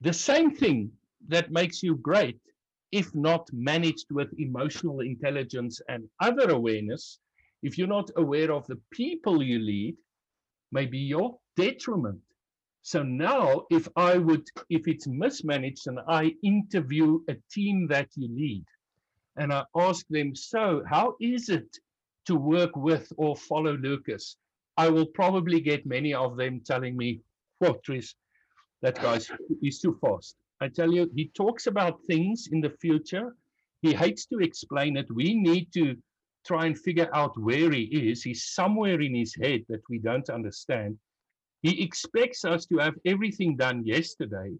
[0.00, 0.90] The same thing
[1.28, 2.40] that makes you great,
[2.90, 7.20] if not managed with emotional intelligence and other awareness,
[7.62, 9.96] if you're not aware of the people you lead,
[10.72, 12.20] may be your detriment.
[12.86, 18.28] So now, if I would, if it's mismanaged and I interview a team that you
[18.28, 18.66] lead,
[19.36, 21.66] and I ask them, so how is it
[22.26, 24.36] to work with or follow Lucas?
[24.76, 27.22] I will probably get many of them telling me,
[27.58, 27.80] "What,
[28.82, 29.30] that guy's
[29.62, 33.34] he's too fast." I tell you, he talks about things in the future.
[33.80, 35.10] He hates to explain it.
[35.10, 35.96] We need to
[36.46, 38.22] try and figure out where he is.
[38.22, 40.98] He's somewhere in his head that we don't understand.
[41.64, 44.52] He expects us to have everything done yesterday.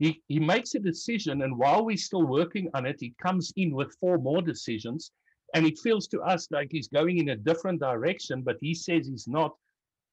[0.00, 3.72] He, he makes a decision, and while we're still working on it, he comes in
[3.72, 5.12] with four more decisions.
[5.54, 9.06] And it feels to us like he's going in a different direction, but he says
[9.06, 9.54] he's not.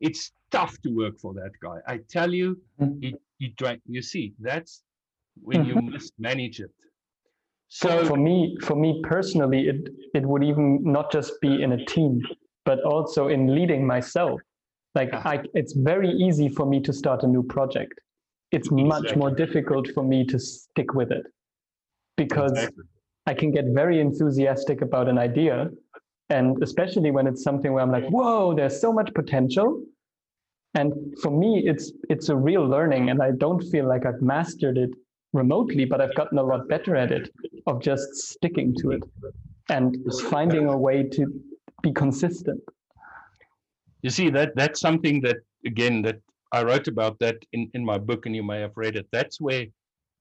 [0.02, 1.78] It's tough to work for that guy.
[1.88, 3.02] I tell you, mm-hmm.
[3.02, 3.82] he, he drank.
[3.88, 4.84] You see, that's
[5.42, 5.94] when you mm-hmm.
[5.94, 6.72] mismanage it.
[7.70, 11.72] So for, for me, for me personally, it it would even not just be in
[11.72, 12.22] a team,
[12.66, 14.40] but also in leading myself.
[14.96, 15.22] Like ah.
[15.26, 18.00] I, it's very easy for me to start a new project.
[18.52, 18.84] It's exactly.
[18.84, 21.26] much more difficult for me to stick with it
[22.18, 22.84] because exactly.
[23.28, 25.70] I can get very enthusiastic about an idea.
[26.30, 29.84] And especially when it's something where I'm like, whoa, there's so much potential.
[30.76, 34.78] And for me, it's it's a real learning, and I don't feel like I've mastered
[34.78, 34.92] it
[35.34, 37.30] remotely, but I've gotten a lot better at it
[37.66, 39.04] of just sticking to it
[39.70, 39.98] and
[40.30, 41.26] finding a way to
[41.82, 42.62] be consistent.
[44.02, 46.20] You see that that's something that again that
[46.52, 49.08] I wrote about that in, in my book, and you may have read it.
[49.12, 49.68] That's where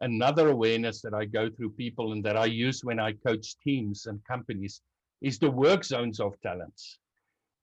[0.01, 4.07] another awareness that I go through people and that I use when I coach teams
[4.07, 4.83] and companies
[5.21, 6.99] is the work zones of talents.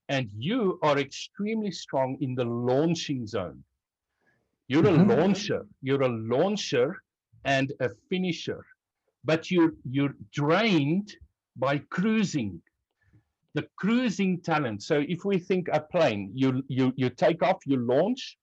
[0.09, 3.63] And you are extremely strong in the launching zone.
[4.67, 5.09] You're mm-hmm.
[5.09, 5.65] a launcher.
[5.81, 7.01] You're a launcher
[7.43, 8.65] and a finisher,
[9.23, 11.15] but you're you're drained
[11.55, 12.61] by cruising
[13.55, 14.83] the cruising talent.
[14.83, 18.37] So if we think a plane, you you you take off, you launch,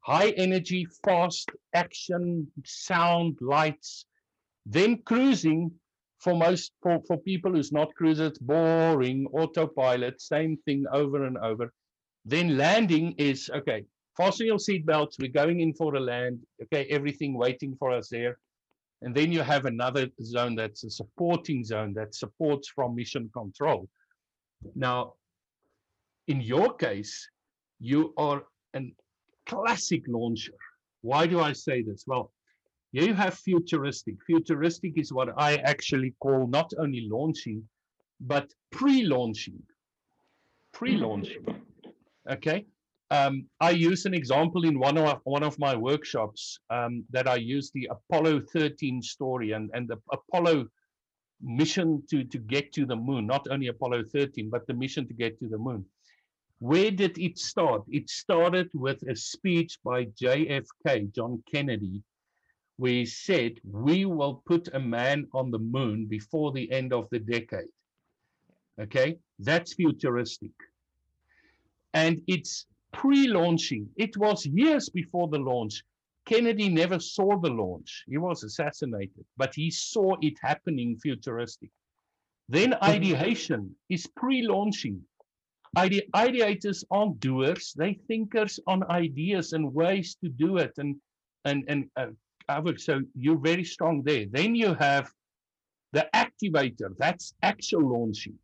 [0.00, 4.06] high energy, fast action, sound, lights,
[4.66, 5.70] then cruising
[6.18, 11.72] for most for, for people who's not cruisers, boring, autopilot, same thing over and over.
[12.24, 13.84] Then landing is okay,
[14.16, 18.38] fasten your seatbelts, we're going in for a land, okay, everything waiting for us there.
[19.02, 23.88] And then you have another zone that's a supporting zone that supports from mission control.
[24.74, 25.14] Now,
[26.28, 27.28] in your case,
[27.78, 28.80] you are a
[29.46, 30.54] classic launcher.
[31.02, 32.04] Why do I say this?
[32.06, 32.32] Well,
[32.92, 34.16] you have futuristic.
[34.26, 37.62] Futuristic is what I actually call not only launching,
[38.20, 39.62] but pre-launching.
[40.72, 41.44] Pre-launching.
[42.30, 42.66] Okay.
[43.10, 47.36] Um, I use an example in one of one of my workshops um, that I
[47.36, 50.66] use the Apollo 13 story and, and the Apollo
[51.40, 55.14] mission to, to get to the moon, not only Apollo 13, but the mission to
[55.14, 55.84] get to the moon.
[56.58, 57.82] Where did it start?
[57.90, 62.02] It started with a speech by JFK, John Kennedy,
[62.78, 67.08] where he said, We will put a man on the moon before the end of
[67.10, 67.68] the decade.
[68.80, 70.52] Okay, that's futuristic.
[71.92, 75.82] And it's pre launching, it was years before the launch.
[76.26, 78.04] Kennedy never saw the launch.
[78.08, 81.70] He was assassinated, but he saw it happening futuristic.
[82.48, 85.00] Then ideation is pre-launching.
[85.76, 90.72] Ide- ideators aren't doers; they thinkers on ideas and ways to do it.
[90.78, 90.96] And
[91.44, 94.26] and and uh, so you're very strong there.
[94.30, 95.12] Then you have
[95.92, 96.96] the activator.
[96.98, 98.38] That's actual launching.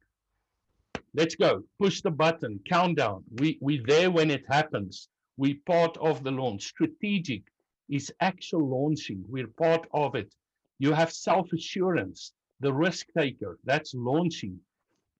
[1.14, 1.62] Let's go.
[1.80, 2.60] Push the button.
[2.68, 3.24] Countdown.
[3.40, 5.08] We we there when it happens.
[5.36, 6.62] We part of the launch.
[6.64, 7.42] Strategic
[7.88, 9.24] is actual launching.
[9.28, 10.34] We're part of it.
[10.78, 14.58] You have self assurance, the risk taker, that's launching.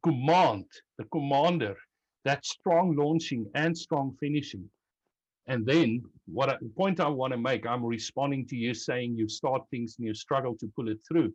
[0.04, 0.66] Command,
[0.98, 1.76] the commander,
[2.24, 4.68] that's strong launching and strong finishing.
[5.46, 9.16] And then, what I, the point I want to make, I'm responding to you saying
[9.16, 11.32] you start things and you struggle to pull it through.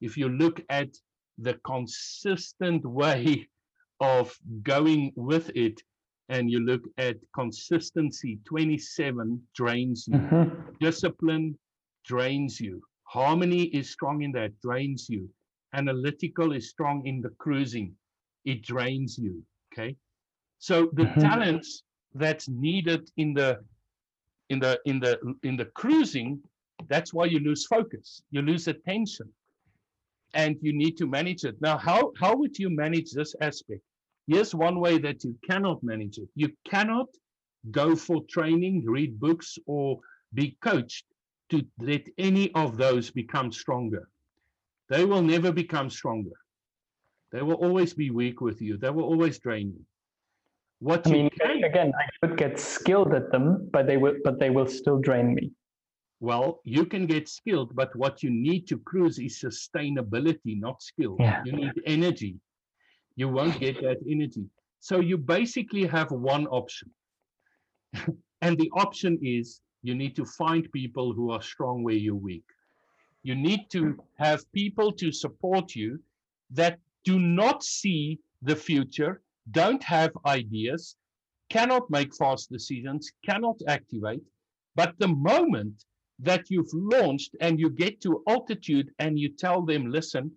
[0.00, 0.88] If you look at
[1.38, 3.48] the consistent way
[4.00, 5.82] of going with it,
[6.28, 10.48] and you look at consistency 27 drains you mm-hmm.
[10.80, 11.56] discipline
[12.04, 15.28] drains you harmony is strong in that drains you
[15.74, 17.94] analytical is strong in the cruising
[18.44, 19.42] it drains you
[19.72, 19.96] Okay.
[20.58, 21.18] So the Mhm.
[21.18, 21.82] talents
[22.14, 23.64] that's needed in the
[24.48, 26.40] in the in the in the cruising,
[26.88, 28.22] that's why you lose focus.
[28.30, 29.32] You lose attention.
[30.34, 31.60] And you need to manage it.
[31.60, 33.82] Now, how how would you manage this aspect?
[34.26, 36.28] Here's one way that you cannot manage it.
[36.34, 37.06] You cannot
[37.70, 40.00] go for training, read books, or
[40.34, 41.04] be coached
[41.50, 44.08] to let any of those become stronger.
[44.88, 46.36] They will never become stronger.
[47.32, 48.76] They will always be weak with you.
[48.78, 49.84] They will always drain you.
[50.80, 54.16] What I you mean, can again, I could get skilled at them, but they will,
[54.24, 55.52] but they will still drain me.
[56.20, 61.16] Well, you can get skilled, but what you need to cruise is sustainability, not skill.
[61.18, 61.42] Yeah.
[61.44, 62.36] You need energy.
[63.16, 64.46] You won't get that energy.
[64.80, 66.90] So you basically have one option.
[68.42, 72.44] and the option is you need to find people who are strong where you're weak.
[73.22, 75.98] You need to have people to support you
[76.50, 80.96] that do not see the future, don't have ideas,
[81.48, 84.22] cannot make fast decisions, cannot activate.
[84.74, 85.84] But the moment
[86.18, 90.30] that you've launched and you get to altitude and you tell them, listen,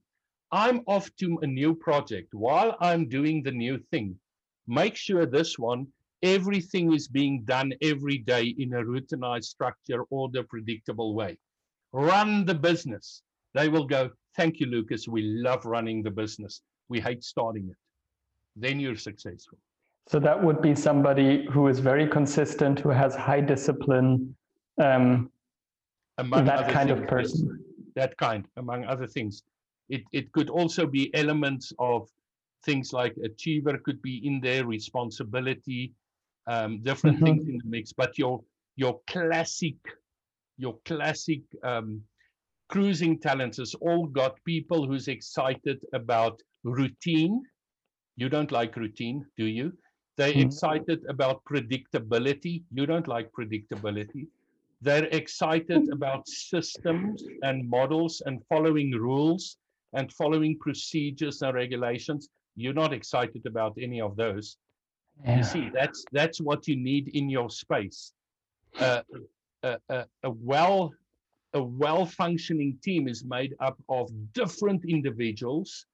[0.52, 4.16] I'm off to a new project while I'm doing the new thing.
[4.68, 5.88] Make sure this one,
[6.24, 11.38] everything is being done every day in a routinized structure or the predictable way.
[11.92, 13.22] Run the business.
[13.54, 15.08] They will go, thank you, Lucas.
[15.08, 16.62] We love running the business.
[16.88, 17.78] We hate starting it.
[18.56, 19.58] Then you're successful.
[20.08, 24.36] So that would be somebody who is very consistent, who has high discipline,
[24.82, 25.30] um,
[26.18, 27.10] Among that kind of things, yes.
[27.10, 27.64] person.
[27.96, 29.44] that kind, among other things.
[29.90, 32.10] It it could also be elements of
[32.64, 35.94] things like achiever could be in there, responsibility,
[36.48, 37.26] um, different Mhm.
[37.26, 37.94] things in the mix.
[37.94, 38.44] But your
[38.76, 39.78] your classic,
[40.58, 42.04] your classic um,
[42.70, 47.42] cruising talents has all got people who's excited about routine.
[48.18, 49.72] You don't like routine, do you?
[50.18, 50.46] They're Mhm.
[50.46, 52.64] excited about predictability.
[52.72, 54.28] You don't like predictability.
[54.82, 59.58] They're excited about systems and models and following rules
[59.94, 62.30] and following procedures and regulations.
[62.56, 64.58] You're not excited about any of those.
[65.24, 65.38] Yeah.
[65.38, 68.14] You see, that's that's what you need in your space.
[68.80, 69.02] Uh,
[69.64, 70.94] a, a, a well
[71.54, 75.86] a well functioning team is made up of different individuals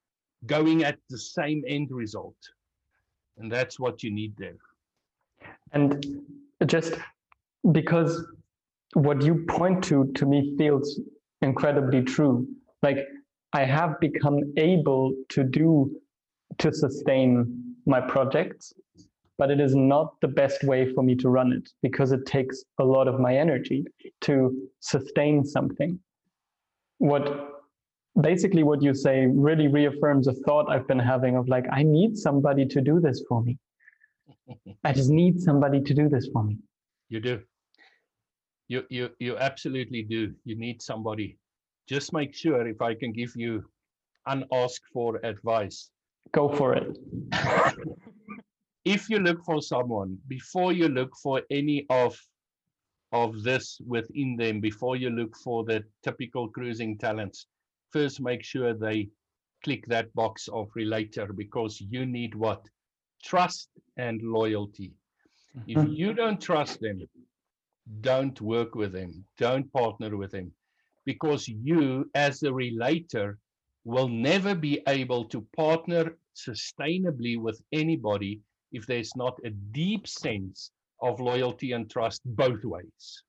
[0.45, 2.35] going at the same end result,
[3.37, 4.57] and that's what you need there.
[5.71, 6.23] And
[6.65, 6.93] just
[7.71, 8.25] because
[8.93, 10.99] what you point to to me feels
[11.41, 12.47] incredibly true.
[12.81, 12.99] Like
[13.55, 15.89] I have become able to do
[16.57, 18.73] to sustain my projects,
[19.37, 22.65] but it is not the best way for me to run it because it takes
[22.79, 23.85] a lot of my energy
[24.27, 24.35] to
[24.81, 25.97] sustain something.
[26.97, 27.25] What
[28.19, 32.17] basically what you say really reaffirms a thought I've been having of like, I need
[32.17, 33.57] somebody to do this for me.
[34.83, 36.57] I just need somebody to do this for me.
[37.07, 37.41] You do.
[38.67, 40.33] You you you absolutely do.
[40.43, 41.37] You need somebody.
[41.87, 43.63] Just make sure if I can give you
[44.25, 45.91] unasked for advice.
[46.31, 46.97] Go for it.
[48.83, 52.17] If you look for someone before you look for any of
[53.11, 57.47] of this within them, before you look for the typical cruising talents,
[57.91, 59.09] first make sure they
[59.63, 62.67] click that box of relator because you need what?
[63.23, 64.91] Trust and loyalty.
[65.67, 65.95] If Mhm.
[65.95, 67.07] you don't trust them,
[68.01, 70.53] don't work with them, don't partner with them,
[71.05, 73.37] because you, as a relator,
[73.83, 78.41] will never be able to partner sustainably with anybody
[78.71, 80.71] if there's not a deep sense
[81.01, 83.23] of loyalty and trust both ways.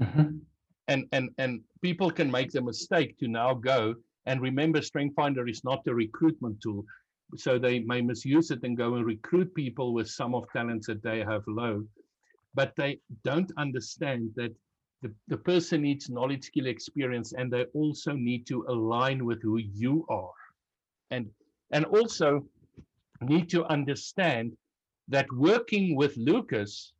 [0.00, 0.40] Mhm.
[0.88, 3.94] And and and people can make the mistake to now go
[4.26, 6.84] and remember Strength Finder is not a recruitment tool.
[7.36, 11.02] So they may misuse it and go and recruit people with some of talents that
[11.02, 11.86] they have low
[12.56, 14.52] but they don't understand that
[15.02, 19.58] the, the person needs knowledge, skill, experience, and they also need to align with who
[19.58, 20.32] you are.
[21.10, 21.30] And
[21.72, 22.46] and also
[23.22, 24.56] need to understand
[25.08, 26.92] that working with Lucas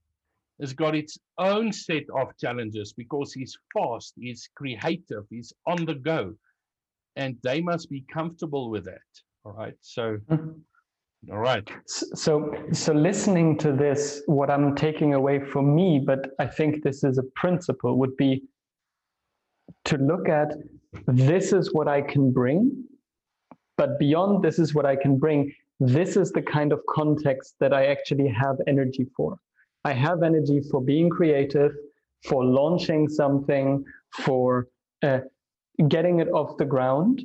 [0.61, 5.95] has got its own set of challenges because he's fast, he's creative, he's on the
[5.95, 6.35] go.
[7.17, 9.11] And they must be comfortable with that.
[9.45, 9.75] All right.
[9.81, 10.63] So Mhm.
[11.31, 11.69] All right.
[11.87, 17.03] So, so listening to this, what I'm taking away for me, but I think this
[17.03, 18.45] is a principle, would be
[19.87, 20.53] to look at
[21.07, 22.85] this is what I can bring,
[23.77, 27.73] but beyond this is what I can bring, this is the kind of context that
[27.73, 29.37] I actually have energy for.
[29.85, 31.73] I have energy for being creative,
[32.25, 34.69] for launching something, for
[35.03, 35.21] uh,
[35.89, 37.23] getting it off the ground.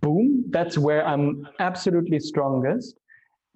[0.00, 2.98] Boom, that's where I'm absolutely strongest.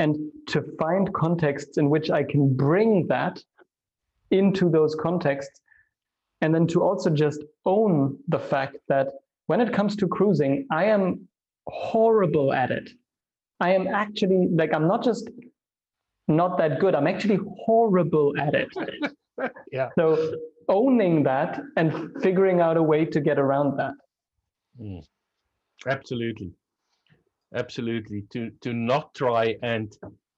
[0.01, 3.45] and to find contexts in which I can bring that
[4.31, 5.61] into those contexts.
[6.41, 9.09] And then to also just own the fact that
[9.47, 11.29] when it comes to cruising, I am
[11.67, 12.89] horrible at it.
[13.61, 15.29] I am actually like, I'm not just
[16.29, 18.69] not that good, I'm actually horrible at it.
[19.73, 19.89] yeah.
[19.99, 20.35] So
[20.69, 23.93] owning that and figuring out a way to get around that.
[24.81, 25.05] Mm.
[25.89, 26.53] Absolutely.
[27.55, 28.25] Absolutely.
[28.33, 29.97] To to not try and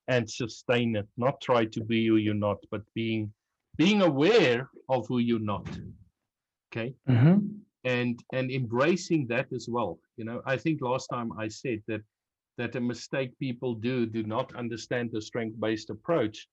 [0.09, 3.32] and sustain it, not try to be who you're not, but being
[3.77, 5.69] being aware of who you're not.
[6.73, 6.94] Okay.
[7.09, 7.39] Mm-hmm.
[7.85, 9.98] And and embracing that as well.
[10.16, 12.02] You know, I think last time I said that
[12.59, 16.47] that a mistake people do do not understand the strength-based approach.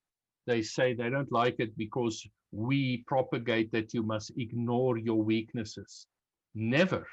[0.48, 6.08] They say they don't like it because we propagate that you must ignore your weaknesses.
[6.56, 7.06] Never.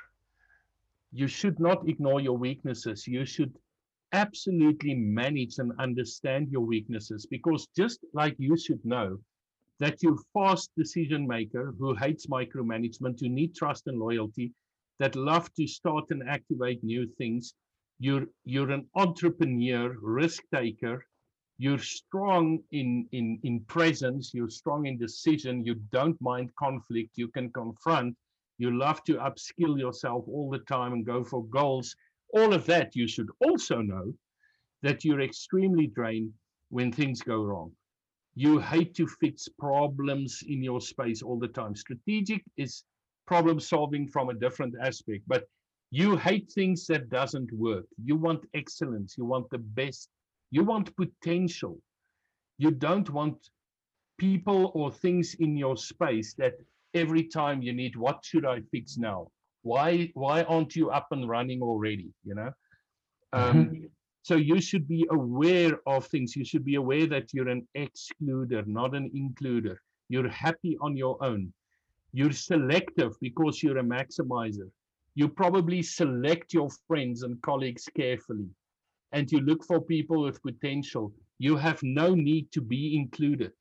[1.13, 3.07] You should not ignore your weaknesses.
[3.07, 3.57] You should
[4.13, 9.19] absolutely manage and understand your weaknesses because just like you should know
[9.79, 14.53] that you're fast decision maker who hates micromanagement, who need trust and loyalty,
[14.99, 17.55] that love to start and activate new things.
[17.99, 21.05] You're you're an entrepreneur, risk taker,
[21.59, 27.29] you're strong in in in presence you're strong in decision you don't mind conflict you
[27.29, 28.15] can confront
[28.59, 31.95] you love to upskill yourself all the time and go for goals.
[32.35, 34.13] All of that you should also know
[34.83, 36.33] that you're extremely drained
[36.71, 37.73] when things go wrong.
[38.35, 41.75] You hate to fix problems in your space all the time.
[41.75, 42.85] Strategic is
[43.27, 45.49] problem solving from a different aspect but
[45.91, 47.87] you hate things that doesn't work.
[48.05, 49.15] You want excellence.
[49.17, 50.09] You want the best.
[50.51, 51.79] You want potential.
[52.59, 53.51] You don't want
[54.19, 56.55] people or things in your space that
[56.97, 59.29] every time you need, what should I fix now?
[59.63, 62.11] Why why aren't you up and running already?
[62.25, 62.51] You know.
[63.33, 63.85] Um, mm-hmm.
[64.23, 66.35] So you should be aware of things.
[66.35, 69.77] You should be aware that you're an excluder, not an includer.
[70.09, 71.53] You're happy on your own.
[72.13, 74.69] You're selective because you're a maximizer.
[75.15, 78.49] You probably select your friends and colleagues carefully
[79.13, 83.53] and you look for people with potential, you have no need to be included.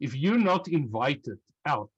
[0.00, 1.90] If you're not invited out,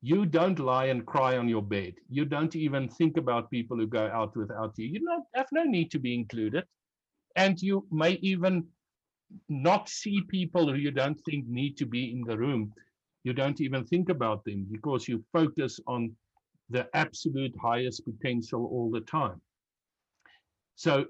[0.00, 1.94] you don't lie and cry on your bed.
[2.08, 4.86] You don't even think about people who go out without you.
[4.86, 6.64] You don't have no need to be included.
[7.36, 8.64] And you may even
[9.48, 12.72] not see people who you don't think need to be in the room.
[13.24, 16.14] You don't even think about them because you focus on
[16.70, 19.40] the absolute highest potential all the time.
[20.76, 21.06] So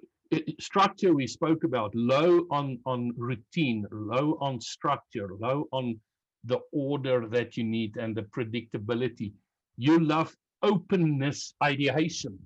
[0.61, 5.99] structure we spoke about low on on routine low on structure low on
[6.45, 9.33] the order that you need and the predictability.
[9.77, 12.39] You love openness ideation.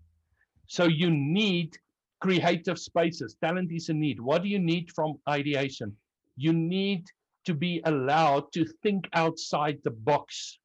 [0.67, 1.77] So you need
[2.21, 3.37] creative spaces.
[3.43, 4.21] Talent is a need.
[4.21, 5.97] What do you need from ideation?
[6.37, 7.07] You need
[7.45, 10.59] to be allowed to think outside the box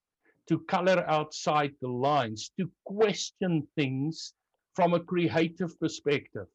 [0.48, 4.34] to color outside the lines to question things
[4.76, 6.48] from a creative perspective.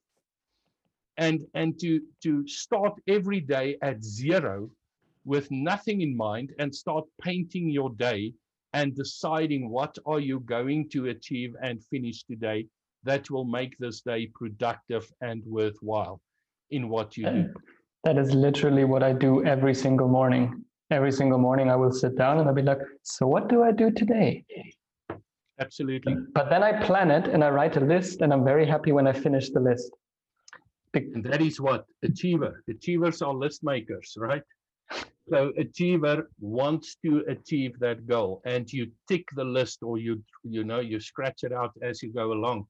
[1.18, 4.70] And and to to start every day at zero
[5.24, 8.32] with nothing in mind and start painting your day
[8.72, 12.66] and deciding what are you going to achieve and finish today
[13.04, 16.20] that will make this day productive and worthwhile
[16.70, 17.54] in what you do.
[18.04, 20.64] That is literally what i do every single morning.
[20.90, 23.72] Every single morning i will sit down and i'll be like so what do i
[23.72, 24.44] do today?
[25.60, 26.16] Absolutely.
[26.34, 29.06] But then i plan it and i write a list and i'm very happy when
[29.06, 29.92] i finish the list.
[30.94, 31.86] And that is what?
[32.02, 32.62] Achiever.
[32.68, 34.42] Achievers are list makers, right?
[35.28, 40.64] So achiever wants to achieve that goal, and you tick the list, or you you
[40.64, 42.66] know you scratch it out as you go along.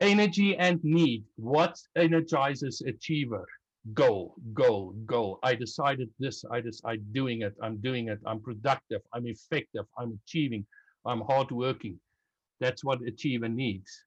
[0.00, 1.24] Energy and need.
[1.36, 3.46] What energizes achiever?
[3.92, 5.38] Goal, goal, goal.
[5.42, 6.44] I decided this.
[6.50, 7.54] I just I'm doing it.
[7.62, 8.18] I'm doing it.
[8.26, 9.02] I'm productive.
[9.12, 9.86] I'm effective.
[9.98, 10.66] I'm achieving.
[11.06, 12.00] I'm hardworking.
[12.60, 14.04] That's what achiever needs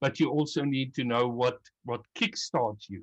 [0.00, 3.02] but you also need to know what what kickstarts you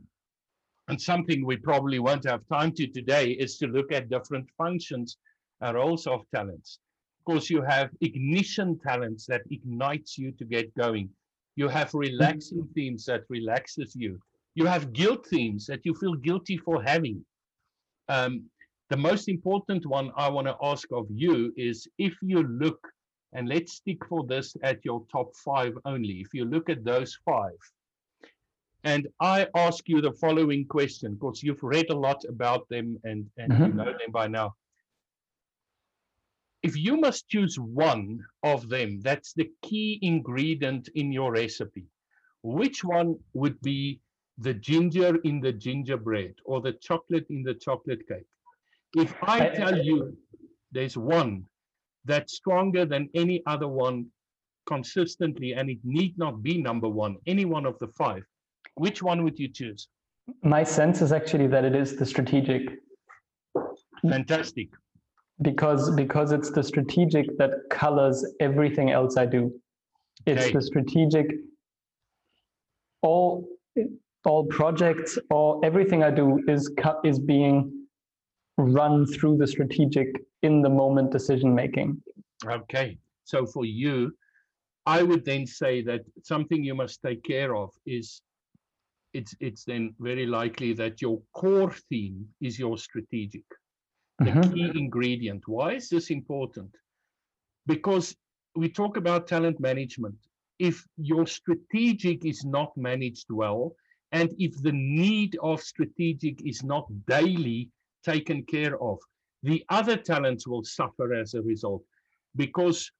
[0.88, 5.18] and something we probably won't have time to today is to look at different functions
[5.62, 6.80] and roles of talents
[7.20, 11.10] of course you have ignition talents that ignites you to get going
[11.56, 12.74] you have relaxing mm-hmm.
[12.74, 14.20] themes that relaxes you
[14.54, 17.24] you have guilt themes that you feel guilty for having
[18.10, 18.44] um,
[18.90, 22.80] the most important one i want to ask of you is if you look
[23.36, 26.22] and let's stick for this at your top five only.
[26.22, 27.60] If you look at those five,
[28.86, 33.26] and I ask you the following question, because you've read a lot about them and,
[33.38, 33.66] and mm-hmm.
[33.66, 34.54] you know them by now.
[36.62, 41.86] If you must choose one of them, that's the key ingredient in your recipe,
[42.44, 44.00] which one would be
[44.38, 48.28] the ginger in the gingerbread or the chocolate in the chocolate cake.
[48.96, 50.16] If I tell you
[50.72, 51.46] there's one
[52.06, 54.08] that's stronger than any other one
[54.68, 58.24] consistently, and it need not be number one, any one of the five,
[58.76, 59.88] which one would you choose?
[60.44, 62.80] My sense is actually that it is the strategic.
[64.08, 64.70] Fantastic.
[65.42, 69.54] Because because it's the strategic that colors everything else I do.
[70.26, 70.54] It's Okay.
[70.54, 71.28] the strategic
[73.02, 73.48] all
[74.24, 77.88] all projects all everything I do is cut is being
[78.58, 80.08] run through the strategic
[80.42, 82.02] in the moment decision making.
[82.46, 84.16] Okay, so for you,
[84.86, 88.22] I would then say that something you must take care of is
[89.16, 93.46] it's it's then very likely that your core theme is your strategic,
[94.20, 94.54] the Mhm.
[94.54, 95.48] key ingredient.
[95.48, 96.72] Why is this important?
[97.66, 98.16] Because
[98.56, 100.16] we talk about talent management.
[100.60, 103.76] If your strategic is not managed well,
[104.12, 107.70] and if the need of strategic is not daily
[108.04, 109.00] taken care of,
[109.44, 111.84] the other talents will suffer as a result
[112.36, 112.92] because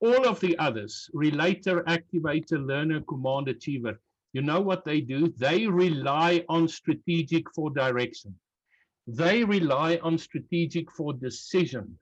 [0.00, 3.98] all of the others, relator, activator, learner, command, achiever,
[4.34, 5.32] you know what they do?
[5.38, 8.34] They rely on strategic for direction.
[9.06, 11.96] They rely on strategic for decision.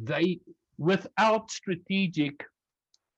[0.00, 0.40] They,
[0.78, 2.34] without strategic,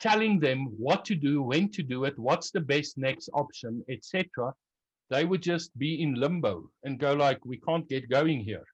[0.01, 4.55] telling them what to do, when to do it, what's the best next option, etc.,
[5.11, 8.65] they would just be in limbo and go like, we can't get going here.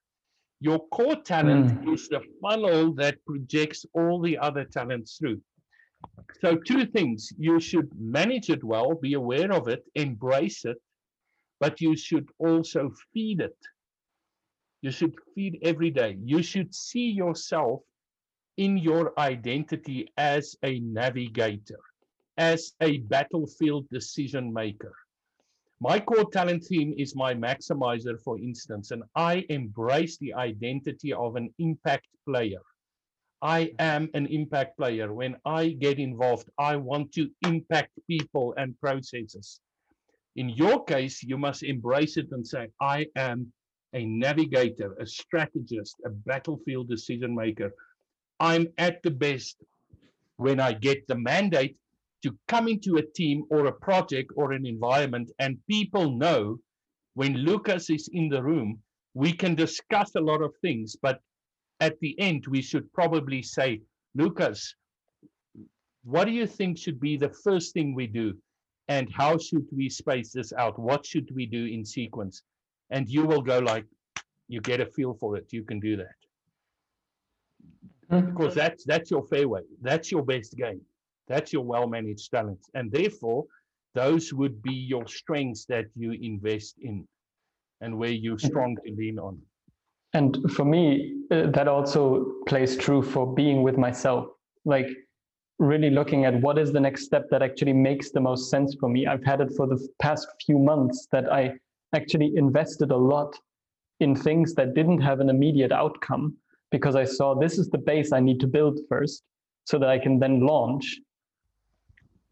[0.61, 1.93] Your core talent hmm.
[1.93, 5.41] is the funnel that projects all the other talents through.
[6.41, 10.77] So, two things you should manage it well, be aware of it, embrace it,
[11.59, 13.57] but you should also feed it.
[14.81, 16.17] You should feed every day.
[16.21, 17.81] You should see yourself
[18.57, 21.79] in your identity as a navigator,
[22.37, 24.93] as a battlefield decision maker.
[25.79, 31.35] My core talent theme is my maximizer, for instance, and I embrace the identity of
[31.35, 32.61] an impact player.
[33.43, 35.13] I am an impact player.
[35.13, 39.59] When I get involved, I want to impact people and processes.
[40.37, 43.51] In your case, you must embrace it and say, I am
[43.93, 47.73] a navigator, a strategist, a battlefield decision maker.
[48.39, 49.57] I'm at the best
[50.37, 51.75] when I get the mandate
[52.23, 56.59] to come into a team or a project or an environment and people know
[57.15, 58.79] when Lucas is in the room,
[59.13, 61.19] we can discuss a lot of things, but
[61.87, 63.69] at the end, we should probably say,
[64.15, 64.59] Lucas,
[66.03, 68.27] what do you think should be the first thing we do?
[68.87, 70.75] And how should we space this out?
[70.89, 72.35] What should we do in sequence?
[72.89, 73.85] And you will go like,
[74.47, 75.45] you get a feel for it.
[75.57, 76.17] You can do that
[78.11, 78.27] Mhm.
[78.29, 79.63] because that's that's your fairway.
[79.81, 80.81] That's your best game.
[81.31, 83.41] That's your well-managed talents, and therefore,
[84.01, 87.07] those would be your strengths that you invest in,
[87.81, 89.35] and where you're strong to lean on.
[90.13, 94.27] And for me, uh, that also plays true for being with myself.
[94.65, 94.87] Like
[95.59, 98.89] really looking at what is the next step that actually makes the most sense for
[98.89, 99.07] me.
[99.07, 101.53] I've had it for the past few months that I
[101.95, 103.35] actually invested a lot
[103.99, 106.35] in things that didn't have an immediate outcome
[106.71, 109.23] because I saw this is the base I need to build first
[109.65, 110.99] so that I can then launch.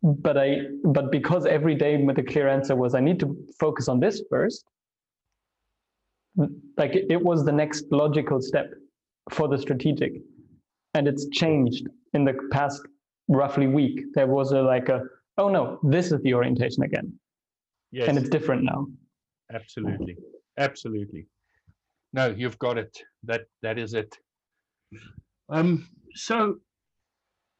[0.03, 3.87] But I but because every day with a clear answer was I need to focus
[3.87, 4.65] on this first,
[6.77, 8.71] like it, was the next logical step
[9.31, 10.13] for the strategic
[10.93, 12.81] and it's changed in the past
[13.27, 15.01] roughly week there was a like a
[15.37, 17.11] oh no this is the orientation again
[17.91, 18.87] Yes, and it's different now
[19.53, 20.15] absolutely,
[20.57, 21.27] absolutely.
[22.13, 22.97] No, you've got it.
[23.23, 24.17] That that is it.
[25.49, 26.57] Um, so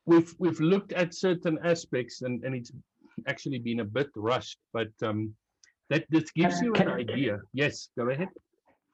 [0.05, 2.71] we've we've looked at certain aspects, and and it's
[3.27, 5.33] actually been a bit rushed, but um,
[5.89, 7.39] that this gives you an idea.
[7.53, 8.29] Yes, go ahead.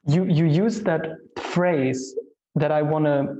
[0.08, 1.02] You you use that
[1.38, 2.14] phrase
[2.54, 3.36] that i want to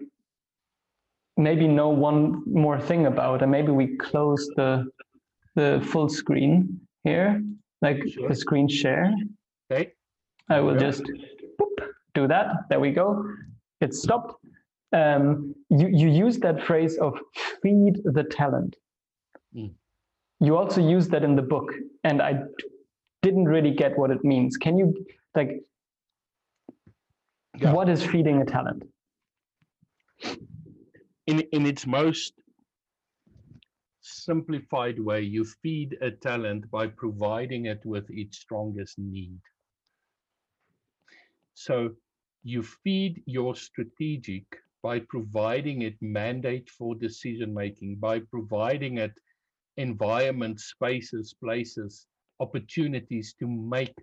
[1.37, 4.85] maybe know one more thing about and maybe we close the
[5.57, 7.43] the full screen here
[7.83, 8.29] like Sure.
[8.29, 9.13] the screen share
[9.71, 9.93] Okay.
[10.51, 11.03] I will just
[11.61, 11.77] boop,
[12.15, 12.47] do that.
[12.71, 13.23] There we go.
[13.83, 14.35] It's stopped.
[14.95, 17.19] Um, you, you use that phrase of
[17.63, 18.77] feed the talent.
[19.55, 19.73] Mm.
[20.41, 21.71] You also use that in the book,
[22.05, 22.45] and I
[23.23, 24.57] didn't really get what it means.
[24.57, 24.95] Can you,
[25.35, 25.51] like,
[27.61, 27.73] Yeah.
[27.73, 28.85] what is feeding a talent?
[31.29, 32.33] in in its most
[34.01, 39.41] simplified way, you feed a talent by providing it with its strongest need.
[41.55, 41.97] So
[42.43, 44.45] you feed your strategic
[44.83, 49.13] by providing it mandate for decision making, by providing it
[49.77, 52.07] environment, spaces, places
[52.41, 53.95] opportunities to make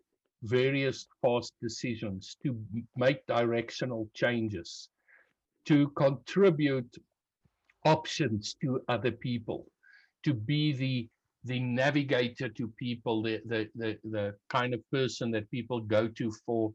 [0.46, 2.60] various fast decisions, to
[2.96, 4.90] make directional changes,
[5.66, 6.96] to contribute
[7.86, 9.68] options to other people,
[10.24, 11.10] to be the
[11.46, 16.32] the navigator to people, the, the, the, the kind of person that people go to
[16.44, 16.74] for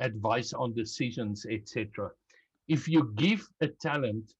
[0.00, 2.10] advice on decisions, etc.
[2.68, 4.34] If you give a talent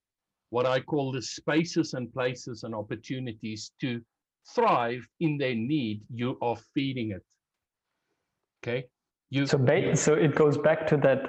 [0.51, 4.01] what I call the spaces and places and opportunities to
[4.55, 7.25] thrive in their need, you are feeding it.
[8.67, 8.87] Okay.
[9.31, 9.59] You, so,
[9.95, 11.21] so it goes back to that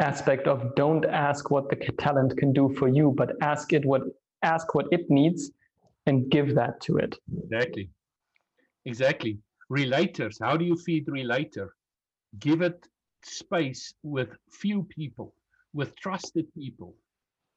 [0.00, 4.02] aspect of don't ask what the talent can do for you, but ask it what
[4.42, 5.50] ask what it needs
[6.06, 7.16] and give that to it.
[7.44, 7.88] Exactly.
[8.84, 9.38] Exactly.
[9.70, 10.36] Relators.
[10.40, 11.74] How do you feed relator?
[12.38, 12.86] Give it
[13.22, 15.34] space with few people,
[15.72, 16.94] with trusted people.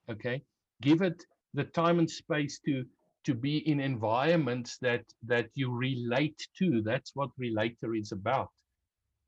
[0.10, 0.42] Okay.
[0.82, 2.86] Give it the time and space to
[3.26, 6.82] to be in environments that that you relate to.
[6.82, 8.52] That's what relator is about.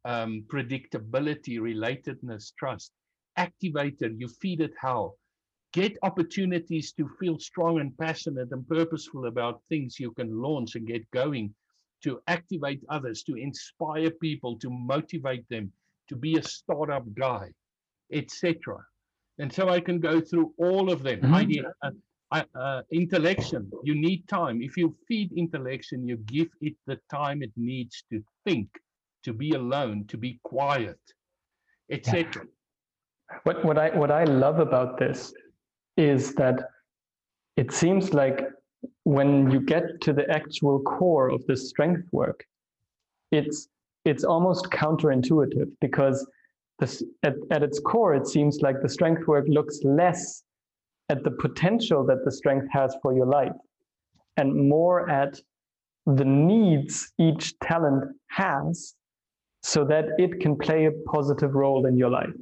[0.06, 2.92] Um, predictability, relatedness, trust.
[3.38, 5.14] Activator, you feed it how?
[5.74, 10.88] Get opportunities to feel strong and passionate and purposeful about things you can launch and
[10.88, 11.54] get going,
[12.04, 15.72] to activate others, to inspire people, to motivate them,
[16.08, 17.50] to be a startup guy,
[18.12, 18.78] etc.
[19.38, 21.22] And so I can go through all of them.
[21.22, 21.34] Mm-hmm.
[21.34, 24.62] Idea, uh, uh, intellection, you need time.
[24.62, 28.70] If you feed intellection, you give it the time it needs to think,
[29.24, 31.00] to be alone, to be quiet,
[31.92, 32.32] etc.
[32.36, 33.38] Yeah.
[33.44, 35.34] What what I what I love about this
[35.98, 36.70] is that
[37.58, 38.42] it seems like
[39.04, 42.46] when you get to the actual core of the strength work,
[43.32, 43.68] it's
[44.06, 46.26] it's almost counterintuitive because
[46.80, 50.44] this, at, at its core, it seems like the strength work looks less
[51.10, 53.52] at the potential that the strength has for your life
[54.38, 55.40] and more at
[56.06, 58.96] the needs each talent has
[59.62, 62.34] so that it can play a positive role in your life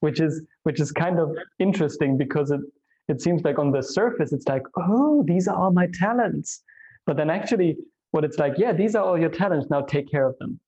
[0.00, 2.60] which is which is kind of interesting because it
[3.08, 6.62] it seems like on the surface it's like oh these are all my talents.
[7.06, 7.76] But then actually
[8.10, 9.68] what it's like yeah these are all your talents.
[9.70, 10.60] Now take care of them.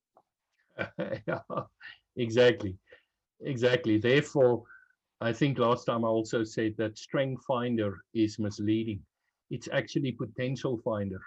[2.17, 2.75] Exactly.
[3.41, 3.97] Exactly.
[3.97, 4.63] Therefore
[5.21, 9.01] I think last time I also said that strength finder is misleading.
[9.51, 11.21] It's actually potential finder.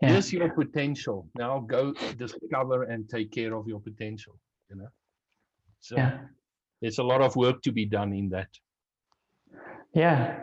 [0.00, 0.10] Yeah.
[0.10, 1.28] Here's your potential.
[1.36, 4.38] Now go discover and take care of your potential.
[4.70, 4.88] You know.
[5.80, 6.18] So yeah.
[6.80, 8.48] there's a lot of work to be done in that.
[9.94, 10.40] Yeah.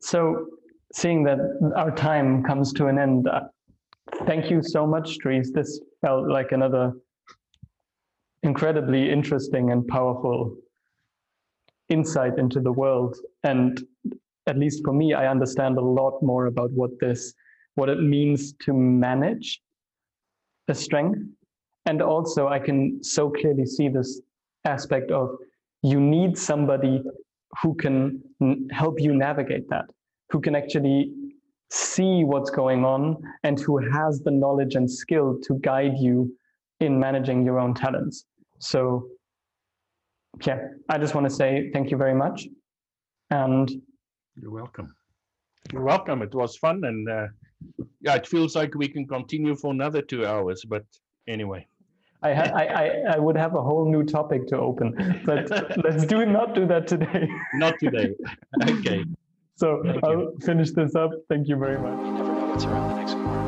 [0.00, 0.46] So
[0.92, 1.38] seeing that
[1.76, 3.42] our time comes to an end, uh,
[4.26, 5.52] thank you so much, Dries.
[5.52, 6.92] This felt like another
[8.42, 10.56] incredibly interesting and powerful
[11.88, 13.16] insight into the world.
[13.44, 13.82] And
[14.46, 17.34] at least for me, I understand a lot more about what this,
[17.78, 19.60] what it means to manage
[20.66, 21.20] a strength.
[21.86, 24.20] And also I can so clearly see this
[24.64, 25.28] aspect of
[25.82, 27.02] you need somebody
[27.62, 28.20] who can
[28.72, 29.86] help you navigate that,
[30.30, 31.12] who can actually
[31.70, 36.16] see what's going on and who has the knowledge and skill to guide you
[36.80, 38.24] in managing your own talents.
[38.58, 39.08] So
[40.44, 42.48] yeah, I just want to say thank you very much.
[43.30, 43.70] And
[44.40, 44.94] you're welcome.
[45.72, 46.22] You're welcome.
[46.22, 46.82] It was fun.
[46.84, 47.26] And uh,
[48.00, 50.64] yeah, it feels like we can continue for another two hours.
[50.64, 50.84] But
[51.26, 51.66] anyway.
[52.20, 55.48] I, ha- I, I, I would have a whole new topic to open, but
[55.84, 57.28] let's do not do that today.
[57.54, 58.12] not today.
[58.68, 59.04] Okay.
[59.54, 60.38] So Thank I'll you.
[60.44, 61.10] finish this up.
[61.28, 61.98] Thank you very much.
[61.98, 63.47] You never know what's around the next corner.